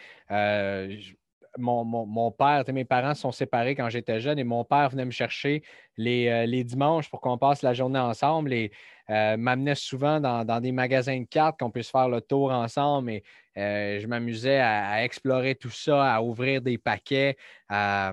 mon, 1.57 2.31
père, 2.31 2.63
mes 2.73 2.85
parents 2.85 3.13
sont 3.13 3.31
séparés 3.31 3.75
quand 3.75 3.89
j'étais 3.89 4.19
jeune 4.19 4.39
et 4.39 4.43
mon 4.43 4.63
père 4.63 4.89
venait 4.89 5.05
me 5.05 5.11
chercher 5.11 5.63
les, 5.97 6.27
euh, 6.27 6.63
dimanches 6.63 7.09
pour 7.09 7.21
qu'on 7.21 7.37
passe 7.37 7.61
la 7.61 7.73
journée 7.73 7.99
ensemble 7.99 8.53
et 8.53 8.71
euh, 9.09 9.37
m'amenait 9.37 9.75
souvent 9.75 10.19
dans, 10.19 10.61
des 10.61 10.71
magasins 10.71 11.19
de 11.19 11.25
cartes 11.25 11.59
qu'on 11.59 11.71
puisse 11.71 11.89
faire 11.89 12.09
le 12.09 12.21
tour 12.21 12.51
ensemble. 12.51 13.11
Et 13.11 13.23
euh, 13.57 13.99
je 13.99 14.07
m'amusais 14.07 14.59
à, 14.59 15.03
explorer 15.03 15.55
tout 15.55 15.69
ça, 15.69 16.15
à 16.15 16.21
ouvrir 16.21 16.61
des 16.61 16.77
paquets, 16.77 17.37
à, 17.69 18.11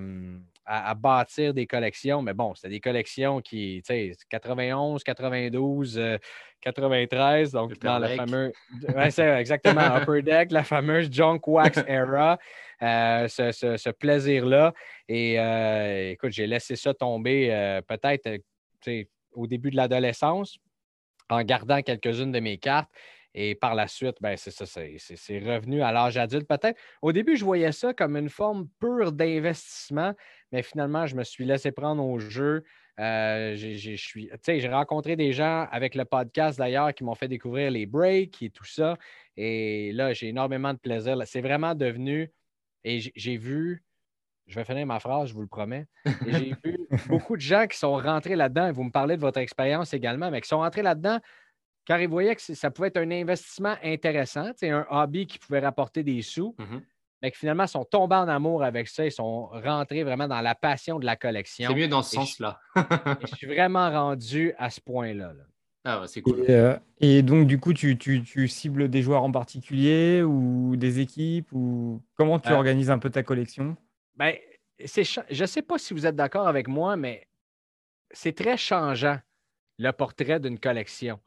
bâtir 0.94 1.54
des 1.54 1.66
collections. 1.66 2.22
Mais 2.22 2.34
bon, 2.34 2.54
c'était 2.54 2.70
des 2.70 2.80
collections 2.80 3.40
qui, 3.40 3.82
tu 3.86 3.94
sais, 3.94 4.12
91, 4.30 5.02
92, 5.04 6.00
93, 6.60 7.52
donc 7.52 7.78
dans 7.80 7.98
le 7.98 8.08
fameux. 8.08 8.52
exactement, 9.38 9.96
Upper 9.96 10.22
Deck, 10.22 10.52
la 10.52 10.64
fameuse 10.64 11.10
Junk 11.10 11.40
Wax 11.46 11.78
Era. 11.88 12.38
Euh, 12.82 13.28
ce, 13.28 13.90
plaisir-là. 13.90 14.74
Et 15.08 15.38
euh, 15.38 16.10
écoute, 16.10 16.32
j'ai 16.32 16.46
laissé 16.46 16.76
ça 16.76 16.92
tomber 16.92 17.48
euh, 17.50 17.80
peut-être 17.82 18.40
au 19.32 19.46
début 19.46 19.70
de 19.70 19.76
l'adolescence 19.76 20.58
en 21.30 21.42
gardant 21.42 21.80
quelques-unes 21.82 22.32
de 22.32 22.40
mes 22.40 22.58
cartes. 22.58 22.90
Et 23.34 23.56
par 23.56 23.74
la 23.74 23.88
suite, 23.88 24.16
ben, 24.20 24.36
c'est 24.36 24.52
ça, 24.52 24.64
c'est 24.64 25.38
revenu 25.40 25.82
à 25.82 25.90
l'âge 25.90 26.16
adulte. 26.16 26.46
Peut-être, 26.46 26.78
au 27.02 27.12
début, 27.12 27.36
je 27.36 27.44
voyais 27.44 27.72
ça 27.72 27.92
comme 27.92 28.16
une 28.16 28.28
forme 28.28 28.68
pure 28.78 29.10
d'investissement, 29.10 30.14
mais 30.52 30.62
finalement, 30.62 31.06
je 31.06 31.16
me 31.16 31.24
suis 31.24 31.44
laissé 31.44 31.72
prendre 31.72 32.04
au 32.04 32.20
jeu. 32.20 32.62
j'ai 32.96 34.68
rencontré 34.70 35.16
des 35.16 35.32
gens 35.32 35.66
avec 35.72 35.96
le 35.96 36.04
podcast 36.04 36.58
d'ailleurs 36.58 36.94
qui 36.94 37.02
m'ont 37.02 37.16
fait 37.16 37.26
découvrir 37.26 37.72
les 37.72 37.86
breaks 37.86 38.40
et 38.40 38.50
tout 38.50 38.64
ça. 38.64 38.96
Et 39.36 39.90
là, 39.92 40.12
j'ai 40.12 40.28
énormément 40.28 40.72
de 40.72 40.78
plaisir. 40.78 41.16
C'est 41.26 41.40
vraiment 41.40 41.74
devenu 41.74 42.30
et 42.84 43.00
j'ai 43.16 43.36
vu, 43.36 43.82
je 44.46 44.54
vais 44.54 44.64
finir 44.64 44.86
ma 44.86 45.00
phrase, 45.00 45.30
je 45.30 45.34
vous 45.34 45.40
le 45.40 45.48
promets. 45.48 45.86
J'ai 46.26 46.54
vu 46.64 46.78
beaucoup 47.08 47.34
de 47.34 47.40
gens 47.40 47.66
qui 47.66 47.78
sont 47.78 47.96
rentrés 47.96 48.36
là-dedans, 48.36 48.68
et 48.68 48.72
vous 48.72 48.84
me 48.84 48.90
parlez 48.90 49.16
de 49.16 49.22
votre 49.22 49.40
expérience 49.40 49.94
également, 49.94 50.30
mais 50.30 50.40
qui 50.40 50.48
sont 50.48 50.58
rentrés 50.58 50.82
là-dedans 50.82 51.18
car 51.84 52.00
ils 52.00 52.08
voyaient 52.08 52.34
que 52.34 52.42
ça 52.42 52.70
pouvait 52.70 52.88
être 52.88 52.96
un 52.96 53.10
investissement 53.10 53.76
intéressant, 53.82 54.50
un 54.62 54.86
hobby 54.90 55.26
qui 55.26 55.38
pouvait 55.38 55.60
rapporter 55.60 56.02
des 56.02 56.22
sous, 56.22 56.54
mm-hmm. 56.58 56.80
mais 57.22 57.30
que 57.30 57.38
finalement 57.38 57.66
sont 57.66 57.84
tombés 57.84 58.16
en 58.16 58.28
amour 58.28 58.62
avec 58.62 58.88
ça, 58.88 59.04
ils 59.04 59.12
sont 59.12 59.46
rentrés 59.46 60.02
vraiment 60.02 60.28
dans 60.28 60.40
la 60.40 60.54
passion 60.54 60.98
de 60.98 61.04
la 61.04 61.16
collection. 61.16 61.68
C'est 61.68 61.76
mieux 61.76 61.88
dans 61.88 62.02
ce 62.02 62.16
sens-là. 62.16 62.58
je 63.20 63.34
suis 63.36 63.46
vraiment 63.46 63.90
rendu 63.90 64.54
à 64.58 64.70
ce 64.70 64.80
point-là. 64.80 65.32
Là. 65.32 65.44
Ah, 65.84 66.02
c'est 66.06 66.22
cool. 66.22 66.46
Euh, 66.48 66.78
et, 66.98 67.22
donc, 67.22 67.46
du 67.46 67.60
coup, 67.60 67.74
tu, 67.74 68.48
cibles 68.48 68.88
des 68.88 69.02
joueurs 69.02 69.22
en 69.22 69.30
particulier 69.30 70.22
ou 70.22 70.76
des 70.76 71.00
équipes 71.00 71.52
ou 71.52 72.02
comment 72.14 72.38
tu 72.38 72.48
euh. 72.48 72.54
organises 72.54 72.90
un 72.90 72.98
peu 72.98 73.10
ta 73.10 73.22
collection? 73.22 73.76
Ben, 74.16 74.34
je 74.78 75.42
ne 75.42 75.46
sais 75.46 75.62
pas 75.62 75.76
si 75.76 75.92
vous 75.92 76.06
êtes 76.06 76.16
d'accord 76.16 76.48
avec 76.48 76.68
moi, 76.68 76.96
mais 76.96 77.26
c'est 78.10 78.34
très 78.34 78.56
changeant 78.56 79.18
le 79.78 79.90
portrait 79.90 80.40
d'une 80.40 80.58
collection. 80.58 81.20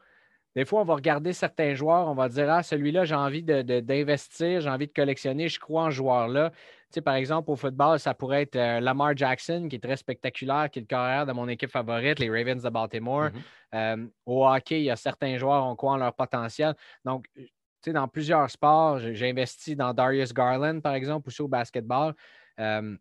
Des 0.57 0.65
fois, 0.65 0.81
on 0.81 0.85
va 0.85 0.95
regarder 0.95 1.33
certains 1.33 1.75
joueurs, 1.75 2.07
on 2.07 2.15
va 2.15 2.27
dire 2.29 2.49
Ah, 2.49 2.63
celui-là, 2.63 3.05
j'ai 3.05 3.13
envie 3.13 3.43
d'investir, 3.43 4.59
j'ai 4.59 4.69
envie 4.71 4.87
de 4.87 4.91
collectionner, 4.91 5.49
je 5.49 5.59
crois 5.59 5.83
en 5.83 5.91
ce 5.91 5.97
joueur-là. 5.97 6.49
Tu 6.49 6.57
sais, 6.95 7.01
par 7.01 7.13
exemple, 7.13 7.51
au 7.51 7.55
football, 7.55 7.99
ça 7.99 8.15
pourrait 8.15 8.41
être 8.41 8.55
euh, 8.55 8.79
Lamar 8.79 9.15
Jackson, 9.15 9.67
qui 9.69 9.75
est 9.75 9.79
très 9.79 9.97
spectaculaire, 9.97 10.71
qui 10.71 10.79
est 10.79 10.81
le 10.81 10.87
carrière 10.87 11.27
de 11.27 11.31
mon 11.31 11.47
équipe 11.47 11.69
favorite, 11.69 12.17
les 12.17 12.31
Ravens 12.31 12.63
de 12.63 12.69
Baltimore. 12.69 13.25
Mm-hmm. 13.25 13.75
Euh, 13.75 14.07
au 14.25 14.47
hockey, 14.47 14.79
il 14.79 14.85
y 14.85 14.89
a 14.89 14.95
certains 14.95 15.37
joueurs 15.37 15.63
ont 15.63 15.75
quoi 15.75 15.91
en 15.91 15.97
leur 15.97 16.15
potentiel. 16.15 16.73
Donc, 17.05 17.27
tu 17.35 17.43
sais, 17.85 17.93
dans 17.93 18.07
plusieurs 18.07 18.49
sports, 18.49 18.97
j'ai 18.97 19.29
investi 19.29 19.75
dans 19.75 19.93
Darius 19.93 20.33
Garland, 20.33 20.81
par 20.81 20.95
exemple, 20.95 21.27
aussi 21.27 21.43
au 21.43 21.47
basketball. 21.47 22.15
Euh, 22.59 22.97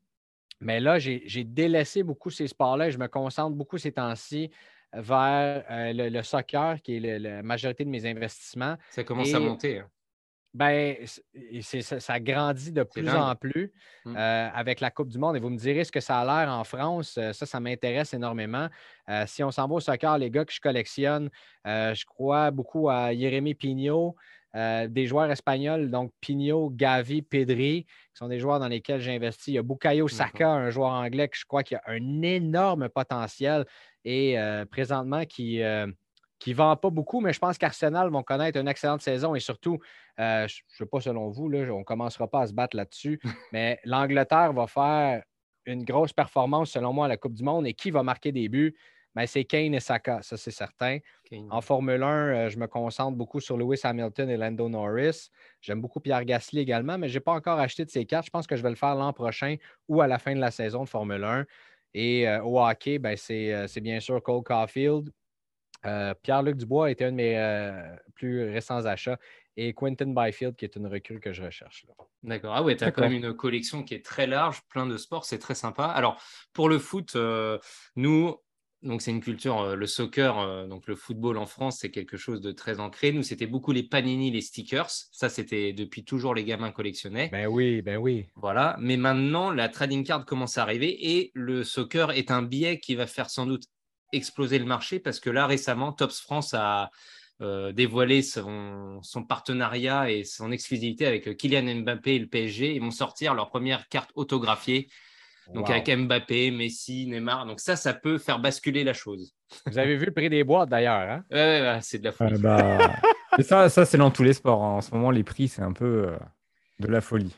mais 0.61 0.79
là, 0.79 0.99
j'ai 0.99 1.45
délaissé 1.45 2.03
beaucoup 2.03 2.29
ces 2.29 2.49
sports-là 2.49 2.89
et 2.89 2.91
je 2.91 2.99
me 2.99 3.09
concentre 3.09 3.57
beaucoup 3.57 3.79
ces 3.79 3.93
temps-ci 3.93 4.51
vers 4.97 5.65
euh, 5.71 5.93
le, 6.11 6.23
soccer, 6.23 6.81
qui 6.83 6.97
est 6.97 7.19
la 7.19 7.43
majorité 7.43 7.85
de 7.85 7.91
mes 7.91 8.07
investissements. 8.07 8.77
Ça 8.91 9.05
commence 9.05 9.33
à 9.35 9.41
monter. 9.41 9.81
Hein. 9.81 9.89
Ben, 10.55 10.97
ça, 11.61 12.01
ça, 12.01 12.19
grandit 12.19 12.73
de 12.73 12.83
plus 12.83 13.11
en 13.11 13.35
plus 13.37 13.75
mmh. 14.07 14.17
euh, 14.17 14.49
avec 14.55 14.81
la 14.81 14.91
Coupe 14.91 15.09
du 15.09 15.19
Monde. 15.19 15.37
Et 15.37 15.39
vous 15.39 15.51
me 15.51 15.59
direz 15.59 15.85
ce 15.85 15.93
que 15.93 16.01
ça 16.01 16.21
a 16.21 16.25
l'air 16.25 16.51
en 16.51 16.65
France. 16.65 17.19
Euh, 17.19 17.35
ça, 17.35 17.45
ça 17.45 17.61
m'intéresse 17.61 18.15
énormément. 18.15 18.69
si 19.27 19.45
on 19.45 19.51
s'en 19.51 19.69
va 19.69 19.75
au 19.75 19.81
soccer, 19.81 20.17
les 20.17 20.31
gars 20.31 20.47
que 20.47 20.53
je 20.53 20.61
collectionne, 20.61 21.29
je 21.65 22.05
crois 22.07 22.51
beaucoup 22.51 22.89
à 22.89 23.15
Jérémy 23.15 23.55
Pignot, 23.55 24.17
des 24.55 25.07
joueurs 25.07 25.31
espagnols, 25.31 25.91
donc 25.91 26.11
Pignot, 26.23 26.71
Gavi, 26.71 27.21
Pedri, 27.21 27.85
qui 27.85 28.15
sont 28.15 28.29
des 28.29 28.39
joueurs 28.39 28.59
dans 28.59 28.69
lesquels 28.69 29.01
j'ai 29.01 29.15
investi. 29.15 29.53
Il 29.53 29.55
y 29.55 29.59
a 29.59 29.63
Bukayo 29.63 30.09
Saka, 30.09 30.51
un 30.51 30.71
joueur 30.71 30.93
anglais 30.93 31.29
que 31.29 31.37
je 31.37 31.45
crois 31.45 31.63
qui 31.63 31.75
a 31.75 31.83
un 31.87 32.23
énorme 32.23 32.89
potentiel 32.89 33.67
et 34.07 34.39
présentement 34.71 35.25
qui 35.27 35.59
ne 35.59 36.55
vend 36.55 36.77
pas 36.77 36.91
beaucoup, 36.91 37.21
mais 37.21 37.33
je 37.33 37.39
pense 37.39 37.59
qu'Arsenal 37.59 38.09
vont 38.09 38.23
connaître 38.23 38.59
une 38.59 38.69
excellente 38.69 39.03
saison 39.03 39.35
et 39.35 39.41
surtout, 39.41 39.79
je 40.17 40.45
ne 40.45 40.49
sais 40.69 40.87
pas 40.87 41.01
selon 41.01 41.29
vous, 41.29 41.51
là, 41.51 41.71
on 41.75 41.81
ne 41.81 41.85
commencera 41.85 42.29
pas 42.29 42.43
à 42.43 42.47
se 42.47 42.55
battre 42.55 42.77
là-dessus, 42.77 43.21
mais 43.53 43.79
l'Angleterre 43.85 44.53
va 44.53 44.67
faire 44.67 45.23
une 45.67 45.85
grosse 45.85 46.13
performance 46.13 46.71
selon 46.71 46.93
moi 46.93 47.07
à 47.07 47.09
la 47.09 47.17
Coupe 47.17 47.35
du 47.35 47.43
Monde 47.43 47.67
et 47.67 47.75
qui 47.75 47.91
va 47.91 48.03
marquer 48.03 48.33
des 48.33 48.49
buts? 48.49 48.75
Ben, 49.17 49.27
c'est 49.27 49.45
Kane 49.45 49.73
et 49.73 49.81
Saka, 49.81 50.21
ça 50.21 50.37
c'est 50.37 50.51
certain. 50.51 50.99
En 51.49 51.63
Formule 51.63 52.03
1, 52.03 52.07
euh, 52.07 52.49
je 52.51 52.59
me 52.59 52.67
concentre 52.67 53.17
beaucoup 53.17 53.41
sur 53.41 53.57
Lewis 53.57 53.81
Hamilton 53.83 54.29
et 54.29 54.37
Lando 54.37 54.69
Norris. 54.69 55.31
J'aime 55.63 55.81
beaucoup 55.81 56.01
Pierre 56.01 56.27
Gasly 56.27 56.61
également, 56.61 56.99
mais 56.99 57.09
je 57.09 57.15
n'ai 57.15 57.21
pas 57.21 57.33
encore 57.33 57.59
acheté 57.59 57.87
de 57.87 57.91
ces 57.91 58.05
cartes. 58.05 58.27
Je 58.27 58.31
pense 58.31 58.47
que 58.47 58.57
je 58.57 58.63
vais 58.63 58.69
le 58.69 58.77
faire 58.77 58.95
l'an 58.95 59.15
prochain 59.15 59.57
ou 59.89 60.03
à 60.03 60.07
la 60.07 60.19
fin 60.19 60.35
de 60.35 60.41
la 60.41 60.51
saison 60.51 60.85
de 60.85 60.89
Formule 60.91 61.25
1. 61.25 61.47
Et 61.95 62.29
euh, 62.29 62.43
au 62.43 62.61
hockey, 62.61 62.99
ben, 62.99 63.17
euh, 63.31 63.67
c'est 63.67 63.81
bien 63.81 64.01
sûr 64.01 64.23
Cole 64.23 64.43
Caulfield. 64.43 65.11
Pierre-Luc 66.23 66.57
Dubois 66.57 66.91
était 66.91 67.05
un 67.05 67.13
de 67.13 67.17
mes 67.17 67.97
plus 68.17 68.51
récents 68.51 68.85
achats 68.87 69.19
et 69.57 69.73
Quentin 69.73 70.13
Byfield, 70.13 70.57
qui 70.57 70.65
est 70.65 70.75
une 70.75 70.89
recrue 70.89 71.21
que 71.21 71.33
je 71.33 71.45
recherche. 71.45 71.87
D'accord. 72.25 72.55
Ah 72.57 72.63
ouais, 72.65 72.75
tu 72.75 72.83
as 72.83 72.91
quand 72.91 73.03
même 73.03 73.13
une 73.13 73.33
collection 73.35 73.85
qui 73.85 73.95
est 73.95 74.05
très 74.05 74.27
large, 74.27 74.63
plein 74.69 74.87
de 74.87 74.97
sports, 74.97 75.25
c'est 75.25 75.39
très 75.39 75.55
sympa. 75.55 75.85
Alors, 75.85 76.21
pour 76.53 76.69
le 76.69 76.81
foot, 76.81 77.17
nous, 77.95 78.37
donc 78.83 79.03
c'est 79.03 79.11
une 79.11 79.21
culture, 79.21 79.61
euh, 79.61 79.75
le 79.75 79.87
soccer, 79.87 80.39
euh, 80.39 80.67
donc 80.67 80.87
le 80.87 80.97
football 80.97 81.39
en 81.39 81.47
France, 81.47 81.79
c'est 81.81 81.91
quelque 81.91 82.17
chose 82.17 82.41
de 82.41 82.53
très 82.53 82.79
ancré. 82.79 83.13
Nous, 83.13 83.23
c'était 83.23 83.47
beaucoup 83.47 83.73
les 83.73 83.83
panini, 83.83 84.31
les 84.31 84.41
stickers. 84.41 84.91
Ça, 84.91 85.29
c'était 85.29 85.73
depuis 85.73 86.05
toujours 86.05 86.35
les 86.35 86.45
gamins 86.45 86.71
collectionnaient. 86.71 87.29
Ben 87.31 87.47
oui, 87.47 87.83
ben 87.83 87.97
oui. 87.97 88.27
Voilà. 88.37 88.77
Mais 88.79 88.97
maintenant, 88.97 89.51
la 89.51 89.69
trading 89.69 90.05
card 90.05 90.25
commence 90.25 90.59
à 90.59 90.63
arriver 90.63 91.17
et 91.17 91.31
le 91.35 91.65
soccer 91.65 92.11
est 92.13 92.31
un 92.31 92.43
biais 92.43 92.79
qui 92.79 92.95
va 92.95 93.07
faire 93.07 93.31
sans 93.31 93.47
doute 93.47 93.65
exploser 94.13 94.59
le 94.59 94.67
marché 94.67 95.01
parce 95.01 95.21
que 95.21 95.31
là, 95.31 95.47
récemment, 95.47 95.93
Tops 95.93 96.21
France 96.21 96.55
a 96.55 96.91
euh, 97.43 97.73
dévoilé 97.73 98.23
son, 98.23 99.01
son, 99.03 99.25
partenariat 99.25 100.11
et 100.11 100.25
son 100.25 100.53
exclusivité 100.53 101.07
avec 101.07 101.37
Kylian 101.37 101.83
Mbappé 101.83 102.15
et 102.15 102.19
le 102.19 102.29
PSG. 102.29 102.75
Ils 102.75 102.81
vont 102.81 102.91
sortir 102.91 103.35
leur 103.35 103.49
première 103.49 103.89
carte 103.89 104.11
autographiée 104.15 104.89
donc 105.53 105.71
avec 105.71 105.89
Mbappé, 105.89 106.51
Messi, 106.51 107.07
Neymar. 107.07 107.47
Donc 107.47 107.61
ça, 107.61 107.77
ça 107.77 107.95
peut 107.95 108.19
faire 108.19 108.39
basculer 108.39 108.85
la 108.85 108.93
chose. 108.93 109.35
Vous 109.67 109.79
avez 109.79 109.97
vu 109.97 110.07
le 110.07 110.13
prix 110.13 110.29
des 110.29 110.45
boîtes 110.45 110.69
d'ailleurs. 110.69 111.09
Hein? 111.09 111.25
Ouais, 111.31 111.79
c'est 111.83 111.99
de 111.99 112.05
la 112.05 112.13
folie. 112.13 112.41
Bah, 112.41 112.79
ça, 113.41 113.69
ça 113.69 113.85
c'est 113.85 113.99
dans 113.99 114.11
tous 114.11 114.23
les 114.23 114.33
sports. 114.33 114.63
Hein. 114.63 114.77
En 114.77 114.81
ce 114.81 114.93
moment, 114.93 115.11
les 115.11 115.25
prix, 115.25 115.49
c'est 115.49 115.63
un 115.63 115.73
peu 115.73 116.09
euh, 116.09 116.17
de 116.81 116.89
la 116.89 117.01
folie. 117.01 117.35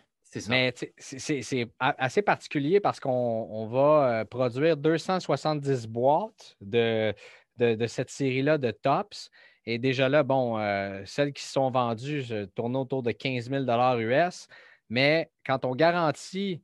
Mais 0.49 0.75
c'est 0.99 1.71
assez 1.79 2.23
particulier 2.23 2.81
parce 2.81 3.01
qu'on 3.01 3.67
va 3.67 4.21
euh, 4.21 4.25
produire 4.25 4.77
270 4.77 5.87
boîtes 5.89 6.57
de, 6.61 7.15
de, 7.57 7.87
cette 7.87 8.11
série-là 8.11 8.59
de 8.59 8.71
tops. 8.71 9.31
Et 9.65 9.79
déjà 9.79 10.09
là, 10.09 10.23
bon, 10.23 10.59
euh, 10.59 11.03
celles 11.07 11.33
qui 11.33 11.45
sont 11.45 11.71
vendues 11.71 12.25
tournent 12.55 12.77
autour 12.77 13.03
de 13.03 13.11
15 13.11 13.51
000 13.51 13.65
US. 13.99 14.49
Mais 14.91 15.31
quand 15.47 15.65
on 15.65 15.75
garantit 15.75 16.63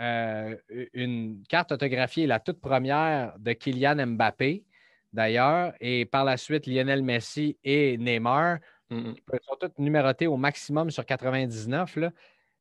euh, 0.00 0.56
une 0.94 1.42
carte 1.48 1.72
autographiée, 1.72 2.26
la 2.26 2.40
toute 2.40 2.60
première 2.60 3.38
de 3.38 3.52
Kylian 3.52 4.06
Mbappé, 4.06 4.64
d'ailleurs, 5.12 5.72
et 5.80 6.04
par 6.06 6.24
la 6.24 6.36
suite 6.36 6.66
Lionel 6.66 7.02
Messi 7.02 7.58
et 7.64 7.98
Neymar. 7.98 8.58
Ils 8.90 9.40
sont 9.42 9.56
tous 9.60 9.82
numérotés 9.82 10.26
au 10.26 10.36
maximum 10.36 10.90
sur 10.90 11.04
99. 11.04 11.96
Là. 11.96 12.12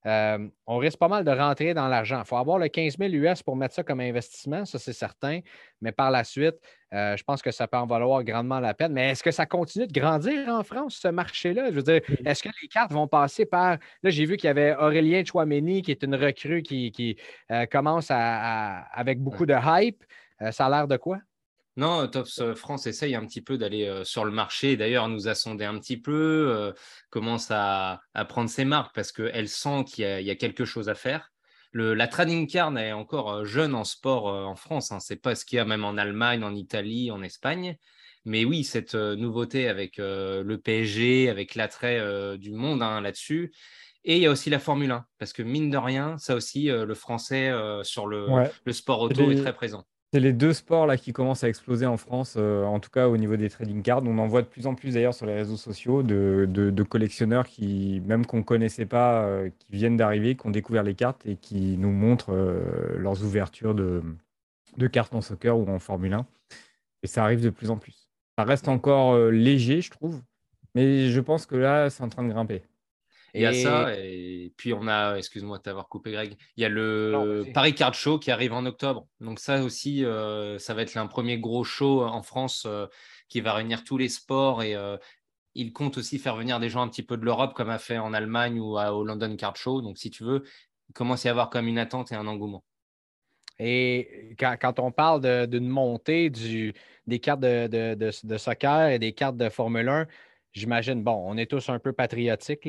Euh, 0.07 0.47
on 0.65 0.77
risque 0.77 0.97
pas 0.97 1.09
mal 1.09 1.25
de 1.25 1.31
rentrer 1.31 1.73
dans 1.73 1.87
l'argent. 1.89 2.21
Il 2.23 2.27
faut 2.27 2.37
avoir 2.37 2.57
le 2.59 2.69
15 2.69 2.97
000 2.97 3.11
US 3.11 3.43
pour 3.43 3.57
mettre 3.57 3.75
ça 3.75 3.83
comme 3.83 3.99
investissement, 3.99 4.63
ça 4.63 4.79
c'est 4.79 4.93
certain. 4.93 5.41
Mais 5.81 5.91
par 5.91 6.11
la 6.11 6.23
suite, 6.23 6.55
euh, 6.93 7.17
je 7.17 7.23
pense 7.23 7.41
que 7.41 7.51
ça 7.51 7.67
peut 7.67 7.77
en 7.77 7.85
valoir 7.85 8.23
grandement 8.23 8.61
la 8.61 8.73
peine. 8.73 8.93
Mais 8.93 9.11
est-ce 9.11 9.21
que 9.21 9.31
ça 9.31 9.45
continue 9.45 9.85
de 9.85 9.91
grandir 9.91 10.47
en 10.47 10.63
France, 10.63 10.99
ce 11.01 11.09
marché-là? 11.09 11.71
Je 11.71 11.75
veux 11.75 11.83
dire, 11.83 12.01
est-ce 12.25 12.41
que 12.41 12.49
les 12.61 12.69
cartes 12.69 12.93
vont 12.93 13.07
passer 13.07 13.45
par. 13.45 13.77
Là, 14.01 14.09
j'ai 14.09 14.25
vu 14.25 14.37
qu'il 14.37 14.47
y 14.47 14.51
avait 14.51 14.75
Aurélien 14.75 15.23
Chouameni, 15.25 15.81
qui 15.81 15.91
est 15.91 16.03
une 16.03 16.15
recrue 16.15 16.61
qui, 16.61 17.17
euh, 17.51 17.65
commence 17.65 18.07
avec 18.09 19.19
beaucoup 19.19 19.45
de 19.45 19.55
hype. 19.55 20.03
ça 20.51 20.67
a 20.67 20.69
l'air 20.69 20.87
de 20.87 20.95
quoi? 20.95 21.19
Non, 21.77 22.07
Tops 22.07 22.39
euh, 22.39 22.55
France 22.55 22.87
essaye 22.87 23.13
un 23.13 23.23
petit 23.23 23.41
peu 23.41 23.59
d'aller 23.59 23.85
euh, 23.85 24.03
sur 24.03 24.25
le 24.25 24.31
marché. 24.31 24.75
D'ailleurs, 24.77 25.07
nous 25.09 25.27
a 25.27 25.35
sondé 25.35 25.63
un 25.63 25.77
petit 25.77 25.97
peu, 25.97 26.51
euh, 26.51 26.73
commence 27.11 27.49
à, 27.51 28.01
prendre 28.27 28.49
ses 28.49 28.65
marques 28.65 28.95
parce 28.95 29.11
qu'elle 29.11 29.47
sent 29.47 29.85
qu'il 29.85 30.03
y, 30.03 30.31
a 30.31 30.35
quelque 30.35 30.65
chose 30.65 30.89
à 30.89 30.95
faire. 30.95 31.31
la 31.73 32.07
trading 32.07 32.47
card 32.47 32.75
est 32.79 32.93
encore 32.93 33.45
jeune 33.45 33.75
en 33.75 33.83
sport 33.83 34.25
en 34.25 34.55
France. 34.55 34.91
Hein. 34.91 34.99
Ce 34.99 35.13
n'est 35.13 35.19
pas 35.19 35.35
ce 35.35 35.45
qu'il 35.45 35.57
y 35.57 35.59
a 35.59 35.65
même 35.65 35.85
en 35.85 35.97
Allemagne, 35.97 36.43
en 36.43 36.55
Italie, 36.55 37.11
en 37.11 37.21
Espagne. 37.21 37.77
Mais 38.25 38.43
oui, 38.43 38.63
cette 38.63 38.95
nouveauté 38.95 39.67
avec 39.69 39.97
le 39.97 40.55
PSG, 40.55 41.29
avec 41.29 41.53
l'attrait 41.53 42.37
du 42.39 42.51
monde 42.53 42.81
hein, 42.81 43.01
là-dessus. 43.01 43.53
Et 44.03 44.15
il 44.15 44.21
y 44.23 44.25
a 44.25 44.31
aussi 44.31 44.49
la 44.49 44.59
Formule 44.59 44.91
1, 44.91 45.05
parce 45.19 45.31
que 45.31 45.43
mine 45.43 45.69
de 45.69 45.77
rien, 45.77 46.17
ça 46.17 46.35
aussi, 46.35 46.65
le 46.65 46.93
français 46.95 47.51
sur 47.83 48.07
le, 48.07 48.25
le 48.65 48.73
sport 48.73 49.01
auto 49.01 49.29
est 49.29 49.35
très 49.35 49.53
présent. 49.53 49.85
C'est 50.13 50.21
les 50.21 50.31
deux 50.31 50.53
sports 50.53 50.87
là 50.87 50.95
qui 50.95 51.11
commencent 51.11 51.43
à 51.43 51.49
exploser 51.49 51.85
en 51.85 51.97
France, 51.97 52.35
euh, 52.37 52.63
en 52.63 52.79
tout 52.79 52.89
cas 52.89 53.09
au 53.09 53.17
niveau 53.17 53.35
des 53.35 53.49
trading 53.49 53.81
cards. 53.81 54.03
On 54.05 54.17
en 54.19 54.27
voit 54.27 54.41
de 54.41 54.47
plus 54.47 54.65
en 54.65 54.73
plus 54.73 54.93
d'ailleurs 54.93 55.13
sur 55.13 55.25
les 55.25 55.33
réseaux 55.33 55.57
sociaux 55.57 56.01
de, 56.01 56.83
collectionneurs 56.83 57.45
qui, 57.45 58.01
même 58.05 58.25
qu'on 58.25 58.37
ne 58.37 58.43
connaissait 58.43 58.85
pas, 58.85 59.23
euh, 59.23 59.49
qui 59.59 59.73
viennent 59.73 59.97
d'arriver, 59.97 60.35
qui 60.35 60.47
ont 60.47 60.51
découvert 60.51 60.83
les 60.83 60.95
cartes 60.95 61.25
et 61.25 61.35
qui 61.35 61.77
nous 61.77 61.91
montrent 61.91 62.31
euh, 62.31 62.97
leurs 62.97 63.21
ouvertures 63.25 63.75
de, 63.75 64.01
de, 64.77 64.87
cartes 64.87 65.13
en 65.13 65.19
soccer 65.21 65.57
ou 65.57 65.67
en 65.69 65.79
Formule 65.79 66.13
1. 66.13 66.25
Et 67.03 67.07
ça 67.07 67.23
arrive 67.23 67.41
de 67.41 67.49
plus 67.49 67.69
en 67.69 67.77
plus. 67.77 68.09
Ça 68.37 68.45
reste 68.45 68.69
encore 68.69 69.17
léger, 69.29 69.81
je 69.81 69.91
trouve, 69.91 70.21
mais 70.73 71.09
je 71.09 71.19
pense 71.19 71.45
que 71.45 71.55
là, 71.55 71.89
c'est 71.89 72.03
en 72.03 72.09
train 72.09 72.23
de 72.23 72.29
grimper. 72.29 72.63
Il 73.33 73.41
y 73.41 73.45
a 73.45 73.53
ça, 73.53 73.93
et 73.95 74.51
puis 74.57 74.73
on 74.73 74.87
a, 74.87 75.15
excuse-moi 75.15 75.57
de 75.57 75.63
t'avoir 75.63 75.87
coupé 75.89 76.11
Greg, 76.11 76.35
il 76.55 76.61
y 76.61 76.65
a 76.65 76.69
le 76.69 77.43
Paris 77.53 77.75
Card 77.75 77.93
Show 77.93 78.19
qui 78.19 78.31
arrive 78.31 78.53
en 78.53 78.65
octobre. 78.65 79.07
Donc 79.19 79.39
ça 79.39 79.61
aussi, 79.63 80.05
euh, 80.05 80.57
ça 80.59 80.73
va 80.73 80.81
être 80.81 80.95
un 80.97 81.07
premier 81.07 81.37
gros 81.37 81.63
show 81.63 82.03
en 82.03 82.23
France 82.23 82.63
euh, 82.65 82.87
qui 83.29 83.41
va 83.41 83.53
réunir 83.53 83.83
tous 83.83 83.97
les 83.97 84.09
sports 84.09 84.63
et 84.63 84.75
euh, 84.75 84.97
il 85.55 85.73
compte 85.73 85.97
aussi 85.97 86.19
faire 86.19 86.35
venir 86.35 86.59
des 86.59 86.69
gens 86.69 86.81
un 86.81 86.87
petit 86.87 87.03
peu 87.03 87.17
de 87.17 87.25
l'Europe 87.25 87.53
comme 87.53 87.69
a 87.69 87.79
fait 87.79 87.97
en 87.97 88.13
Allemagne 88.13 88.59
ou 88.59 88.77
au 88.77 89.03
London 89.03 89.35
Card 89.35 89.55
Show. 89.55 89.81
Donc 89.81 89.97
si 89.97 90.09
tu 90.09 90.23
veux, 90.23 90.43
il 90.89 90.93
commence 90.93 91.25
à 91.25 91.29
y 91.29 91.31
avoir 91.31 91.49
comme 91.49 91.67
une 91.67 91.79
attente 91.79 92.11
et 92.11 92.15
un 92.15 92.27
engouement. 92.27 92.63
Et 93.59 94.35
quand, 94.37 94.79
on 94.79 94.91
parle 94.91 95.47
d'une 95.47 95.67
montée 95.67 96.29
du, 96.29 96.73
des 97.07 97.19
cartes 97.19 97.39
de, 97.39 97.95
de, 97.95 98.37
soccer 98.37 98.89
et 98.89 98.99
des 98.99 99.13
cartes 99.13 99.37
de 99.37 99.49
Formule 99.49 99.89
1, 99.89 100.07
j'imagine, 100.57 101.03
bon, 101.03 101.23
on 101.25 101.37
est 101.37 101.45
tous 101.45 101.69
un 101.69 101.79
peu 101.79 101.93
patriotiques. 101.93 102.67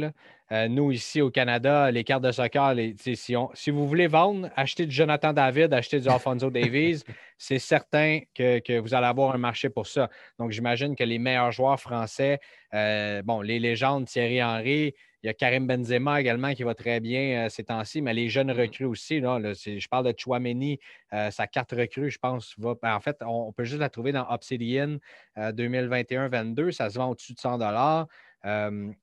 Euh, 0.50 0.68
nous, 0.68 0.92
ici 0.92 1.20
au 1.20 1.30
Canada, 1.30 1.90
les 1.90 2.04
cartes 2.04 2.22
de 2.22 2.32
soccer, 2.32 2.74
si, 2.96 3.70
vous 3.70 3.86
voulez 3.86 4.06
vendre, 4.06 4.50
achetez 4.56 4.86
du 4.86 4.94
Jonathan 4.94 5.32
David, 5.32 5.72
achetez 5.72 6.00
du 6.00 6.08
Alfonso 6.08 6.50
Davies, 6.50 7.02
c'est 7.38 7.58
certain 7.58 8.20
que, 8.34 8.78
vous 8.78 8.94
allez 8.94 9.06
avoir 9.06 9.34
un 9.34 9.38
marché 9.38 9.68
pour 9.68 9.86
ça. 9.86 10.08
Donc, 10.38 10.50
j'imagine 10.50 10.96
que 10.96 11.04
les 11.04 11.18
meilleurs 11.18 11.52
joueurs 11.52 11.80
français, 11.80 12.38
euh, 12.74 13.22
bon, 13.22 13.40
les 13.40 13.58
légendes 13.58 14.06
Thierry 14.06 14.42
Henry, 14.42 14.94
il 15.22 15.26
y 15.26 15.30
a 15.30 15.34
Karim 15.34 15.66
Benzema 15.66 16.20
également 16.20 16.54
qui 16.54 16.62
va 16.62 16.74
très 16.74 17.00
bien 17.00 17.46
euh, 17.46 17.48
ces 17.48 17.64
temps-ci, 17.64 18.00
mais 18.02 18.14
les 18.14 18.28
jeunes 18.28 18.52
recrues 18.52 18.84
aussi. 18.84 19.20
Là, 19.20 19.40
je 19.52 19.88
parle 19.88 20.06
de 20.06 20.14
Chouameni, 20.16 20.78
euh, 21.12 21.30
sa 21.30 21.46
carte 21.48 21.72
recrue, 21.72 22.10
je 22.10 22.18
pense, 22.18 22.54
va. 22.56 22.74
Ben, 22.80 22.94
en 22.94 23.00
fait, 23.00 23.16
on, 23.26 23.52
peut 23.52 23.64
juste 23.64 23.80
la 23.80 23.88
trouver 23.88 24.12
dans 24.12 24.28
Obsidian 24.30 24.98
2021-22. 25.36 26.70
Ça 26.70 26.88
se 26.88 26.98
vend 26.98 27.10
au-dessus 27.10 27.34
de 27.34 27.40
100 27.40 27.58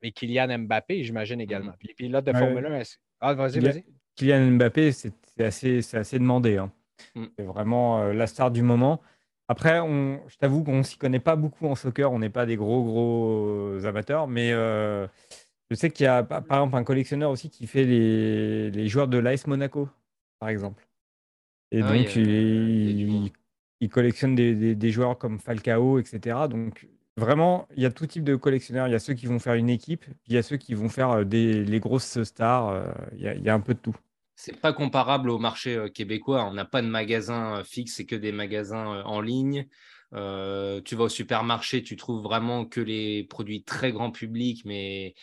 Et 0.01 0.11
Kylian 0.13 0.59
Mbappé, 0.59 1.03
j'imagine 1.03 1.41
également. 1.41 1.72
Mm. 1.72 1.88
Puis, 1.97 2.07
là, 2.07 2.22
de 2.22 2.32
Formule 2.32 2.66
1, 2.66 2.82
ah, 3.20 3.34
vas-y, 3.34 3.59
vas-y. 3.59 3.84
Kylian 4.16 4.51
Mbappé, 4.51 4.93
c'est 4.93 5.13
assez, 5.39 5.82
assez 5.95 6.18
demandé. 6.18 6.57
Hein. 6.57 6.72
Mm. 7.16 7.26
C'est 7.38 7.45
vraiment 7.45 8.05
la 8.05 8.28
star 8.28 8.51
du 8.51 8.61
moment. 8.61 9.01
Après, 9.49 9.80
on, 9.80 10.22
je 10.28 10.38
t'avoue 10.38 10.63
qu'on 10.63 10.78
ne 10.78 10.84
s'y 10.84 10.97
connaît 10.97 11.20
pas 11.20 11.36
beaucoup 11.36 11.68
en 11.68 11.76
soccer. 11.76 12.11
On 12.11 12.20
n'est 12.20 12.30
pas 12.30 12.45
des 12.45 12.55
gros, 12.55 12.86
gros 12.86 13.86
amateurs, 13.86 14.28
mais. 14.28 14.53
Je 15.76 15.82
sais 15.82 15.89
qu'il 15.89 16.05
y 16.05 16.07
a 16.07 16.23
par 16.23 16.39
exemple 16.39 16.78
un 16.78 16.86
collectionneur 16.86 17.30
aussi 17.30 17.49
qui 17.49 17.67
fait 17.67 17.84
les, 17.84 18.88
joueurs 18.88 19.09
de 19.09 19.17
l'AS 19.17 19.45
Monaco, 19.45 19.89
par 20.39 20.47
exemple. 20.47 20.88
Et 21.69 21.82
ah 21.82 21.91
donc, 21.91 22.15
il, 22.15 23.89
collectionne 23.89 24.36
des, 24.36 24.91
joueurs 24.91 25.17
comme 25.17 25.38
Falcao, 25.38 25.99
etc. 25.99 26.47
Donc, 26.49 26.88
vraiment, 27.17 27.67
il 27.76 27.84
y 27.84 27.86
a 27.86 27.91
tout 27.91 28.07
type 28.07 28.23
de 28.23 28.38
collectionneurs. 28.38 28.88
Il 28.88 28.91
y 28.91 28.95
a 28.95 28.99
ceux 28.99 29.15
qui 29.15 29.26
vont 29.26 29.38
faire 29.38 29.55
une 29.55 29.69
équipe, 29.69 30.05
puis 30.05 30.15
il 30.28 30.36
y 30.36 30.38
a 30.38 30.43
ceux 30.43 30.55
qui 30.55 30.76
vont 30.76 30.88
faire 30.88 31.11
euh, 31.11 31.23
des, 31.26 31.65
les 31.65 31.82
grosses 31.82 32.23
stars. 32.23 32.69
Euh, 32.69 32.86
il 33.17 33.43
y, 33.43 33.49
a, 33.49 33.53
un 33.53 33.59
peu 33.59 33.73
de 33.73 33.80
tout. 33.80 33.95
C'est 34.38 34.61
pas 34.61 34.71
comparable 34.71 35.30
au 35.30 35.39
marché 35.39 35.76
euh, 35.76 35.89
québécois. 35.89 36.45
On 36.45 36.53
n'a 36.53 36.63
pas 36.63 36.82
de 36.82 36.88
magasin 36.88 37.65
fixe, 37.65 37.95
c'est 37.95 38.05
que 38.05 38.15
des 38.15 38.32
magasins 38.32 39.03
en 39.03 39.19
ligne. 39.19 39.67
tu 40.13 40.95
vas 40.95 41.03
au 41.03 41.09
supermarché, 41.09 41.84
tu 41.84 41.97
trouves 41.97 42.23
vraiment 42.23 42.63
que 42.65 42.80
les 42.80 43.26
produits 43.26 43.65
très 43.65 43.91
grand 43.91 44.11
public, 44.11 44.61
mais 44.63 45.15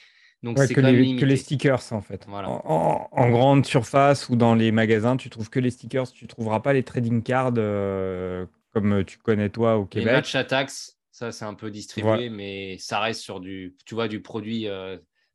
donc 0.43 0.59
c'est 0.59 0.75
que, 0.75 0.81
les, 0.81 1.17
que 1.17 1.25
les 1.25 1.37
stickers 1.37 1.93
en 1.93 2.01
fait. 2.01 2.27
En, 2.29 3.31
grande 3.31 3.65
surface 3.65 4.29
ou 4.29 4.37
dans 4.37 4.55
les 4.55 4.73
magasins, 4.73 5.17
tu 5.17 5.31
trouves 5.31 5.51
que 5.51 5.61
les 5.61 5.71
stickers, 5.71 6.11
tu 6.11 6.27
trouveras 6.27 6.61
pas 6.61 6.73
les 6.73 6.83
trading 6.83 7.23
cards 7.23 7.55
euh, 7.59 8.47
comme 8.73 9.05
tu 9.05 9.19
connais 9.19 9.51
toi 9.51 9.77
au 9.77 9.87
Québec. 9.87 10.07
Les 10.07 10.13
matchs 10.13 10.35
à 10.35 10.45
taxe, 10.45 10.99
ça 11.11 11.31
c'est 11.31 11.45
un 11.45 11.55
peu 11.55 11.71
distribué, 11.71 12.29
mais 12.29 12.77
ça 12.79 12.99
reste 13.01 13.21
sur 13.21 13.41
du, 13.41 13.77
tu 13.87 13.95
vois, 13.95 14.09
du 14.09 14.21
produit 14.21 14.67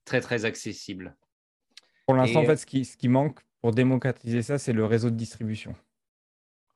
très 0.05 0.21
très 0.21 0.45
accessible. 0.45 1.15
Pour 2.07 2.15
l'instant, 2.15 2.41
en 2.41 2.45
fait, 2.45 2.55
ce 2.57 2.65
qui, 2.65 2.85
ce 2.85 2.95
qui 2.95 3.09
manque 3.09 3.39
pour 3.61 3.73
démocratiser 3.73 4.41
ça, 4.41 4.57
c'est 4.57 4.73
le 4.73 4.85
réseau 4.85 5.09
de 5.09 5.15
distribution. 5.15 5.75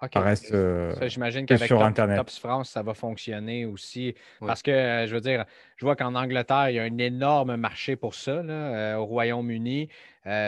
OK. 0.02 0.12
reste, 0.16 0.52
euh, 0.52 0.96
J'imagine 1.08 1.46
qu'avec 1.46 1.68
sur 1.68 1.84
Internet. 1.84 2.18
Tops 2.18 2.40
France, 2.40 2.72
ça 2.72 2.82
va 2.82 2.94
fonctionner 2.94 3.66
aussi. 3.66 4.16
Parce 4.40 4.64
que, 4.64 4.72
euh, 4.72 5.08
je 5.08 5.14
veux 5.14 5.22
dire, 5.22 5.46
je 5.78 5.86
vois 5.86 5.96
qu'en 5.96 6.16
Angleterre, 6.16 6.70
il 6.70 6.76
y 6.76 6.80
a 6.80 6.84
un 6.84 6.98
énorme 6.98 7.56
marché 7.56 7.96
pour 7.96 8.16
ça, 8.16 8.32
euh, 8.32 8.96
au 8.96 9.06
Royaume-Uni, 9.06 9.90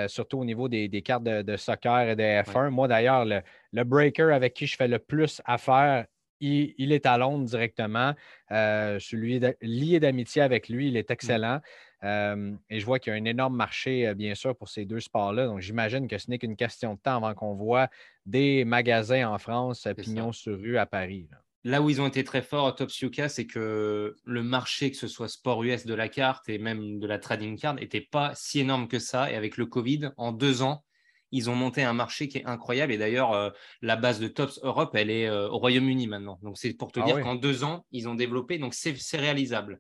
surtout 0.07 0.39
au 0.39 0.45
niveau 0.45 0.67
des, 0.67 0.89
cartes 1.03 1.23
de, 1.23 1.57
soccer 1.57 2.09
et 2.09 2.15
des 2.15 2.41
F1. 2.45 2.69
Moi, 2.69 2.87
d'ailleurs, 2.87 3.25
le, 3.25 3.83
breaker 3.83 4.33
avec 4.33 4.55
qui 4.55 4.65
je 4.65 4.75
fais 4.75 4.87
le 4.87 4.99
plus 4.99 5.41
affaire, 5.45 6.05
il, 6.39 6.73
il 6.77 6.91
est 6.91 7.05
à 7.05 7.17
Londres 7.17 7.45
directement. 7.45 8.13
celui 8.49 9.39
lié 9.61 9.99
d'amitié 9.99 10.41
avec 10.41 10.67
lui, 10.67 10.87
il 10.87 10.97
est 10.97 11.09
mmh. 11.09 11.61
Et 12.03 12.79
je 12.79 12.85
vois 12.85 12.99
qu'il 12.99 13.13
y 13.13 13.15
a 13.15 13.19
un 13.19 13.25
énorme 13.25 13.55
marché, 13.55 14.13
bien 14.15 14.35
sûr, 14.35 14.55
pour 14.55 14.67
ces 14.67 14.83
deux 14.83 14.99
sports-là. 14.99 15.45
Donc, 15.45 15.61
j'imagine 15.61 16.07
que 16.07 16.17
ce 16.17 16.29
n'est 16.29 16.37
qu'une 16.37 16.57
question 16.57 16.95
de 16.95 16.99
temps 16.99 17.15
avant 17.15 17.33
qu'on 17.33 17.53
voit 17.53 17.89
des 18.25 18.65
magasins 18.65 19.29
en 19.29 19.37
France, 19.37 19.87
pignon 19.97 20.31
sur 20.33 20.59
rue 20.59 20.77
à 20.77 20.85
Paris. 20.85 21.27
Là. 21.63 21.81
où 21.81 21.89
ils 21.89 22.01
ont 22.01 22.07
été 22.07 22.25
très 22.25 22.41
forts 22.41 22.67
à 22.67 22.73
Top 22.73 22.91
Yuka, 22.91 23.29
c'est 23.29 23.47
que 23.47 24.15
le 24.25 24.43
marché, 24.43 24.91
que 24.91 24.97
ce 24.97 25.07
soit 25.07 25.29
sport 25.29 25.63
US 25.63 25.85
de 25.85 25.93
la 25.93 26.09
carte 26.09 26.49
et 26.49 26.57
même 26.57 26.99
de 26.99 27.07
la 27.07 27.19
trading 27.19 27.57
card, 27.57 27.75
n'était 27.75 28.01
pas 28.01 28.33
si 28.35 28.59
énorme 28.59 28.89
que 28.89 28.99
ça. 28.99 29.31
Et 29.31 29.35
avec 29.35 29.55
le 29.55 29.65
Covid, 29.65 30.11
en 30.17 30.33
deux 30.33 30.61
ans, 30.61 30.83
ils 31.31 31.49
ont 31.49 31.55
monté 31.55 31.83
un 31.83 31.93
marché 31.93 32.27
qui 32.27 32.39
est 32.39 32.45
incroyable. 32.45 32.91
Et 32.91 32.97
d'ailleurs, 32.97 33.53
la 33.81 33.95
base 33.95 34.19
de 34.19 34.27
Tops 34.27 34.59
Europe, 34.61 34.93
elle 34.93 35.09
est 35.09 35.29
au 35.29 35.57
Royaume-Uni 35.57 36.07
maintenant. 36.07 36.37
Donc, 36.43 36.57
c'est 36.57 36.73
pour 36.73 36.91
te 36.91 36.99
ah 36.99 37.05
dire 37.05 37.21
qu'en 37.21 37.35
deux 37.35 37.63
ans, 37.63 37.85
ils 37.91 38.09
ont 38.09 38.15
développé. 38.15 38.57
Donc, 38.57 38.73
c'est 38.73 39.17
réalisable. 39.17 39.79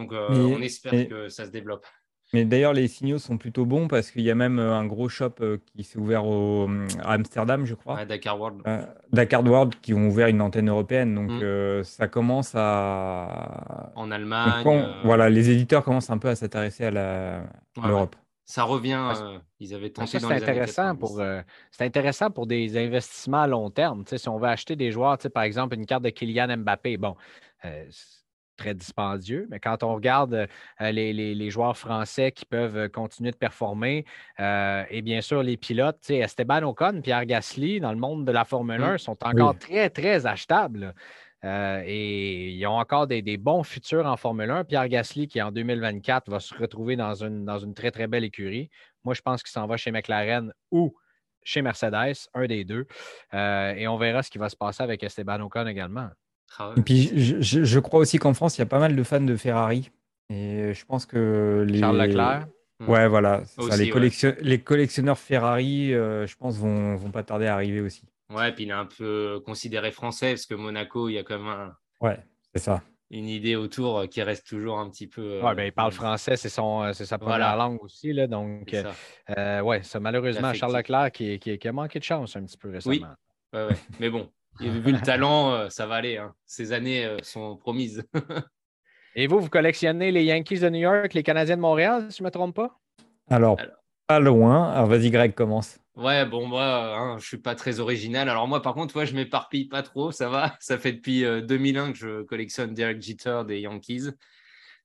Donc, 0.00 0.12
euh, 0.12 0.28
on 0.30 0.62
espère 0.62 1.08
que 1.08 1.28
ça 1.28 1.44
se 1.44 1.50
développe. 1.50 1.84
Mais 2.32 2.44
d'ailleurs, 2.44 2.72
les 2.72 2.86
signaux 2.86 3.18
sont 3.18 3.36
plutôt 3.36 3.66
bons 3.66 3.88
parce 3.88 4.12
qu'il 4.12 4.22
y 4.22 4.30
a 4.30 4.36
même 4.36 4.60
euh, 4.60 4.72
un 4.72 4.86
gros 4.86 5.08
shop 5.08 5.34
euh, 5.40 5.58
qui 5.66 5.82
s'est 5.82 5.98
ouvert 5.98 6.24
au, 6.24 6.70
à 7.02 7.14
Amsterdam, 7.14 7.66
je 7.66 7.74
crois. 7.74 8.04
Dakar 8.06 8.40
World. 8.40 8.62
Dakar 9.12 9.44
World, 9.44 9.74
qui 9.82 9.92
ont 9.92 10.06
ouvert 10.06 10.28
une 10.28 10.40
antenne 10.40 10.70
européenne. 10.70 11.14
Donc, 11.14 11.30
mm. 11.30 11.84
ça 11.84 12.08
commence 12.08 12.52
à. 12.54 13.92
En 13.96 14.10
Allemagne. 14.10 14.64
Voilà, 15.04 15.28
les 15.28 15.50
éditeurs 15.50 15.84
commencent 15.84 16.10
un 16.10 16.18
peu 16.18 16.28
à 16.28 16.36
s'intéresser 16.36 16.84
à 16.84 17.42
l'Europe. 17.76 18.16
Ça 18.44 18.64
revient. 18.64 19.12
ils 19.60 19.74
avaient 19.74 19.90
tenté 19.90 20.18
ça, 20.18 20.26
c'est 20.26 20.34
intéressant 20.34 20.96
pour 20.96 21.20
c'est 21.70 21.84
intéressant 21.84 22.30
pour 22.30 22.46
des 22.46 22.76
investissements 22.76 23.42
à 23.42 23.46
long 23.46 23.70
terme. 23.70 24.04
si 24.06 24.28
on 24.28 24.38
veut 24.38 24.48
acheter 24.48 24.76
des 24.76 24.90
joueurs, 24.90 25.18
par 25.32 25.42
exemple 25.44 25.74
une 25.74 25.86
carte 25.86 26.02
de 26.02 26.10
Kylian 26.10 26.56
Mbappé, 26.56 26.96
bon, 26.96 27.14
très 28.60 28.74
dispendieux. 28.74 29.46
Mais 29.50 29.58
quand 29.58 29.82
on 29.82 29.94
regarde 29.94 30.46
euh, 30.80 30.92
les, 30.92 31.50
joueurs 31.50 31.76
français 31.76 32.30
qui 32.30 32.44
peuvent 32.44 32.76
euh, 32.76 32.88
continuer 32.88 33.30
de 33.30 33.36
performer, 33.36 34.04
euh, 34.38 34.84
et 34.90 35.00
bien 35.02 35.22
sûr 35.22 35.42
les 35.42 35.56
pilotes, 35.56 36.10
Esteban 36.10 36.62
Ocon, 36.62 37.00
Pierre 37.02 37.24
Gasly, 37.24 37.80
dans 37.80 37.92
le 37.92 37.98
monde 37.98 38.26
de 38.26 38.32
la 38.32 38.44
Formule 38.44 38.82
1, 38.82 38.94
mmh. 38.94 38.98
sont 38.98 39.24
encore 39.24 39.58
très, 39.58 39.88
très 39.88 40.26
achetables. 40.26 40.94
et 41.42 42.50
ils 42.50 42.66
ont 42.66 42.78
encore 42.78 43.06
des, 43.06 43.36
bons 43.38 43.62
futurs 43.62 44.06
en 44.06 44.16
Formule 44.18 44.50
1. 44.50 44.64
Pierre 44.64 44.88
Gasly, 44.88 45.26
qui 45.26 45.40
en 45.40 45.50
2024 45.50 46.30
va 46.30 46.38
se 46.38 46.54
retrouver 46.54 46.96
dans 46.96 47.14
une, 47.14 47.46
dans 47.46 47.58
une 47.58 47.72
très, 47.72 47.90
très 47.90 48.06
belle 48.06 48.24
écurie. 48.24 48.68
Moi, 49.04 49.14
je 49.14 49.22
pense 49.22 49.42
qu'il 49.42 49.50
s'en 49.50 49.66
va 49.66 49.78
chez 49.78 49.90
McLaren 49.90 50.52
ou 50.70 50.94
chez 51.42 51.62
Mercedes, 51.62 52.28
un 52.34 52.46
des 52.46 52.64
deux. 52.66 52.86
et 53.32 53.88
on 53.88 53.96
verra 53.96 54.22
ce 54.22 54.30
qui 54.30 54.36
va 54.36 54.50
se 54.50 54.56
passer 54.56 54.82
avec 54.82 55.02
Esteban 55.02 55.40
Ocon 55.40 55.66
également. 55.66 56.10
Ah 56.58 56.74
et 56.76 56.82
puis, 56.82 57.10
je, 57.14 57.78
crois 57.78 58.00
aussi 58.00 58.18
qu'en 58.18 58.34
France, 58.34 58.58
il 58.58 58.60
y 58.60 58.62
a 58.62 58.66
pas 58.66 58.80
mal 58.80 58.96
de 58.96 59.02
fans 59.02 59.20
de 59.20 59.36
Ferrari. 59.36 59.90
Et 60.30 60.74
je 60.74 60.84
pense 60.84 61.06
que 61.06 61.64
les. 61.66 61.80
Charles 61.80 61.98
Leclerc. 61.98 62.46
Ouais, 62.86 63.08
voilà. 63.08 63.42
Les, 63.76 63.92
les, 64.40 64.58
collectionneurs 64.60 65.18
Ferrari, 65.18 65.92
euh, 65.92 66.26
je 66.26 66.34
pense, 66.36 66.56
vont, 66.56 66.96
vont 66.96 67.10
pas 67.10 67.22
tarder 67.22 67.46
à 67.46 67.54
arriver 67.54 67.80
aussi. 67.80 68.04
Ouais, 68.30 68.52
puis 68.52 68.64
il 68.64 68.70
est 68.70 68.72
un 68.72 68.86
peu 68.86 69.42
considéré 69.44 69.90
français, 69.90 70.30
parce 70.30 70.46
que 70.46 70.54
Monaco, 70.54 71.08
il 71.08 71.14
y 71.14 71.18
a 71.18 71.22
quand 71.22 71.38
même 71.38 71.48
un... 71.48 71.76
Ouais, 72.00 72.18
c'est 72.54 72.62
ça. 72.62 72.82
une 73.10 73.28
idée 73.28 73.54
autour 73.56 74.08
qui 74.08 74.22
reste 74.22 74.46
toujours 74.46 74.78
un 74.78 74.88
petit 74.88 75.08
peu. 75.08 75.42
Ouais, 75.42 75.54
ben, 75.54 75.64
il 75.64 75.72
parle 75.72 75.92
français, 75.92 76.36
c'est 76.36 76.48
son, 76.48 76.90
sa 76.94 77.18
première 77.18 77.56
langue 77.56 77.82
aussi. 77.82 78.14
Là, 78.14 78.26
donc, 78.26 78.74
euh, 79.36 79.60
ouais, 79.60 79.82
ça, 79.82 80.00
malheureusement, 80.00 80.54
Charles 80.54 80.76
Leclerc 80.76 81.12
qui, 81.12 81.38
qui, 81.38 81.58
qui, 81.58 81.68
a 81.68 81.72
manqué 81.72 81.98
de 81.98 82.04
chance 82.04 82.34
un 82.36 82.44
petit 82.44 82.56
peu 82.56 82.70
récemment. 82.70 82.94
Oui, 82.94 83.04
ouais, 83.52 83.66
ouais. 83.66 83.76
mais 83.98 84.08
bon, 84.08 84.30
vu 84.68 84.92
le 84.92 85.00
talent, 85.00 85.52
euh, 85.52 85.68
ça 85.68 85.86
va 85.86 85.96
aller. 85.96 86.18
Hein. 86.18 86.34
Ces 86.46 86.72
années 86.72 87.04
euh, 87.04 87.16
sont 87.22 87.56
promises. 87.56 88.04
Et 89.16 89.26
vous, 89.26 89.40
vous 89.40 89.48
collectionnez 89.48 90.12
les 90.12 90.24
Yankees 90.24 90.60
de 90.60 90.68
New 90.68 90.80
York, 90.80 91.14
les 91.14 91.22
Canadiens 91.22 91.56
de 91.56 91.62
Montréal, 91.62 92.06
si 92.10 92.18
je 92.18 92.22
ne 92.22 92.26
me 92.26 92.30
trompe 92.30 92.54
pas? 92.54 92.78
Alors, 93.28 93.58
pas 94.06 94.20
loin. 94.20 94.70
Alors, 94.70 94.86
vas-y, 94.86 95.10
Greg, 95.10 95.34
commence. 95.34 95.78
Ouais, 95.96 96.24
bon, 96.24 96.46
moi, 96.46 96.64
hein, 96.64 97.10
je 97.18 97.24
ne 97.24 97.26
suis 97.26 97.38
pas 97.38 97.56
très 97.56 97.80
original. 97.80 98.28
Alors, 98.28 98.46
moi, 98.46 98.62
par 98.62 98.74
contre, 98.74 98.98
je 99.00 99.06
je 99.06 99.14
m'éparpille 99.14 99.66
pas 99.66 99.82
trop, 99.82 100.12
ça 100.12 100.28
va. 100.28 100.56
Ça 100.60 100.78
fait 100.78 100.92
depuis 100.92 101.22
2001 101.22 101.88
euh, 101.88 101.92
que 101.92 101.98
je 101.98 102.22
collectionne 102.22 102.72
Derek 102.72 103.02
Jeter 103.02 103.42
des 103.46 103.60
Yankees. 103.60 104.10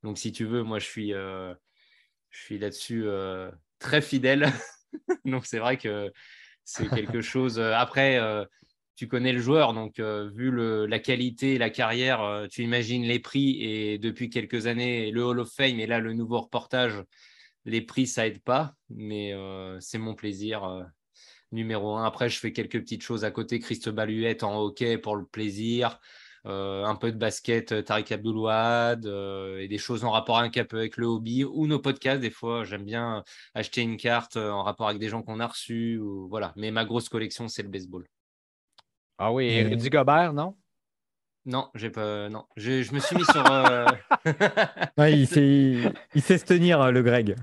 Donc, 0.04 0.18
si 0.18 0.32
tu 0.32 0.46
veux, 0.46 0.64
moi, 0.64 0.80
je 0.80 0.86
suis, 0.86 1.12
je 1.12 1.56
suis 2.32 2.58
là-dessus 2.58 3.06
très 3.80 4.02
fidèle. 4.02 4.52
Donc, 5.26 5.46
c'est 5.46 5.60
vrai 5.60 5.78
que 5.78 6.12
c'est 6.64 6.90
quelque 6.90 7.22
chose. 7.22 7.60
Après, 7.60 8.20
tu 8.96 9.08
connais 9.08 9.34
le 9.34 9.40
joueur, 9.40 9.74
donc 9.74 10.00
euh, 10.00 10.30
vu 10.34 10.52
la 10.88 11.00
qualité 11.00 11.56
et 11.56 11.58
la 11.58 11.70
carrière, 11.70 12.22
euh, 12.22 12.48
tu 12.48 12.64
imagines 12.64 13.04
les 13.04 13.20
prix. 13.20 13.62
Et 13.62 13.98
depuis 13.98 14.30
quelques 14.30 14.68
années, 14.68 15.12
le 15.12 15.24
Hall 15.24 15.40
of 15.40 15.52
Fame 15.52 15.80
et 15.80 15.88
là 15.88 16.00
le 16.00 16.14
nouveau 16.14 16.40
reportage, 16.42 17.04
les 17.66 17.82
prix, 17.82 18.08
ça 18.08 18.28
aide 18.28 18.42
pas. 18.42 18.74
Mais 18.90 19.34
euh, 19.34 19.80
c'est 19.82 19.98
mon 19.98 20.16
plaisir 20.16 20.86
numéro 21.52 21.96
un. 21.98 22.06
Après, 22.06 22.30
je 22.30 22.40
fais 22.40 22.54
quelques 22.54 22.80
petites 22.80 23.04
choses 23.04 23.26
à 23.26 23.32
côté. 23.32 23.60
Christ 23.60 23.90
Baluette 23.90 24.44
en 24.44 24.60
hockey 24.60 24.98
pour 24.98 25.16
le 25.16 25.26
plaisir. 25.26 26.00
un 26.46 26.96
peu 26.96 27.12
de 27.12 27.18
basket, 27.18 27.84
Tariq 27.86 28.14
Abdoulouad, 28.14 29.06
et 29.60 29.68
des 29.68 29.78
choses 29.80 30.04
en 30.06 30.12
rapport 30.12 30.38
un 30.40 30.50
peu 30.50 30.78
avec 30.78 30.98
le 30.98 31.08
hobby 31.08 31.44
ou 31.44 31.68
nos 31.68 31.80
podcasts. 31.80 32.22
Des 32.22 32.30
fois, 32.32 32.64
j'aime 32.66 32.86
bien 32.86 33.24
acheter 33.56 33.82
une 33.82 33.98
carte 33.98 34.38
en 34.38 34.64
rapport 34.64 34.88
avec 34.88 35.00
des 35.00 35.10
gens 35.10 35.24
qu'on 35.24 35.40
a 35.40 35.48
reçus. 35.48 36.00
Voilà. 36.30 36.54
Mais 36.56 36.72
ma 36.72 36.86
grosse 36.86 37.10
collection, 37.10 37.48
c'est 37.48 37.64
le 37.64 37.70
baseball. 37.70 38.06
Ah 39.18 39.32
oui, 39.32 39.46
et 39.48 39.64
Rudy 39.64 39.90
Gobert, 39.90 40.34
non? 40.34 40.56
Non, 41.46 41.68
j'ai 41.76 41.92
pas. 41.92 42.28
Non, 42.28 42.46
je, 42.58 42.82
je 42.82 42.92
me 42.92 43.00
suis 43.00 43.16
mis 43.16 43.24
sur. 43.24 43.46
Euh, 43.52 43.86
il, 45.08 45.28
sait, 45.28 45.94
il, 46.16 46.22
sait, 46.24 46.40
se 46.40 46.46
tenir, 46.46 46.82
euh, 46.82 46.92
le 46.92 47.04
Greg. 47.04 47.36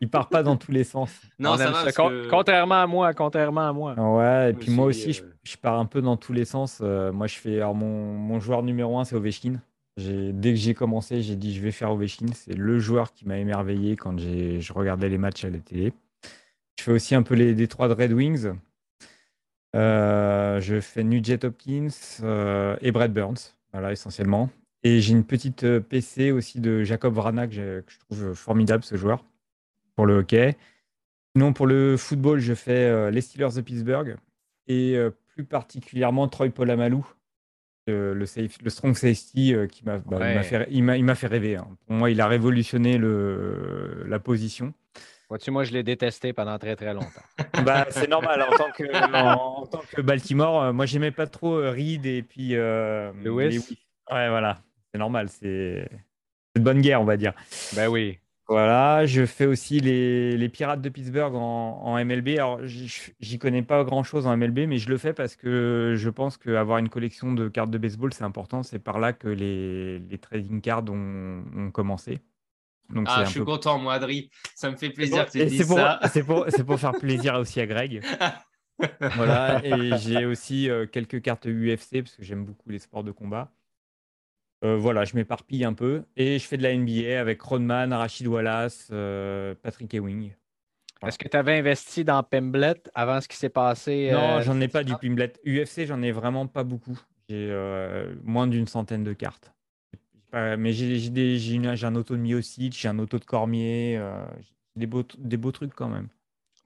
Il 0.00 0.08
part 0.08 0.30
pas 0.30 0.42
dans 0.42 0.56
tous 0.56 0.72
les 0.72 0.84
sens. 0.84 1.10
Non, 1.38 1.58
ça 1.58 1.70
va, 1.70 1.92
Contrairement 2.30 2.82
à 2.82 2.86
moi, 2.86 3.12
contrairement 3.12 3.68
à 3.68 3.72
moi. 3.72 3.94
Ouais, 3.98 4.50
et 4.50 4.52
puis 4.54 4.70
moi 4.70 4.86
aussi, 4.86 5.12
je, 5.12 5.22
euh, 5.22 5.56
pars 5.60 5.78
un 5.78 5.84
peu 5.84 6.00
dans 6.00 6.16
tous 6.16 6.32
les 6.32 6.46
sens. 6.46 6.80
moi, 6.80 7.26
je 7.26 7.36
fais. 7.36 7.56
Alors, 7.56 7.74
mon, 7.74 8.14
mon 8.14 8.40
joueur 8.40 8.62
numéro 8.62 8.98
un, 8.98 9.04
c'est 9.04 9.14
Ovechkin. 9.14 9.60
Dès 9.98 10.50
que 10.50 10.58
j'ai 10.58 10.74
commencé, 10.74 11.20
j'ai 11.20 11.36
dit 11.36 11.54
je 11.54 11.60
vais 11.60 11.70
faire 11.70 11.92
Ovechkin. 11.92 12.26
C'est 12.32 12.56
le 12.56 12.78
joueur 12.78 13.12
qui 13.12 13.28
m'a 13.28 13.36
émerveillé 13.36 13.94
quand 13.96 14.18
je 14.18 14.72
regardais 14.72 15.10
les 15.10 15.18
matchs 15.18 15.44
à 15.44 15.50
la 15.50 15.58
télé. 15.58 15.92
Je 16.78 16.82
fais 16.82 16.92
aussi 16.92 17.14
un 17.14 17.22
peu 17.22 17.34
les 17.34 17.54
Détroits 17.54 17.88
de 17.88 17.94
Red 17.94 18.12
Wings. 18.12 18.52
Euh, 19.74 20.60
je 20.60 20.80
fais 20.80 21.02
Nugent 21.02 21.44
Hopkins 21.44 21.88
euh, 22.22 22.76
et 22.80 22.92
Brad 22.92 23.12
Burns, 23.12 23.54
voilà, 23.72 23.92
essentiellement. 23.92 24.50
Et 24.84 25.00
j'ai 25.00 25.12
une 25.12 25.24
petite 25.24 25.64
euh, 25.64 25.80
PC 25.80 26.30
aussi 26.30 26.60
de 26.60 26.84
Jacob 26.84 27.14
Vrana 27.14 27.48
que, 27.48 27.82
je 27.86 27.98
trouve 27.98 28.34
formidable, 28.34 28.84
ce 28.84 28.96
joueur, 28.96 29.24
pour 29.96 30.06
le 30.06 30.18
hockey. 30.18 30.56
Sinon, 31.34 31.52
pour 31.52 31.66
le 31.66 31.96
football, 31.96 32.38
je 32.38 32.54
fais 32.54 33.10
les 33.10 33.20
Steelers 33.20 33.56
de 33.56 33.60
Pittsburgh 33.60 34.16
et 34.68 34.96
plus 35.26 35.42
particulièrement 35.42 36.28
Troy 36.28 36.50
Polamalu, 36.50 36.98
le, 37.88 38.14
le, 38.14 38.70
strong 38.70 38.94
safety 38.94 39.52
qui 39.68 39.84
m'a 39.84 39.98
bah, 39.98 40.44
fait, 40.44 40.68
il 40.70 41.14
fait 41.16 41.26
rêver. 41.26 41.56
Hein. 41.56 41.66
Pour 41.86 41.96
moi, 41.96 42.10
il 42.12 42.20
a 42.20 42.28
révolutionné 42.28 42.98
le, 42.98 44.04
la 44.06 44.20
position. 44.20 44.72
Vois-tu, 45.34 45.50
moi, 45.50 45.64
je 45.64 45.72
l'ai 45.72 45.82
détesté 45.82 46.32
pendant 46.32 46.56
très, 46.60 46.76
très 46.76 46.94
longtemps. 46.94 47.08
bah, 47.64 47.86
c'est 47.90 48.08
normal. 48.08 48.40
En 48.40 48.56
tant 48.56 48.70
que, 48.70 48.84
en, 49.16 49.66
tant 49.66 49.80
que 49.92 50.00
Baltimore, 50.00 50.62
euh, 50.62 50.72
moi, 50.72 50.86
j'aimais 50.86 51.10
pas 51.10 51.26
trop 51.26 51.56
euh, 51.56 51.72
Reed 51.72 52.06
et 52.06 52.22
puis. 52.22 52.50
Euh, 52.54 53.10
Lewis. 53.20 53.76
Ouais, 54.12 54.28
voilà. 54.28 54.60
C'est 54.92 54.98
normal. 55.00 55.28
C'est 55.28 55.88
une 56.54 56.62
bonne 56.62 56.80
guerre, 56.80 57.00
on 57.00 57.04
va 57.04 57.16
dire. 57.16 57.32
Ben 57.74 57.88
oui. 57.88 58.20
Voilà, 58.46 59.06
je 59.06 59.26
fais 59.26 59.46
aussi 59.46 59.80
les, 59.80 60.36
les 60.36 60.48
Pirates 60.48 60.80
de 60.80 60.88
Pittsburgh 60.88 61.34
en, 61.34 61.80
en 61.82 62.04
MLB. 62.04 62.28
Alors, 62.36 62.60
j'y 62.64 63.38
connais 63.40 63.62
pas 63.62 63.82
grand-chose 63.82 64.28
en 64.28 64.36
MLB, 64.36 64.68
mais 64.68 64.78
je 64.78 64.88
le 64.88 64.98
fais 64.98 65.14
parce 65.14 65.34
que 65.34 65.94
je 65.96 66.10
pense 66.10 66.36
qu'avoir 66.36 66.78
une 66.78 66.90
collection 66.90 67.32
de 67.32 67.48
cartes 67.48 67.70
de 67.72 67.78
baseball, 67.78 68.14
c'est 68.14 68.22
important. 68.22 68.62
C'est 68.62 68.78
par 68.78 69.00
là 69.00 69.12
que 69.12 69.26
les, 69.26 69.98
les 69.98 70.18
trading 70.18 70.60
cards 70.60 70.84
ont, 70.90 71.42
ont 71.56 71.72
commencé 71.72 72.20
ah, 73.06 73.24
je 73.24 73.30
suis 73.30 73.44
content, 73.44 73.78
moi, 73.78 73.94
Adri. 73.94 74.30
Ça 74.54 74.70
me 74.70 74.76
fait 74.76 74.90
plaisir 74.90 75.26
que 75.26 75.32
tu 75.32 75.44
dises 75.44 75.66
ça. 75.66 76.00
C'est 76.12 76.22
pour, 76.22 76.46
pour, 76.66 76.78
faire 76.78 76.92
plaisir 76.92 77.34
aussi 77.34 77.60
à 77.60 77.66
Greg. 77.66 78.02
voilà, 79.16 79.64
et 79.64 79.96
j'ai 79.98 80.24
aussi 80.24 80.68
euh, 80.68 80.86
quelques 80.86 81.22
cartes 81.22 81.46
UFC 81.46 82.02
parce 82.02 82.16
que 82.16 82.24
j'aime 82.24 82.44
beaucoup 82.44 82.70
les 82.70 82.80
sports 82.80 83.04
de 83.04 83.12
combat. 83.12 83.52
Euh, 84.64 84.76
voilà, 84.76 85.04
je 85.04 85.14
m'éparpille 85.14 85.64
un 85.64 85.74
peu 85.74 86.04
et 86.16 86.38
je 86.38 86.46
fais 86.46 86.56
de 86.56 86.62
la 86.62 86.74
NBA 86.74 87.20
avec 87.20 87.42
Rodman, 87.42 87.92
Rachid 87.92 88.26
Wallace, 88.26 88.88
euh, 88.92 89.54
Patrick 89.62 89.92
Ewing. 89.92 90.32
Est-ce 91.06 91.18
que 91.18 91.28
tu 91.28 91.36
avais 91.36 91.58
investi 91.58 92.02
dans 92.02 92.22
Pemblet 92.22 92.82
avant 92.94 93.20
ce 93.20 93.28
qui 93.28 93.36
s'est 93.36 93.50
passé? 93.50 94.10
Non, 94.12 94.40
j'en 94.40 94.58
ai 94.60 94.68
pas 94.68 94.82
du 94.84 94.94
Pimblet. 94.96 95.34
UFC, 95.44 95.84
j'en 95.86 96.00
ai 96.00 96.12
vraiment 96.12 96.46
pas 96.46 96.64
beaucoup. 96.64 96.98
J'ai 97.28 97.48
euh, 97.50 98.14
moins 98.22 98.46
d'une 98.46 98.66
centaine 98.66 99.04
de 99.04 99.12
cartes. 99.12 99.52
Pas- 100.34 100.56
Mais 100.56 100.72
j'ai 100.72 100.98
j'ai 100.98 101.10
des- 101.10 101.38
j'ai 101.38 101.54
une- 101.54 101.74
j'ai 101.76 101.86
un 101.86 101.94
auto 101.94 102.16
de 102.16 102.20
Miocic, 102.20 102.76
j'ai 102.76 102.88
un 102.88 102.98
auto 102.98 103.18
de 103.18 103.24
Cormier, 103.24 103.96
euh, 103.98 104.24
j'ai 104.40 104.52
des 104.80 104.86
beaux, 104.86 105.04
des 105.16 105.36
beaux 105.36 105.52
trucs 105.52 105.74
quand 105.74 105.88
même. 105.88 106.08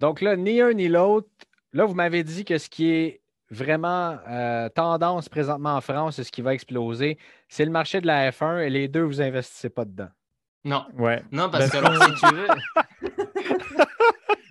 Donc 0.01 0.21
là, 0.23 0.37
ni 0.37 0.61
un 0.61 0.73
ni 0.73 0.89
l'autre. 0.89 1.29
Là, 1.75 1.85
vous 1.85 1.95
m'avez 1.95 2.23
dit 2.25 2.45
que 2.47 2.57
ce 2.57 2.69
qui 2.71 2.91
est 2.91 3.21
vraiment 3.51 4.17
euh, 4.29 4.69
tendance 4.71 5.29
présentement 5.29 5.75
en 5.77 5.81
France 5.83 6.19
et 6.19 6.25
ce 6.25 6.33
qui 6.33 6.41
va 6.41 6.55
exploser, 6.55 7.19
c'est 7.49 7.65
le 7.67 7.71
marché 7.71 8.01
de 8.01 8.07
la 8.07 8.31
F1 8.31 8.59
et 8.67 8.71
les 8.71 8.89
deux, 8.89 9.03
vous 9.03 9.21
investissez 9.21 9.69
pas 9.69 9.85
dedans. 9.85 10.09
Non, 10.65 10.87
Ouais. 10.97 11.23
non, 11.31 11.51
parce 11.51 11.71
Parce 11.71 11.71
que 11.71 11.87
alors, 11.87 12.05
si 12.05 12.15
tu 12.27 12.35
veux, 12.35 12.47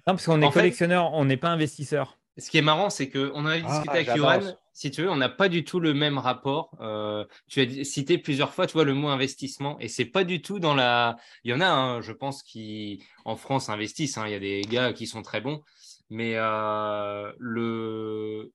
Non, 0.07 0.13
parce 0.13 0.25
qu'on 0.25 0.41
est 0.41 0.47
fait- 0.47 0.53
collectionneur, 0.53 1.13
on 1.13 1.25
n'est 1.25 1.37
pas 1.37 1.49
investisseur. 1.49 2.17
Ce 2.37 2.49
qui 2.49 2.57
est 2.57 2.61
marrant, 2.61 2.89
c'est 2.89 3.09
qu'on 3.09 3.45
a 3.45 3.55
discuté 3.57 3.87
Ah, 3.87 3.91
avec 3.91 4.07
j'adore 4.07 4.41
Johan. 4.41 4.53
Si 4.73 4.91
tu 4.91 5.01
veux, 5.01 5.09
on 5.09 5.15
n'a 5.15 5.29
pas 5.29 5.49
du 5.49 5.63
tout 5.63 5.79
le 5.79 5.95
même 5.95 6.19
rapport. 6.19 6.69
Euh, 6.81 7.25
tu 7.47 7.61
as 7.61 7.83
cité 7.83 8.19
plusieurs 8.19 8.53
fois, 8.53 8.67
tu 8.67 8.73
vois, 8.73 8.83
le 8.83 8.93
mot 8.93 9.07
investissement, 9.07 9.79
et 9.79 9.87
c'est 9.87 10.05
pas 10.05 10.23
du 10.23 10.41
tout 10.41 10.59
dans 10.59 10.75
la. 10.75 11.15
Il 11.43 11.51
y 11.51 11.53
en 11.53 11.61
a, 11.61 11.67
hein, 11.67 12.01
je 12.01 12.11
pense, 12.11 12.43
qui 12.43 13.03
en 13.25 13.35
France 13.35 13.69
investissent. 13.69 14.17
hein. 14.19 14.25
Il 14.27 14.31
y 14.33 14.35
a 14.35 14.39
des 14.39 14.61
gars 14.61 14.93
qui 14.93 15.07
sont 15.07 15.23
très 15.23 15.41
bons, 15.41 15.61
mais 16.11 16.33
euh, 16.35 17.31
le 17.39 18.51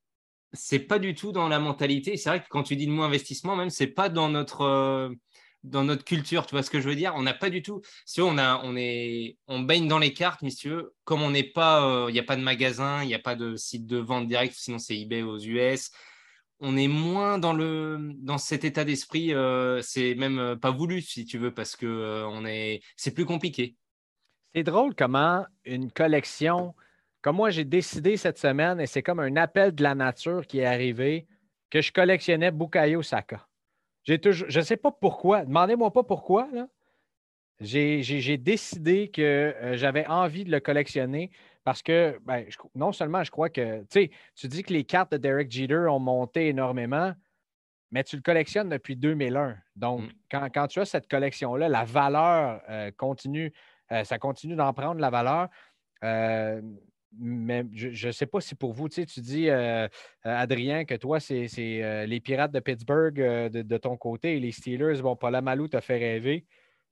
c'est 0.53 0.81
pas 0.81 0.99
du 0.99 1.15
tout 1.15 1.33
dans 1.33 1.49
la 1.49 1.59
mentalité. 1.59 2.17
C'est 2.17 2.29
vrai 2.29 2.41
que 2.41 2.47
quand 2.51 2.63
tu 2.63 2.77
dis 2.77 2.87
le 2.87 2.93
mot 2.93 3.03
investissement, 3.03 3.57
même, 3.57 3.71
c'est 3.71 3.87
pas 3.87 4.09
dans 4.09 4.29
notre, 4.29 4.61
euh, 4.63 5.09
dans 5.63 5.85
notre 5.85 6.05
culture. 6.05 6.47
Tu 6.47 6.55
vois 6.55 6.63
ce 6.63 6.71
que 6.71 6.81
je 6.81 6.89
veux 6.89 6.95
dire? 6.97 7.15
On 7.17 7.23
n'a 7.23 7.35
pas 7.35 7.51
du 7.51 7.63
tout. 7.63 7.83
Si 8.05 8.21
on, 8.21 8.39
a, 8.39 8.61
on, 8.65 8.77
est, 8.77 9.37
on 9.47 9.61
baigne 9.61 9.89
dans 9.89 9.99
les 9.99 10.13
cartes, 10.13 10.43
mais 10.43 10.51
comme 11.05 11.23
on 11.23 11.31
n'est 11.31 11.43
pas. 11.43 11.87
euh, 11.87 12.07
Il 12.11 12.13
n'y 12.13 12.19
a 12.19 12.25
pas 12.25 12.37
de 12.37 12.43
magasin, 12.43 13.03
il 13.03 13.09
n'y 13.09 13.15
a 13.15 13.19
pas 13.19 13.35
de 13.35 13.57
site 13.57 13.87
de 13.87 13.99
vente 13.99 14.29
direct, 14.29 14.55
sinon 14.57 14.79
c'est 14.79 14.99
eBay 14.99 15.23
aux 15.23 15.39
US. 15.39 15.91
On 16.65 16.77
est 16.77 16.89
moins 16.89 17.39
dans, 17.39 17.53
le, 17.53 18.13
dans 18.19 18.39
cet 18.39 18.65
état 18.65 18.85
d'esprit. 18.85 19.35
euh, 19.35 19.81
c'est 19.83 20.15
même 20.15 20.39
euh, 20.39 20.57
pas 20.57 20.71
voulu, 20.71 21.03
si 21.03 21.25
tu 21.25 21.39
veux, 21.39 21.53
parce 21.53 21.75
que 21.75 22.47
est, 22.47 22.83
c'est 22.97 23.13
plus 23.15 23.25
compliqué. 23.25 23.77
C'est 24.55 24.63
drôle 24.63 24.95
comment 24.95 25.45
une 25.65 25.91
collection, 25.91 26.75
comme 27.21 27.37
moi 27.37 27.51
j'ai 27.51 27.65
décidé 27.65 28.17
cette 28.17 28.39
semaine, 28.39 28.81
et 28.81 28.87
c'est 28.87 29.03
comme 29.03 29.21
un 29.21 29.37
appel 29.37 29.75
de 29.75 29.83
la 29.83 29.95
nature 29.95 30.47
qui 30.47 30.59
est 30.61 30.67
arrivé, 30.67 31.27
que 31.71 31.81
je 31.81 31.91
collectionnais 31.91 32.51
Bukayo 32.51 33.03
Saka. 33.03 33.49
Toujours, 34.05 34.49
je 34.51 34.59
ne 34.59 34.65
sais 34.65 34.77
pas 34.77 34.91
pourquoi, 34.91 35.45
demandez-moi 35.45 35.93
pas 35.93 36.03
pourquoi. 36.03 36.49
là. 36.53 36.67
J'ai, 37.61 38.39
décidé 38.39 39.11
que 39.11 39.23
euh, 39.23 39.77
j'avais 39.77 40.07
envie 40.07 40.45
de 40.45 40.51
le 40.51 40.59
collectionner 40.59 41.31
parce 41.63 41.81
que 41.81 42.19
ben, 42.23 42.45
je- 42.49 42.59
non 42.75 42.91
seulement 42.91 43.23
je 43.23 43.31
crois 43.31 43.51
que, 43.51 43.83
tu 43.83 43.87
sais, 43.91 44.11
tu 44.35 44.49
dis 44.49 44.65
que 44.65 44.73
les 44.73 44.83
cartes 44.85 45.13
de 45.13 45.17
Derek 45.19 45.51
Jeter 45.51 45.87
ont 45.89 46.01
monté 46.01 46.49
énormément, 46.49 47.13
mais 47.93 48.03
tu 48.03 48.17
le 48.17 48.23
collectionnes 48.23 48.69
depuis 48.69 48.97
2001. 48.97 49.57
Donc, 49.77 50.01
Mm. 50.01 50.09
quand, 50.31 50.49
quand 50.53 50.67
tu 50.67 50.81
as 50.81 50.87
cette 50.87 51.09
collection-là, 51.09 51.69
la 51.69 51.85
valeur 51.85 52.63
euh, 52.69 52.91
continue, 52.97 53.53
euh, 53.93 54.03
ça 54.03 54.19
continue 54.19 54.57
d'en 54.57 54.73
prendre 54.73 55.01
la 55.01 55.11
valeur. 55.11 55.49
Mais 57.19 57.67
je 57.75 58.07
ne 58.07 58.13
sais 58.13 58.27
pas 58.27 58.41
si 58.41 58.55
pour 58.55 58.73
vous, 58.73 58.89
tu 58.89 58.97
sais, 58.97 59.07
tu 59.07 59.21
dis, 59.21 59.49
euh, 59.51 59.85
euh, 59.85 59.89
Adrien, 60.25 60.85
que 60.85 60.95
toi, 60.95 61.21
c'est 61.21 61.47
euh, 61.83 62.07
les 62.07 62.21
Pirates 62.21 62.53
de 62.53 62.61
Pittsburgh 62.61 63.21
euh, 63.21 63.49
de, 63.49 63.63
de 63.63 63.77
ton 63.77 63.97
côté 63.97 64.37
et 64.37 64.41
les 64.41 64.53
Steelers, 64.53 65.03
bon, 65.03 65.17
Malou 65.43 65.69
t'a 65.69 65.81
fait 65.81 65.99
rêver. 65.99 66.47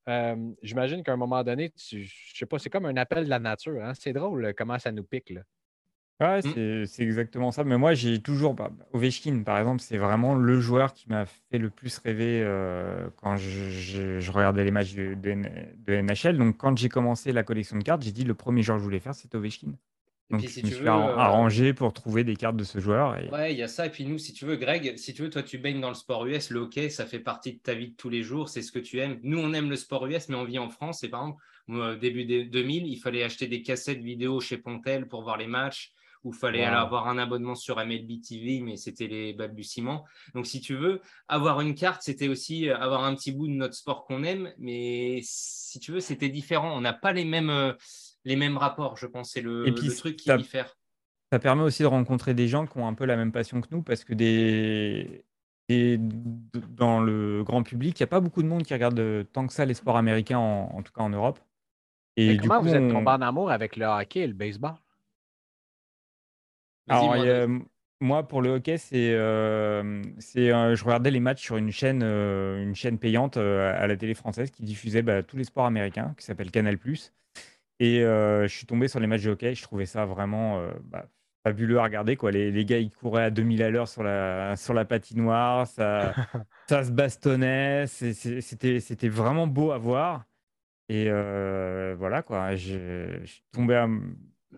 Euh, 0.09 0.37
J'imagine 0.63 1.03
qu'à 1.03 1.13
un 1.13 1.17
moment 1.17 1.43
donné, 1.43 1.71
tu, 1.71 2.05
je 2.05 2.37
sais 2.39 2.47
pas, 2.47 2.59
c'est 2.59 2.71
comme 2.71 2.87
un 2.87 2.97
appel 2.97 3.25
de 3.25 3.31
la 3.31 3.39
nature. 3.39 3.83
hein. 3.83 3.93
C'est 3.95 4.13
drôle 4.13 4.53
comment 4.57 4.79
ça 4.79 4.93
nous 4.93 5.05
pique. 5.05 5.31
Là. 5.31 5.43
Ouais, 6.21 6.41
Mm. 6.41 6.85
c'est 6.87 7.03
exactement 7.03 7.51
ça. 7.51 7.65
Mais 7.65 7.79
moi, 7.79 7.95
j'ai 7.95 8.21
toujours. 8.21 8.53
bah, 8.53 8.71
Ovechkin, 8.93 9.43
par 9.43 9.59
exemple, 9.59 9.81
c'est 9.81 9.97
vraiment 9.97 10.35
le 10.35 10.61
joueur 10.61 10.93
qui 10.93 11.09
m'a 11.09 11.25
fait 11.25 11.57
le 11.57 11.71
plus 11.71 11.97
rêver 11.99 12.43
euh, 12.45 13.09
quand 13.17 13.37
je, 13.37 13.71
je- 13.71 14.21
je 14.21 14.31
regardais 14.31 14.65
les 14.65 14.71
matchs 14.71 14.95
de, 14.95 15.15
de 15.15 15.93
NHL. 15.95 16.37
Donc, 16.37 16.59
quand 16.59 16.77
j'ai 16.77 16.91
commencé 16.91 17.33
la 17.33 17.43
collection 17.43 17.79
de 17.79 17.85
cartes, 17.85 18.03
j'ai 18.03 18.13
dit 18.13 18.25
le 18.25 18.35
premier 18.35 18.63
joueur 18.63 18.77
que 18.77 18.81
je 18.81 18.85
voulais 18.85 19.01
faire, 19.01 19.15
c'est 19.15 19.35
Ovechkin. 19.35 19.73
Et 20.31 20.37
Donc, 20.37 20.41
puis, 20.41 20.49
je 20.49 20.55
si 20.55 20.63
me 20.63 20.69
tu 20.69 20.75
suis 20.75 20.85
veux, 20.85 20.89
euh, 20.97 21.17
arrangé 21.17 21.75
pour 21.75 21.93
trouver 21.93 22.25
des 22.25 22.37
cartes 22.37 22.57
de 22.57 22.65
ce 22.65 22.79
joueur. 22.79 23.19
Et... 23.19 23.29
Ouais, 23.31 23.53
il 23.53 23.59
y 23.59 23.63
a 23.63 23.69
ça. 23.69 23.87
Et 23.87 23.91
puis 23.91 24.05
nous, 24.05 24.19
si 24.19 24.33
tu 24.33 24.45
veux, 24.45 24.57
Greg, 24.57 24.97
si 24.97 25.15
tu 25.15 25.23
veux, 25.23 25.31
toi, 25.31 25.43
tu 25.43 25.59
baignes 25.59 25.81
dans 25.81 25.89
le 25.89 25.95
sport 25.95 26.27
US, 26.27 26.51
le 26.51 26.61
hockey, 26.61 26.89
ça 26.91 27.07
fait 27.07 27.21
partie 27.21 27.55
de 27.55 27.59
ta 27.59 27.75
vie 27.75 27.91
de 27.91 27.97
tous 27.97 28.09
les 28.09 28.23
jours, 28.23 28.49
c'est 28.49 28.63
ce 28.63 28.73
que 28.73 28.79
tu 28.81 28.99
aimes. 28.99 29.21
Nous, 29.23 29.39
on 29.39 29.53
aime 29.53 29.71
le 29.71 29.77
sport 29.77 30.07
US, 30.07 30.29
mais 30.29 30.37
on 30.37 30.45
vit 30.45 30.59
en 30.59 30.69
France. 30.69 31.05
Et 31.05 31.09
par 31.09 31.23
exemple, 31.23 31.43
moi, 31.69 31.95
début 31.97 32.25
des 32.25 32.45
2000, 32.45 32.87
il 32.87 32.97
fallait 32.97 33.23
acheter 33.23 33.47
des 33.47 33.63
cassettes 33.63 34.01
vidéo 34.03 34.41
chez 34.41 34.59
Pontel 34.59 35.07
pour 35.07 35.23
voir 35.23 35.37
les 35.37 35.47
matchs, 35.47 35.93
ou 36.25 36.33
il 36.33 36.37
fallait 36.37 36.61
Wow. 36.61 36.67
aller 36.67 36.77
avoir 36.77 37.09
un 37.09 37.17
abonnement 37.19 37.55
sur 37.55 37.77
MLB 37.79 38.21
TV, 38.21 38.61
mais 38.61 38.77
c'était 38.77 39.07
les 39.07 39.33
balbutiements. 39.33 40.05
Donc, 40.35 40.47
si 40.47 40.61
tu 40.61 40.75
veux, 40.75 41.01
avoir 41.29 41.61
une 41.61 41.75
carte, 41.75 42.03
c'était 42.03 42.29
aussi 42.29 42.69
euh, 42.69 42.77
avoir 42.77 43.05
un 43.05 43.15
petit 43.15 43.33
bout 43.33 43.47
de 43.47 43.53
notre 43.53 43.75
sport 43.75 44.05
qu'on 44.05 44.23
aime, 44.25 44.53
mais 44.59 45.21
si 45.23 45.79
tu 45.79 45.93
veux, 45.93 46.01
c'était 46.01 46.29
différent. 46.29 46.77
On 46.77 46.81
n'a 46.81 46.93
pas 46.93 47.13
les 47.13 47.25
mêmes, 47.25 47.51
euh, 47.51 47.73
les 48.25 48.37
mêmes 48.37 48.57
rapports, 48.57 48.97
je 48.97 49.07
pense. 49.07 49.31
C'est 49.33 49.41
le, 49.41 49.67
Et 49.67 49.73
puis, 49.73 49.89
le 49.89 49.95
truc 49.97 50.17
qui 50.17 50.29
ça- 50.29 50.37
diffère. 50.39 50.77
Ça 51.33 51.39
permet 51.39 51.63
aussi 51.63 51.83
de 51.83 51.89
rencontrer 51.89 52.35
des 52.35 52.49
gens 52.49 52.67
qui 52.67 52.77
ont 52.79 52.89
un 52.89 52.95
peu 52.95 53.05
la 53.05 53.17
même 53.17 53.31
passion 53.33 53.61
que 53.61 53.69
nous 53.71 53.83
parce 53.83 54.05
que 54.05 54.15
des... 54.15 55.25
des- 55.69 55.99
dans 55.99 57.01
le 57.01 57.45
grand 57.45 57.63
public, 57.63 57.99
il 57.99 58.03
n'y 58.03 58.05
a 58.05 58.09
pas 58.09 58.21
beaucoup 58.21 58.43
de 58.43 58.49
monde 58.49 58.65
qui 58.65 58.75
regarde 58.75 58.99
euh, 58.99 59.23
tant 59.25 59.47
que 59.47 59.53
ça 59.53 59.65
les 59.65 59.75
sports 59.75 59.97
américains, 59.97 60.39
en, 60.39 60.71
en 60.75 60.83
tout 60.83 60.93
cas 60.93 61.03
en 61.03 61.11
Europe. 61.11 61.39
Et 62.17 62.29
Mais 62.29 62.35
du 62.37 62.49
comment 62.49 62.61
coup, 62.61 62.67
vous 62.67 62.75
êtes 62.75 62.83
on- 62.85 62.95
tombé 62.95 63.11
en 63.13 63.23
amour 63.23 63.51
avec 63.53 63.77
le 63.77 63.87
hockey 63.87 64.21
et 64.21 64.27
le 64.27 64.35
baseball? 64.35 64.75
Alors, 66.89 67.15
moi, 68.01 68.27
pour 68.27 68.41
le 68.43 68.51
hockey, 68.51 68.79
c'est, 68.79 69.13
euh, 69.15 70.03
c'est, 70.19 70.51
euh, 70.53 70.75
je 70.75 70.85
regardais 70.85 71.11
les 71.11 71.21
matchs 71.21 71.43
sur 71.43 71.57
une 71.59 71.71
chaîne, 71.71 72.03
euh, 72.03 72.63
une 72.63 72.75
chaîne 72.75 72.99
payante 72.99 73.37
euh, 73.37 73.75
à 73.79 73.87
la 73.87 73.97
télé 73.97 74.15
française 74.15 74.51
qui 74.51 74.63
diffusait 74.63 75.03
bah, 75.03 75.23
tous 75.23 75.37
les 75.37 75.45
sports 75.45 75.67
américains, 75.67 76.15
qui 76.19 76.25
s'appelle 76.25 76.51
Canal+. 76.51 76.79
Et 77.81 78.03
euh, 78.05 78.47
je 78.47 78.55
suis 78.55 78.67
tombé 78.67 78.87
sur 78.89 79.01
les 79.01 79.07
matchs 79.09 79.23
de 79.25 79.31
hockey. 79.31 79.55
Je 79.55 79.63
trouvais 79.63 79.87
ça 79.87 80.05
vraiment 80.07 80.61
euh, 80.61 80.71
bah, 80.85 81.07
fabuleux 81.45 81.79
à 81.79 81.83
regarder. 81.83 82.15
Quoi. 82.17 82.31
Les, 82.31 82.51
les 82.53 82.65
gars, 82.65 82.79
ils 82.79 82.91
couraient 82.91 83.25
à 83.25 83.31
2000 83.31 83.63
à 83.63 83.71
l'heure 83.71 83.89
sur 83.89 84.03
la, 84.03 84.55
sur 84.57 84.75
la 84.75 84.85
patinoire. 84.85 85.67
Ça, 85.67 86.15
ça 86.69 86.85
se 86.85 86.93
bastonnait. 86.93 87.87
C'était, 87.89 88.81
c'était 88.81 89.09
vraiment 89.09 89.47
beau 89.47 89.73
à 89.73 89.79
voir. 89.79 90.25
Et 90.91 91.07
euh, 91.09 91.95
voilà, 91.99 92.23
quoi. 92.23 92.55
Je, 92.57 93.19
je 93.23 93.27
suis 93.27 93.45
tombé 93.53 93.75
à- 93.75 93.89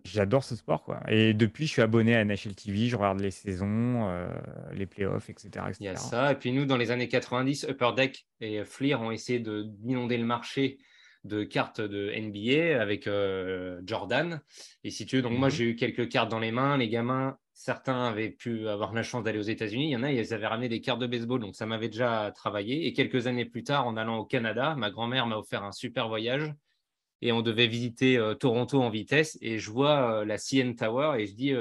J'adore 0.05 0.43
ce 0.43 0.57
sport, 0.57 0.83
quoi. 0.85 1.01
Et 1.09 1.35
depuis, 1.35 1.66
je 1.66 1.73
suis 1.73 1.83
abonné 1.83 2.16
à 2.16 2.25
NHL 2.25 2.55
TV. 2.55 2.89
Je 2.89 2.97
regarde 2.97 3.20
les 3.20 3.31
saisons, 3.31 4.09
euh, 4.09 4.27
les 4.73 4.87
playoffs, 4.87 5.29
etc. 5.29 5.49
etc. 5.68 5.77
Il 5.81 5.85
y 5.85 5.89
a 5.89 5.97
ça. 5.97 6.33
Et 6.33 6.35
puis 6.35 6.51
nous, 6.51 6.64
dans 6.64 6.79
les 6.79 6.91
années 6.91 7.09
90, 7.09 7.66
Upper 7.68 7.91
Deck 7.95 8.27
et 8.41 8.64
Fleer 8.64 8.95
ont 8.95 9.11
essayé 9.11 9.39
de- 9.39 9.62
d'inonder 9.64 10.16
le 10.16 10.25
marché 10.25 10.79
de 11.25 11.45
cartes 11.45 11.81
de 11.81 12.11
NBA 12.11 12.81
avec 12.81 13.07
euh, 13.07 13.81
Jordan. 13.87 14.41
Et 14.85 14.91
si 14.91 15.07
tu 15.07 15.16
veux, 15.16 15.23
donc 15.23 15.33
moi, 15.39 15.49
Mhm. 15.49 15.55
j'ai 15.55 15.64
eu 15.64 15.77
quelques 15.77 16.09
cartes 16.09 16.31
dans 16.31 16.41
les 16.41 16.51
mains. 16.53 16.77
Les 16.77 16.89
gamins, 16.89 17.39
certains 17.53 18.07
avaient 18.07 18.31
pu 18.31 18.68
avoir 18.68 18.93
la 18.93 19.03
chance 19.03 19.23
d'aller 19.23 19.39
aux 19.39 19.43
États-Unis. 19.43 19.89
Il 19.89 19.91
y 19.93 19.97
en 19.97 20.03
a, 20.03 20.11
ils 20.11 20.35
avaient 20.35 20.47
ramené 20.47 20.68
des 20.68 20.81
cartes 20.81 21.01
de 21.01 21.07
baseball. 21.07 21.41
Donc 21.41 21.55
ça 21.55 21.64
m'avait 21.66 21.89
déjà 21.89 22.33
travaillé. 22.35 22.87
Et 22.87 22.93
quelques 22.93 23.27
années 23.29 23.45
plus 23.45 23.62
tard, 23.62 23.87
en 23.87 23.97
allant 23.97 24.18
au 24.18 24.25
Canada, 24.25 24.75
ma 24.77 24.91
grand-mère 24.91 25.27
m'a 25.27 25.37
offert 25.39 25.62
un 25.62 25.73
super 25.73 26.09
voyage. 26.09 26.53
Et 27.20 27.31
on 27.31 27.41
devait 27.41 27.68
visiter 27.68 28.18
euh, 28.18 28.35
Toronto 28.35 28.83
en 28.83 28.91
vitesse. 28.91 29.39
Et 29.41 29.59
je 29.59 29.70
vois 29.70 30.23
euh, 30.23 30.25
la 30.25 30.39
CN 30.39 30.75
Tower 30.75 31.20
et 31.20 31.27
je 31.27 31.35
dis, 31.35 31.55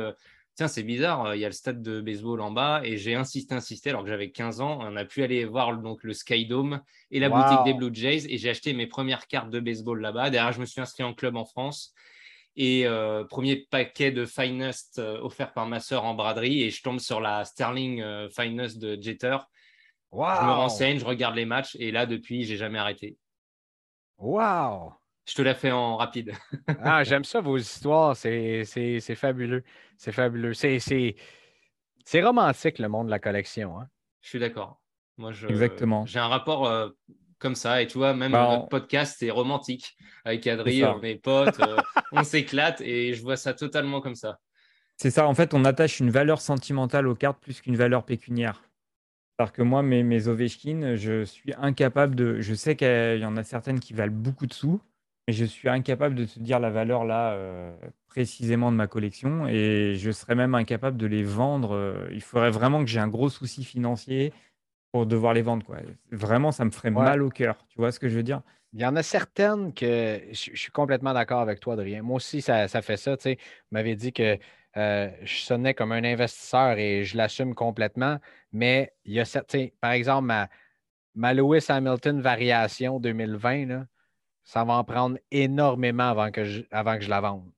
tiens, 0.61 0.67
c'est 0.67 0.83
bizarre, 0.83 1.25
euh, 1.25 1.35
il 1.35 1.39
y 1.39 1.45
a 1.45 1.47
le 1.47 1.53
stade 1.53 1.81
de 1.81 2.01
baseball 2.01 2.39
en 2.39 2.51
bas. 2.51 2.81
Et 2.83 2.97
j'ai 2.97 3.15
insisté, 3.15 3.55
insisté, 3.55 3.89
alors 3.89 4.03
que 4.03 4.09
j'avais 4.09 4.29
15 4.29 4.61
ans. 4.61 4.77
On 4.81 4.95
a 4.95 5.05
pu 5.05 5.23
aller 5.23 5.43
voir 5.43 5.75
donc, 5.77 6.03
le 6.03 6.13
Sky 6.13 6.45
Dome 6.45 6.81
et 7.09 7.19
la 7.19 7.29
Wow. 7.29 7.37
boutique 7.37 7.63
des 7.63 7.73
Blue 7.73 7.89
Jays. 7.91 8.31
Et 8.31 8.37
j'ai 8.37 8.49
acheté 8.51 8.73
mes 8.73 8.85
premières 8.85 9.25
cartes 9.25 9.49
de 9.49 9.59
baseball 9.59 9.99
là-bas. 9.99 10.29
Derrière, 10.29 10.51
je 10.51 10.59
me 10.59 10.65
suis 10.65 10.79
inscrit 10.79 11.01
en 11.03 11.15
club 11.15 11.35
en 11.35 11.45
France. 11.45 11.95
Et 12.55 12.85
euh, 12.85 13.23
premier 13.23 13.65
paquet 13.71 14.11
de 14.11 14.25
Finest 14.25 14.99
euh, 14.99 15.19
offert 15.21 15.51
par 15.53 15.65
ma 15.65 15.79
sœur 15.79 16.05
en 16.05 16.13
braderie. 16.13 16.61
Et 16.61 16.69
je 16.69 16.83
tombe 16.83 16.99
sur 16.99 17.21
la 17.21 17.43
Sterling 17.43 18.01
euh, 18.01 18.29
Finest 18.29 18.77
de 18.77 19.01
Jeter. 19.01 19.37
Je 20.13 20.17
me 20.45 20.51
renseigne, 20.51 20.99
je 20.99 21.05
regarde 21.05 21.35
les 21.35 21.45
matchs. 21.45 21.75
Et 21.79 21.91
là, 21.91 22.05
depuis, 22.05 22.43
j'ai 22.43 22.57
jamais 22.57 22.77
arrêté. 22.77 23.17
Wow! 24.19 25.00
Je 25.31 25.35
te 25.37 25.41
la 25.41 25.55
fais 25.55 25.71
en 25.71 25.95
rapide. 25.95 26.33
Ah, 26.83 27.05
j'aime 27.05 27.23
ça, 27.23 27.39
vos 27.39 27.57
histoires. 27.57 28.17
C'est 28.17 28.65
c'est- 28.65 28.99
c'est 28.99 29.15
fabuleux. 29.15 29.63
C'est 29.97 30.11
fabuleux. 30.11 30.53
C'est- 30.53 30.79
C'est 30.79 31.15
c'est 32.03 32.21
romantique, 32.21 32.79
le 32.79 32.89
monde 32.89 33.05
de 33.05 33.11
la 33.11 33.19
collection. 33.19 33.79
hein. 33.79 33.87
Je 34.19 34.27
suis 34.27 34.39
d'accord. 34.39 34.81
Moi, 35.17 35.31
je, 35.31 35.47
Exactement. 35.47 36.05
J'ai 36.05 36.19
un 36.19 36.27
rapport 36.27 36.65
euh, 36.67 36.89
comme 37.39 37.55
ça. 37.55 37.81
Et 37.81 37.87
tu 37.87 37.97
vois, 37.97 38.13
même 38.13 38.33
Bah, 38.33 38.49
notre 38.57 38.67
podcast, 38.67 39.15
c'est 39.19 39.29
romantique. 39.29 39.95
Avec 40.25 40.45
Adrien, 40.47 40.97
on 40.99 41.03
est 41.03 41.15
potes, 41.15 41.61
euh, 41.61 41.77
on 42.11 42.23
s'éclate 42.25 42.81
et 42.81 43.13
je 43.13 43.21
vois 43.21 43.37
ça 43.37 43.53
totalement 43.53 44.01
comme 44.01 44.15
ça. 44.15 44.39
C'est 44.97 45.11
ça, 45.11 45.27
en 45.27 45.33
fait, 45.33 45.53
on 45.53 45.63
attache 45.63 46.01
une 46.01 46.09
valeur 46.11 46.41
sentimentale 46.41 47.07
aux 47.07 47.15
cartes 47.15 47.39
plus 47.41 47.61
qu'une 47.61 47.77
valeur 47.77 48.03
pécuniaire. 48.03 48.61
Alors 49.39 49.53
que 49.53 49.61
moi, 49.61 49.81
mes, 49.81 50.03
mes 50.03 50.27
Ovechkin, 50.27 50.95
je 50.97 51.23
suis 51.23 51.53
incapable 51.57 52.15
de. 52.15 52.41
Je 52.41 52.53
sais 52.53 52.75
qu'il 52.75 53.19
y 53.21 53.25
en 53.25 53.37
a 53.37 53.43
certaines 53.43 53.79
qui 53.79 53.93
valent 53.93 54.11
beaucoup 54.13 54.45
de 54.45 54.53
sous, 54.53 54.81
mais 55.27 55.33
je 55.33 55.45
suis 55.45 55.69
incapable 55.69 56.15
de 56.15 56.25
te 56.25 56.39
dire 56.39 56.59
la 56.59 56.69
valeur 56.69 57.05
là 57.05 57.33
euh, 57.33 57.75
précisément 58.07 58.71
de 58.71 58.77
ma 58.77 58.87
collection 58.87 59.47
et 59.47 59.95
je 59.95 60.11
serais 60.11 60.35
même 60.35 60.55
incapable 60.55 60.97
de 60.97 61.07
les 61.07 61.23
vendre. 61.23 61.73
euh, 61.75 62.09
Il 62.11 62.21
faudrait 62.21 62.51
vraiment 62.51 62.79
que 62.83 62.89
j'ai 62.89 62.99
un 62.99 63.07
gros 63.07 63.29
souci 63.29 63.63
financier 63.63 64.33
pour 64.91 65.05
devoir 65.05 65.33
les 65.33 65.41
vendre. 65.41 65.65
Quoi. 65.65 65.77
Vraiment, 66.11 66.51
ça 66.51 66.65
me 66.65 66.71
ferait 66.71 66.91
Ouais. 66.93 67.03
mal 67.03 67.21
au 67.21 67.29
cœur. 67.29 67.65
Tu 67.69 67.77
vois 67.79 67.91
ce 67.91 67.99
que 67.99 68.09
je 68.09 68.15
veux 68.17 68.23
dire? 68.23 68.41
Il 68.73 68.79
y 68.81 68.85
en 68.85 68.95
a 68.95 69.03
certaines 69.03 69.73
que 69.73 70.21
je, 70.31 70.51
je 70.53 70.57
suis 70.59 70.71
complètement 70.71 71.13
d'accord 71.13 71.41
avec 71.41 71.59
toi, 71.59 71.73
Adrien. 71.73 72.01
Moi 72.03 72.15
aussi, 72.17 72.41
ça, 72.41 72.67
ça 72.67 72.81
fait 72.81 72.97
ça. 72.97 73.17
Tu 73.17 73.23
sais, 73.23 73.35
vous 73.37 73.67
m'avez 73.71 73.95
dit 73.95 74.13
que 74.13 74.37
euh, 74.77 75.11
je 75.23 75.35
sonnais 75.39 75.73
comme 75.73 75.91
un 75.91 76.03
investisseur 76.05 76.77
et 76.77 77.03
je 77.03 77.17
l'assume 77.17 77.53
complètement. 77.53 78.17
Mais 78.53 78.93
il 79.03 79.13
y 79.13 79.19
a 79.19 79.25
sais, 79.25 79.73
par 79.81 79.91
exemple, 79.91 80.25
ma, 80.27 80.49
ma 81.15 81.33
Lewis 81.33 81.65
Hamilton 81.69 82.21
variation 82.21 82.99
2020, 82.99 83.65
là, 83.67 83.87
ça 84.43 84.63
va 84.63 84.73
en 84.73 84.83
prendre 84.83 85.17
énormément 85.31 86.09
avant 86.09 86.31
que 86.31 86.43
je, 86.43 86.63
avant 86.71 86.97
que 86.97 87.03
je 87.03 87.09
la 87.09 87.21
vende. 87.21 87.49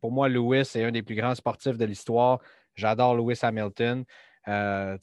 Pour 0.00 0.12
moi, 0.12 0.28
Lewis, 0.28 0.64
c'est 0.64 0.84
un 0.84 0.92
des 0.92 1.02
plus 1.02 1.16
grands 1.16 1.34
sportifs 1.34 1.76
de 1.76 1.84
l'histoire. 1.84 2.40
J'adore 2.74 3.14
Lewis 3.14 3.40
Hamilton. 3.42 4.04
Euh, 4.48 4.96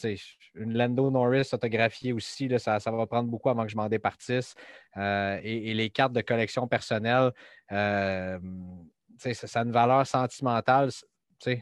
une 0.55 0.73
Lando 0.73 1.11
Norris 1.11 1.49
autographiée 1.53 2.11
aussi, 2.11 2.47
là, 2.47 2.57
ça, 2.57 2.79
ça 2.79 2.91
va 2.91 3.05
prendre 3.05 3.29
beaucoup 3.29 3.49
avant 3.49 3.63
que 3.63 3.69
je 3.69 3.75
m'en 3.75 3.87
départisse. 3.87 4.55
Euh, 4.97 5.39
et, 5.43 5.73
les 5.73 5.89
cartes 5.89 6.13
de 6.13 6.21
collection 6.21 6.67
personnelle, 6.67 7.31
euh, 7.71 8.39
ça, 9.17 9.33
ça 9.33 9.59
a 9.59 9.63
une 9.63 9.71
valeur 9.71 10.07
sentimentale, 10.07 10.89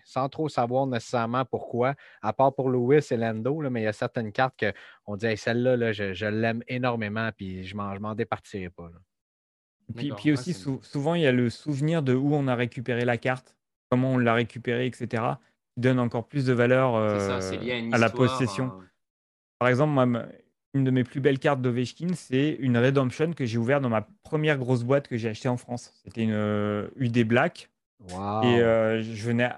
sans 0.05 0.29
trop 0.29 0.47
savoir 0.47 0.87
nécessairement 0.87 1.43
pourquoi, 1.43 1.95
à 2.21 2.31
part 2.31 2.55
pour 2.55 2.69
Lewis 2.69 3.07
et 3.11 3.17
Lando, 3.17 3.61
là, 3.61 3.69
mais 3.69 3.81
il 3.81 3.85
y 3.85 3.87
a 3.87 3.93
certaines 3.93 4.31
cartes 4.31 4.63
qu'on 5.05 5.17
dit 5.17 5.35
celle-là, 5.35 5.75
là, 5.75 5.91
je, 5.91 6.13
je 6.13 6.25
l'aime 6.25 6.63
énormément, 6.67 7.29
puis 7.35 7.65
je 7.65 7.75
je 7.75 7.75
m'en 7.75 8.15
départirai 8.15 8.69
pas. 8.69 8.89
Puis, 9.95 10.11
Ouais, 10.11 10.31
aussi, 10.31 10.53
sou- 10.53 10.79
souvent, 10.81 11.15
il 11.15 11.21
y 11.21 11.27
a 11.27 11.31
le 11.31 11.49
souvenir 11.49 12.01
de 12.03 12.13
où 12.13 12.33
on 12.33 12.47
a 12.47 12.55
récupéré 12.55 13.05
la 13.05 13.17
carte, 13.17 13.55
comment 13.89 14.13
on 14.13 14.17
l'a 14.17 14.33
récupérée, 14.33 14.87
etc., 14.87 15.39
qui 15.75 15.81
donne 15.81 15.99
encore 15.99 16.27
plus 16.27 16.45
de 16.45 16.53
valeur 16.53 16.93
ça, 16.93 16.99
euh, 16.99 17.39
à 17.91 17.97
la 17.97 18.09
possession. 18.09 18.67
euh, 18.67 18.85
Par 19.59 19.69
exemple, 19.69 19.93
moi, 19.93 20.25
une 20.73 20.83
de 20.83 20.91
mes 20.91 21.03
plus 21.03 21.21
belles 21.21 21.39
cartes 21.39 21.61
d'Ovechkin, 21.61 22.09
c'est 22.15 22.51
une 22.59 22.77
Redemption 22.77 23.33
que 23.33 23.45
j'ai 23.45 23.57
ouverte 23.57 23.81
dans 23.81 23.89
ma 23.89 24.01
première 24.23 24.57
grosse 24.57 24.83
boîte 24.83 25.07
que 25.07 25.17
j'ai 25.17 25.29
achetée 25.29 25.47
en 25.49 25.57
France. 25.57 25.93
C'était 26.03 26.23
une 26.23 26.33
euh, 26.33 26.87
UD 26.97 27.23
Black. 27.23 27.69
Wow. 27.99 28.43
Et 28.43 28.59
euh, 28.61 29.01
je 29.01 29.25
venais. 29.27 29.49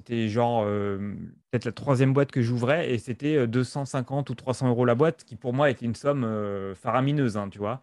C'était 0.00 0.28
genre 0.28 0.62
euh, 0.64 1.14
peut-être 1.50 1.66
la 1.66 1.72
troisième 1.72 2.12
boîte 2.14 2.32
que 2.32 2.40
j'ouvrais 2.42 2.90
et 2.92 2.98
c'était 2.98 3.36
euh, 3.36 3.46
250 3.46 4.30
ou 4.30 4.34
300 4.34 4.68
euros 4.68 4.84
la 4.86 4.94
boîte, 4.94 5.24
qui 5.24 5.36
pour 5.36 5.52
moi 5.52 5.70
était 5.70 5.84
une 5.84 5.94
somme 5.94 6.24
euh, 6.24 6.74
faramineuse, 6.74 7.36
hein, 7.36 7.48
tu 7.50 7.58
vois, 7.58 7.80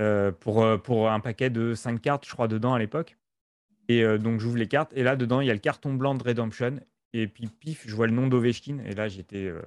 euh, 0.00 0.30
pour, 0.32 0.62
euh, 0.62 0.76
pour 0.76 1.10
un 1.10 1.20
paquet 1.20 1.50
de 1.50 1.74
5 1.74 2.00
cartes, 2.00 2.26
je 2.26 2.32
crois, 2.32 2.48
dedans 2.48 2.74
à 2.74 2.78
l'époque. 2.78 3.16
Et 3.88 4.02
euh, 4.02 4.18
donc 4.18 4.40
j'ouvre 4.40 4.56
les 4.56 4.66
cartes 4.68 4.92
et 4.94 5.02
là 5.02 5.14
dedans 5.16 5.40
il 5.40 5.46
y 5.46 5.50
a 5.50 5.54
le 5.54 5.60
carton 5.60 5.94
blanc 5.94 6.16
de 6.16 6.22
Redemption 6.24 6.80
et 7.12 7.28
puis 7.28 7.46
pif, 7.46 7.84
je 7.86 7.94
vois 7.94 8.08
le 8.08 8.12
nom 8.12 8.26
d'Ovechkin 8.26 8.80
et 8.84 8.94
là 8.94 9.06
j'étais 9.08 9.46
euh, 9.46 9.62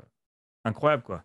incroyable 0.65 1.03
quoi. 1.03 1.23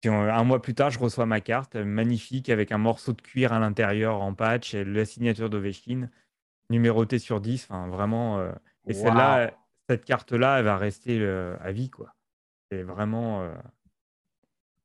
Puis, 0.00 0.10
un 0.10 0.42
mois 0.42 0.60
plus 0.60 0.74
tard, 0.74 0.90
je 0.90 0.98
reçois 0.98 1.26
ma 1.26 1.40
carte, 1.40 1.76
magnifique, 1.76 2.48
avec 2.48 2.72
un 2.72 2.78
morceau 2.78 3.12
de 3.12 3.22
cuir 3.22 3.52
à 3.52 3.60
l'intérieur 3.60 4.20
en 4.20 4.34
patch, 4.34 4.74
et 4.74 4.84
la 4.84 5.04
signature 5.04 5.48
d'Ovechkin, 5.48 6.10
numérotée 6.70 7.20
sur 7.20 7.40
10. 7.40 7.68
Enfin, 7.70 7.86
vraiment. 7.86 8.42
et 8.88 8.94
Wow. 8.94 8.94
celle-là, 8.94 9.52
cette 9.88 10.04
carte-là, 10.04 10.58
elle 10.58 10.64
va 10.64 10.76
rester 10.76 11.24
à 11.24 11.70
vie, 11.70 11.88
quoi. 11.88 12.16
C'est 12.72 12.82
vraiment 12.82 13.48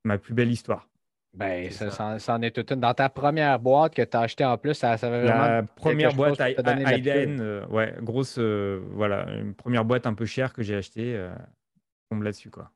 ma 0.04 0.20
plus 0.20 0.36
belle 0.36 0.52
histoire. 0.52 0.88
Ben, 1.34 1.70
ça, 1.70 1.92
ça. 1.92 2.18
c'en 2.20 2.42
est 2.42 2.52
toute 2.52 2.72
une. 2.72 2.80
Dans 2.80 2.94
ta 2.94 3.10
première 3.10 3.60
boîte 3.60 3.94
que 3.94 4.02
tu 4.02 4.18
as 4.18 4.22
achetée 4.22 4.46
en 4.46 4.58
plus, 4.58 4.74
ça, 4.74 4.98
ça 4.98 5.08
avait 5.08 5.22
vraiment. 5.22 5.46
La 5.48 5.64
première 5.64 6.14
boîte 6.14 6.40
à, 6.42 6.50
Hayden, 6.50 7.40
euh, 7.42 7.66
ouais, 7.68 7.94
grosse, 8.02 8.40
euh, 8.40 8.82
voilà, 8.94 9.28
une 9.34 9.54
première 9.54 9.86
boîte 9.86 10.08
un 10.08 10.14
peu 10.14 10.26
chère 10.26 10.52
que 10.54 10.64
j'ai 10.64 10.76
achetée, 10.76 11.16
euh, 11.16 11.30
tombe 12.10 12.24
là-dessus, 12.24 12.50
quoi. 12.50 12.72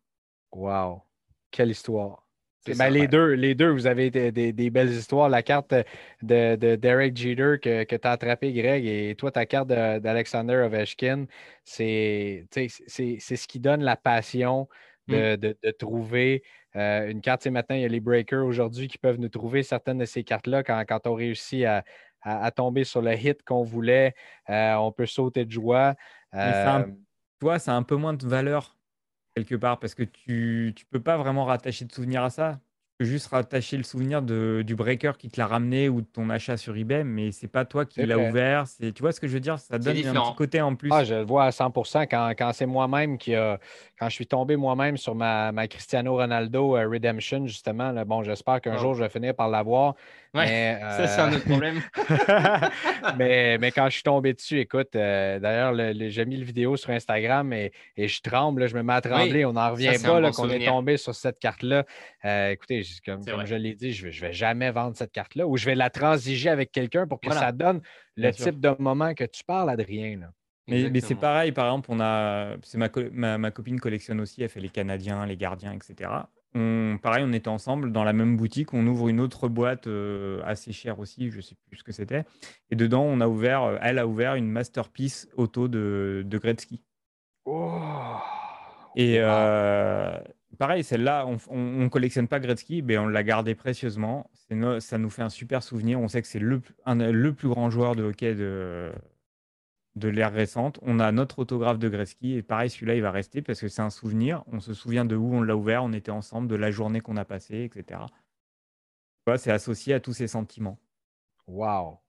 Wow. 0.52 1.02
Quelle 1.49 1.72
histoire. 1.72 2.28
Ben, 2.68 2.76
ça, 2.76 2.89
les, 2.91 3.02
ouais. 3.02 3.08
deux, 3.08 3.32
les 3.34 3.56
deux, 3.56 3.72
vous 3.72 3.88
avez 3.88 4.12
des, 4.12 4.32
des- 4.32 4.54
des 4.54 4.70
belles 4.70 4.91
histoires. 4.91 5.30
La 5.30 5.41
carte 5.41 5.74
de, 6.22 6.56
de 6.56 6.76
Derek 6.76 7.18
Jeter 7.18 7.56
que, 7.60 7.84
que 7.86 7.95
tu 7.95 8.08
as 8.08 8.12
attrapé, 8.12 8.54
Greg, 8.54 8.86
et 8.86 9.16
toi, 9.16 9.32
ta 9.32 9.47
carte 9.47 9.70
de- 9.70 9.97
d'Alexander 9.97 10.58
Ovechkin, 10.58 11.26
c'est 11.64 12.45
ce 12.52 13.47
qui 13.47 13.60
donne 13.60 13.82
la 13.82 13.95
passion 13.95 14.70
de, 15.08 15.36
de- 15.36 15.58
de 15.64 15.72
trouver 15.72 16.43
euh, 16.76 17.10
une 17.10 17.22
carte. 17.22 17.41
Tu 17.41 17.45
sais, 17.45 17.49
maintenant, 17.52 17.76
il 17.76 17.82
y 17.82 17.86
a 17.86 17.88
les 17.88 17.99
breakers 17.99 18.45
aujourd'hui 18.45 18.88
qui 18.88 18.97
peuvent 18.97 19.20
nous 19.20 19.30
trouver 19.30 19.64
certaines 19.64 19.97
de 19.99 20.06
ces 20.06 20.24
cartes-là 20.24 20.64
quand, 20.64 20.84
quand 20.88 21.08
on 21.08 21.14
réussit 21.16 21.64
à, 21.66 21.84
à- 22.22 22.45
à 22.45 22.52
tomber 22.52 22.84
sur 22.84 23.02
le 23.02 23.14
hit 23.16 23.43
qu'on 23.43 23.64
voulait. 23.64 24.14
euh, 24.49 24.76
on 24.76 24.91
peut 24.91 25.06
sauter 25.06 25.45
de 25.45 25.52
joie. 25.52 25.95
Mais 26.41 26.54
ça 26.54 26.74
a 26.76 26.80
un- 26.80 26.84
Euh, 26.84 26.91
tu 27.39 27.45
vois, 27.45 27.60
ça 27.60 27.74
a 27.74 27.76
un 27.76 27.84
peu 27.84 27.95
moins 27.95 28.14
de 28.14 28.26
valeur 28.28 28.78
quelque 29.36 29.56
part 29.56 29.80
parce 29.80 29.95
que 29.95 30.04
tu 30.04 30.74
tu 30.76 30.86
peux 30.88 31.02
pas 31.04 31.18
vraiment 31.18 31.45
rattacher 31.45 31.86
de 31.86 31.91
souvenir 31.93 32.24
à 32.24 32.30
ça. 32.32 32.62
Peux 33.02 33.08
juste 33.08 33.30
rattacher 33.30 33.78
le 33.78 33.84
souvenir 33.84 34.22
de, 34.22 34.62
du 34.64 34.76
breaker 34.76 35.14
qui 35.18 35.28
te 35.28 35.41
l'a 35.41 35.47
ramené 35.47 35.89
ou 35.89 36.02
de 36.02 36.06
ton 36.06 36.30
achat 36.30 36.56
sur 36.56 36.78
eBay, 36.78 37.04
mais 37.04 37.32
c'est 37.32 37.47
pas 37.47 37.66
toi 37.66 37.84
qui 37.84 38.06
l'as 38.06 38.20
ouvert. 38.20 38.68
C'est, 38.68 38.91
tu 38.91 39.02
vois 39.02 39.12
ce 39.12 39.20
que 39.20 39.28
je 39.28 39.34
veux 39.34 39.39
dire? 39.39 39.58
Ça 39.58 39.80
donne 39.80 39.97
un 40.06 40.14
petit 40.14 40.36
côté 40.36 40.62
en 40.62 40.76
plus. 40.76 40.91
Ah, 40.93 41.04
je 41.04 41.16
le 41.16 41.24
vois 41.24 41.45
à 41.45 41.52
100 41.52 41.72
quand, 41.72 42.34
quand 42.38 42.54
c'est 42.54 42.68
moi-même 42.68 43.18
qui 43.18 43.34
a. 43.34 43.60
Quand 43.97 44.08
je 44.08 44.14
suis 44.14 44.28
tombé 44.28 44.56
moi-même 44.56 44.97
sur 44.97 45.16
ma, 45.16 45.52
ma 45.52 45.68
Cristiano 45.68 46.16
Ronaldo 46.16 46.78
euh, 46.78 46.88
Redemption, 46.88 47.47
justement, 47.47 47.91
là, 47.91 48.06
bon, 48.06 48.22
j'espère 48.22 48.62
qu'un 48.62 48.78
jour 48.78 48.93
je 48.93 49.02
vais 49.02 49.10
finir 49.10 49.34
par 49.34 49.49
l'avoir. 49.49 49.95
Ouais, 50.34 50.46
mais, 50.46 50.80
ça, 50.98 51.08
c'est 51.08 51.22
un 51.22 51.32
euh, 51.32 51.36
autre 51.36 51.46
problème. 51.46 51.82
mais, 53.18 53.58
mais 53.58 53.72
quand 53.72 53.86
je 53.88 53.96
suis 53.96 54.04
tombé 54.04 54.34
dessus, 54.34 54.60
écoute, 54.60 54.96
euh, 54.96 55.40
d'ailleurs, 55.40 55.74
le- 55.74 55.92
le- 55.94 56.10
j'ai 56.10 56.26
mis 56.26 56.38
le 56.38 56.46
vidéo 56.46 56.78
sur 56.78 56.92
Instagram 56.92 57.52
et, 57.54 57.72
et 57.98 58.08
je 58.08 58.22
tremble, 58.22 58.62
là, 58.62 58.68
je 58.68 58.76
me 58.76 58.84
mets 58.84 58.94
à 58.94 59.02
trembler. 59.02 59.46
on 59.46 59.54
n'en 59.54 59.72
revient 59.72 59.92
pas 60.02 60.22
bon 60.22 60.32
qu'on 60.32 60.50
est 60.50 60.66
tombé 60.66 60.98
sur 60.98 61.14
cette 61.16 61.40
carte-là. 61.40 61.86
Euh, 62.26 62.50
écoutez, 62.52 62.84
comme, 63.06 63.22
je 63.46 63.56
l'ai 63.56 63.76
dit, 63.76 63.92
je 63.92 64.08
ne 64.08 64.12
vais, 64.12 64.34
jamais 64.34 64.72
vendre 64.72 64.96
cette 64.96 65.12
carte-là 65.12 65.46
ou 65.46 65.58
je 65.58 65.66
vais 65.66 65.76
la 65.76 65.90
transiger 65.90 66.50
avec 66.50 66.72
quelqu'un 66.72 67.08
pour 67.08 67.20
que 67.20 67.28
Voilà. 67.28 67.42
ça 67.42 67.52
donne 67.52 67.82
le 68.16 68.24
Bien 68.24 68.32
sûr. 68.32 68.46
type 68.46 68.60
de 68.60 68.74
moment 68.80 69.14
que 69.14 69.26
tu 69.26 69.44
parles, 69.44 69.70
Adrien. 69.70 70.20
là. 70.20 70.28
Mais, 70.68 70.90
mais 70.90 71.02
c'est 71.02 71.16
pareil, 71.16 71.52
par 71.52 71.66
exemple, 71.66 71.90
on 71.92 72.00
a, 72.00 72.56
c'est 72.64 72.78
ma, 72.78 72.88
co- 72.88 73.10
ma, 73.12 73.38
ma 73.38 73.52
copine 73.52 73.80
collectionne 73.80 74.22
aussi, 74.22 74.42
elle 74.44 74.50
fait 74.50 74.62
les 74.62 74.70
Canadiens, 74.70 75.26
les 75.26 75.36
gardiens, 75.36 75.74
etc. 75.74 76.10
On, 76.54 76.97
pareil, 77.02 77.24
on 77.26 77.32
était 77.32 77.47
ensemble 77.47 77.91
dans 77.93 78.04
la 78.04 78.12
même 78.14 78.36
boutique, 78.36 78.74
on 78.74 78.86
ouvre 78.88 79.08
une 79.08 79.22
autre 79.22 79.47
boîte 79.47 79.88
euh, 79.88 80.41
assez 80.43 80.74
chère 80.74 80.99
aussi, 80.99 81.32
je 81.32 81.39
sais 81.39 81.56
plus 81.68 81.78
ce 81.78 81.84
que 81.84 81.93
c'était. 81.93 82.26
Et 82.70 82.76
dedans, 82.76 83.04
on 83.04 83.22
a 83.22 83.28
ouvert, 83.28 83.64
euh, 83.64 83.78
elle 83.82 83.99
a 83.99 84.06
ouvert 84.08 84.36
une 84.36 84.49
masterpiece 84.49 85.30
auto 85.38 85.68
de, 85.70 86.24
de 86.26 86.38
Gretzky. 86.38 86.84
Et 88.95 89.20
Wow. 89.20 89.26
euh, 89.26 90.18
pareil, 90.60 90.84
celle-là, 90.84 91.26
on, 91.26 91.38
on 91.49 91.89
collectionne 91.89 92.28
pas 92.28 92.39
Gretzky, 92.39 92.82
mais 92.82 92.97
on 92.97 93.08
l'a 93.08 93.24
gardée 93.24 93.56
précieusement. 93.56 94.30
No- 94.49 94.80
ça 94.82 94.97
nous 94.97 95.10
fait 95.10 95.22
un 95.22 95.30
super 95.30 95.64
souvenir. 95.64 95.99
On 96.02 96.08
sait 96.10 96.22
que 96.22 96.28
c'est 96.28 96.39
le 96.39 96.60
plus 97.34 97.47
grand 97.47 97.70
joueur 97.70 97.95
de 97.95 98.04
hockey 98.04 98.36
de, 98.36 98.91
de 99.96 100.08
l'ère 100.08 100.32
récente. 100.32 100.80
On 100.82 101.00
a 101.00 101.12
notre 101.12 101.39
autographe 101.39 101.80
de 101.80 101.89
Gretzky 101.89 102.34
et 102.36 102.44
pareil, 102.44 102.70
celui-là, 102.70 102.96
il 102.96 103.02
va 103.02 103.12
rester 103.12 103.42
parce 103.42 103.60
que 103.60 103.68
c'est 103.68 103.82
un 103.82 103.89
souvenir. 103.89 104.44
On 104.48 104.60
se 104.60 104.74
souvient 104.74 105.06
de 105.06 105.16
où 105.16 105.34
on 105.34 105.42
l'a 105.42 105.56
ouvert, 105.56 105.84
on 105.84 105.94
était 105.94 106.12
ensemble, 106.12 106.48
de 106.48 106.56
la 106.56 106.72
journée 106.72 107.02
qu'on 107.02 107.18
a 107.18 107.26
passée, 107.26 107.64
etc. 107.64 108.02
Tu 108.10 108.16
vois, 109.28 109.38
c'est 109.38 109.52
associé 109.52 109.94
à 109.94 110.00
tous 110.00 110.14
ces 110.14 110.28
sentiments. 110.28 110.80
Wow. 111.48 112.00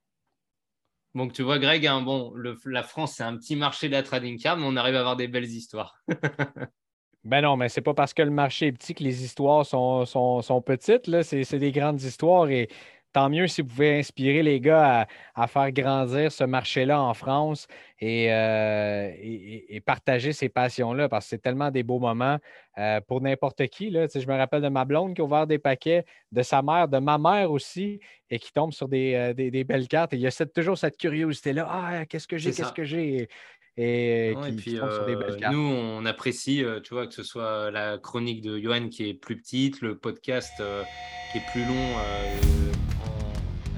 Donc, 1.14 1.32
tu 1.32 1.42
vois, 1.42 1.58
Greg, 1.58 1.86
hein, 1.86 2.00
bon, 2.00 2.32
le- 2.34 2.56
la 2.64 2.82
France, 2.82 3.14
c'est 3.16 3.22
un 3.24 3.36
petit 3.36 3.56
marché 3.56 3.88
de 3.88 3.92
la 3.92 4.02
trading 4.02 4.38
card, 4.40 4.56
mais 4.56 4.64
on 4.66 4.76
arrive 4.76 4.94
à 4.94 5.00
avoir 5.00 5.16
des 5.16 5.28
belles 5.28 5.44
histoires. 5.44 6.02
Ben 7.24 7.40
non, 7.40 7.56
mais 7.56 7.68
c'est 7.68 7.82
pas 7.82 7.94
parce 7.94 8.14
que 8.14 8.22
le 8.22 8.32
marché 8.32 8.66
est 8.66 8.72
petit 8.72 8.94
que 8.94 9.04
les 9.04 9.22
histoires 9.22 9.64
sont, 9.64 10.04
sont, 10.06 10.42
sont 10.42 10.60
petites. 10.60 11.06
Là. 11.06 11.22
C'est, 11.22 11.44
c'est 11.44 11.60
des 11.60 11.70
grandes 11.70 12.02
histoires 12.02 12.50
et 12.50 12.68
tant 13.12 13.28
mieux 13.28 13.46
si 13.46 13.60
vous 13.62 13.68
pouvez 13.68 13.98
inspirer 13.98 14.42
les 14.42 14.60
gars 14.60 15.02
à, 15.02 15.42
à 15.42 15.46
faire 15.46 15.70
grandir 15.72 16.32
ce 16.32 16.44
marché-là 16.44 17.00
en 17.00 17.14
France 17.14 17.66
et, 18.00 18.32
euh, 18.32 19.10
et- 19.20 19.80
partager 19.84 20.32
ces 20.32 20.48
passions-là 20.48 21.08
parce 21.08 21.26
que 21.26 21.30
c'est 21.30 21.42
tellement 21.42 21.70
des 21.70 21.82
beaux 21.82 21.98
moments 21.98 22.38
euh, 22.78 23.00
pour 23.06 23.20
n'importe 23.20 23.66
qui. 23.66 23.90
Là. 23.90 24.06
Tu 24.08 24.12
sais, 24.12 24.20
je 24.20 24.28
me 24.28 24.36
rappelle 24.36 24.62
de 24.62 24.68
ma 24.68 24.84
blonde 24.84 25.14
qui 25.14 25.20
a 25.20 25.24
ouvert 25.24 25.46
des 25.46 25.58
paquets, 25.58 26.04
de 26.30 26.42
sa 26.42 26.62
mère, 26.62 26.88
de 26.88 26.98
ma 26.98 27.18
mère 27.18 27.50
aussi 27.50 28.00
et 28.30 28.38
qui 28.38 28.52
tombe 28.52 28.72
sur 28.72 28.88
des, 28.88 29.14
euh, 29.14 29.32
des- 29.34 29.50
des 29.50 29.64
belles 29.64 29.88
cartes. 29.88 30.12
Et 30.14 30.16
il 30.16 30.22
y 30.22 30.26
a 30.26 30.30
cette- 30.30 30.52
toujours 30.52 30.78
cette 30.78 30.96
curiosité-là. 30.96 31.66
Ah, 31.68 32.06
qu'est-ce 32.06 32.26
que 32.28 32.38
j'ai, 32.38 32.52
qu'est-ce 32.52 32.72
que 32.72 32.84
j'ai? 32.84 33.28
Et, 33.78 34.32
Non, 34.34 34.42
qui, 34.42 34.48
et 34.48 34.50
qui 34.50 34.56
puis, 34.62 34.78
tombe 34.78 34.92
sur 34.92 35.06
des 35.06 35.16
belles 35.16 35.36
cartes. 35.36 35.54
nous, 35.54 35.60
on 35.66 36.04
apprécie, 36.04 36.62
tu 36.84 36.92
vois, 36.94 37.06
que 37.06 37.14
ce 37.14 37.22
soit 37.22 37.70
la 37.70 37.96
chronique 37.98 38.42
de 38.42 38.58
Johan 38.58 38.88
qui 38.88 39.08
est 39.08 39.14
plus 39.14 39.36
petite, 39.38 39.80
le 39.80 39.96
podcast 39.96 40.52
qui 41.32 41.38
est 41.38 41.46
plus 41.52 41.64
long 41.64 41.96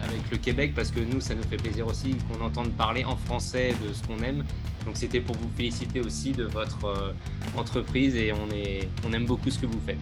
avec 0.09 0.31
le 0.31 0.37
Québec 0.37 0.73
parce 0.75 0.91
que 0.91 1.01
nous, 1.01 1.21
ça 1.21 1.35
nous 1.35 1.43
fait 1.43 1.57
plaisir 1.57 1.87
aussi 1.87 2.17
qu'on 2.29 2.45
entende 2.45 2.73
parler 2.73 3.05
en 3.05 3.17
français 3.17 3.75
de 3.87 3.93
ce 3.93 4.03
qu'on 4.03 4.23
aime. 4.23 4.45
Donc 4.85 4.97
c'était 4.97 5.21
pour 5.21 5.37
vous 5.37 5.51
féliciter 5.57 6.01
aussi 6.01 6.33
de 6.33 6.45
votre 6.45 6.85
euh, 6.85 7.13
entreprise 7.57 8.15
et 8.17 8.33
on, 8.33 8.51
est, 8.55 8.89
on 9.07 9.13
aime 9.13 9.25
beaucoup 9.25 9.51
ce 9.51 9.59
que 9.59 9.67
vous 9.67 9.81
faites. 9.87 9.99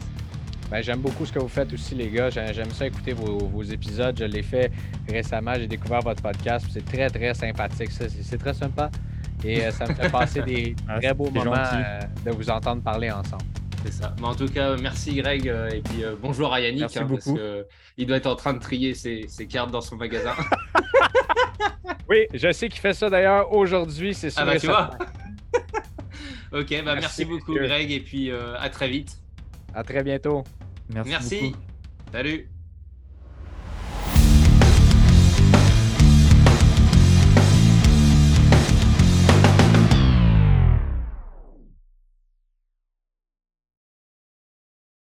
Ben, 0.71 0.83
j'aime 0.83 1.01
beaucoup 1.01 1.27
ce 1.27 1.33
que 1.33 1.39
vous 1.39 1.49
faites 1.49 1.71
aussi, 1.75 1.95
les 1.95 2.09
gars. 2.09 2.31
J'aime 2.31 2.71
ça 2.71 2.87
écouter 2.87 3.13
vos, 3.13 3.63
épisodes. 3.63 4.17
Je 4.19 4.25
l'ai 4.25 4.43
fait 4.43 4.73
récemment. 5.07 5.53
J'ai 5.55 5.67
découvert 5.67 6.01
votre 6.01 6.23
podcast. 6.23 6.65
C'est 6.73 6.85
très, 6.85 7.11
très 7.11 7.35
sympathique. 7.35 7.91
C'est 7.91 8.39
très 8.39 8.55
sympa. 8.55 8.91
Et 9.45 9.67
euh, 9.67 9.71
ça 9.71 9.87
me 9.87 9.93
fait 9.93 10.09
passer 10.09 10.41
des 10.41 10.75
ah, 10.89 10.99
très 10.99 11.13
beaux 11.13 11.31
moments 11.31 11.53
euh, 11.57 12.01
de 12.25 12.31
vous 12.31 12.49
entendre 12.49 12.81
parler 12.81 13.11
ensemble. 13.11 13.45
C'est 13.85 13.93
ça. 13.93 14.15
Mais 14.21 14.27
en 14.27 14.35
tout 14.35 14.47
cas, 14.47 14.77
merci 14.77 15.15
Greg. 15.15 15.49
Euh, 15.49 15.69
et 15.71 15.81
puis 15.81 16.05
bonjour 16.21 16.53
à 16.53 16.61
Yannick. 16.61 16.97
Hein, 16.97 17.07
parce 17.09 17.25
que 17.25 17.67
il 17.97 18.07
doit 18.07 18.17
être 18.17 18.27
en 18.27 18.37
train 18.37 18.55
de 18.55 18.61
trier 18.61 18.95
ses, 18.95 19.27
cartes 19.49 19.71
dans 19.71 19.81
son 19.81 19.97
magasin. 19.97 20.35
oui, 22.09 22.27
je 22.33 22.53
sais 22.53 22.69
qu'il 22.69 22.81
fait 22.81 22.95
ça 22.95 23.11
d'ailleurs 23.11 23.53
aujourd'hui. 23.53 24.15
C'est 24.15 24.31
sûr. 24.31 24.43
Ah 24.43 24.47
bah, 24.47 24.59
tu 24.59 24.67
vois. 24.67 24.91
ok, 26.53 26.85
bah 26.85 26.95
merci, 26.95 27.25
beaucoup 27.25 27.55
Greg. 27.55 27.91
Et 27.91 28.01
puis 28.01 28.31
à 28.31 28.69
très 28.71 28.89
vite. 28.89 29.19
À 29.75 29.83
très 29.83 30.03
bientôt. 30.03 30.45
Merci. 30.89 31.11
Merci. 31.11 31.53
Salut. 32.13 32.52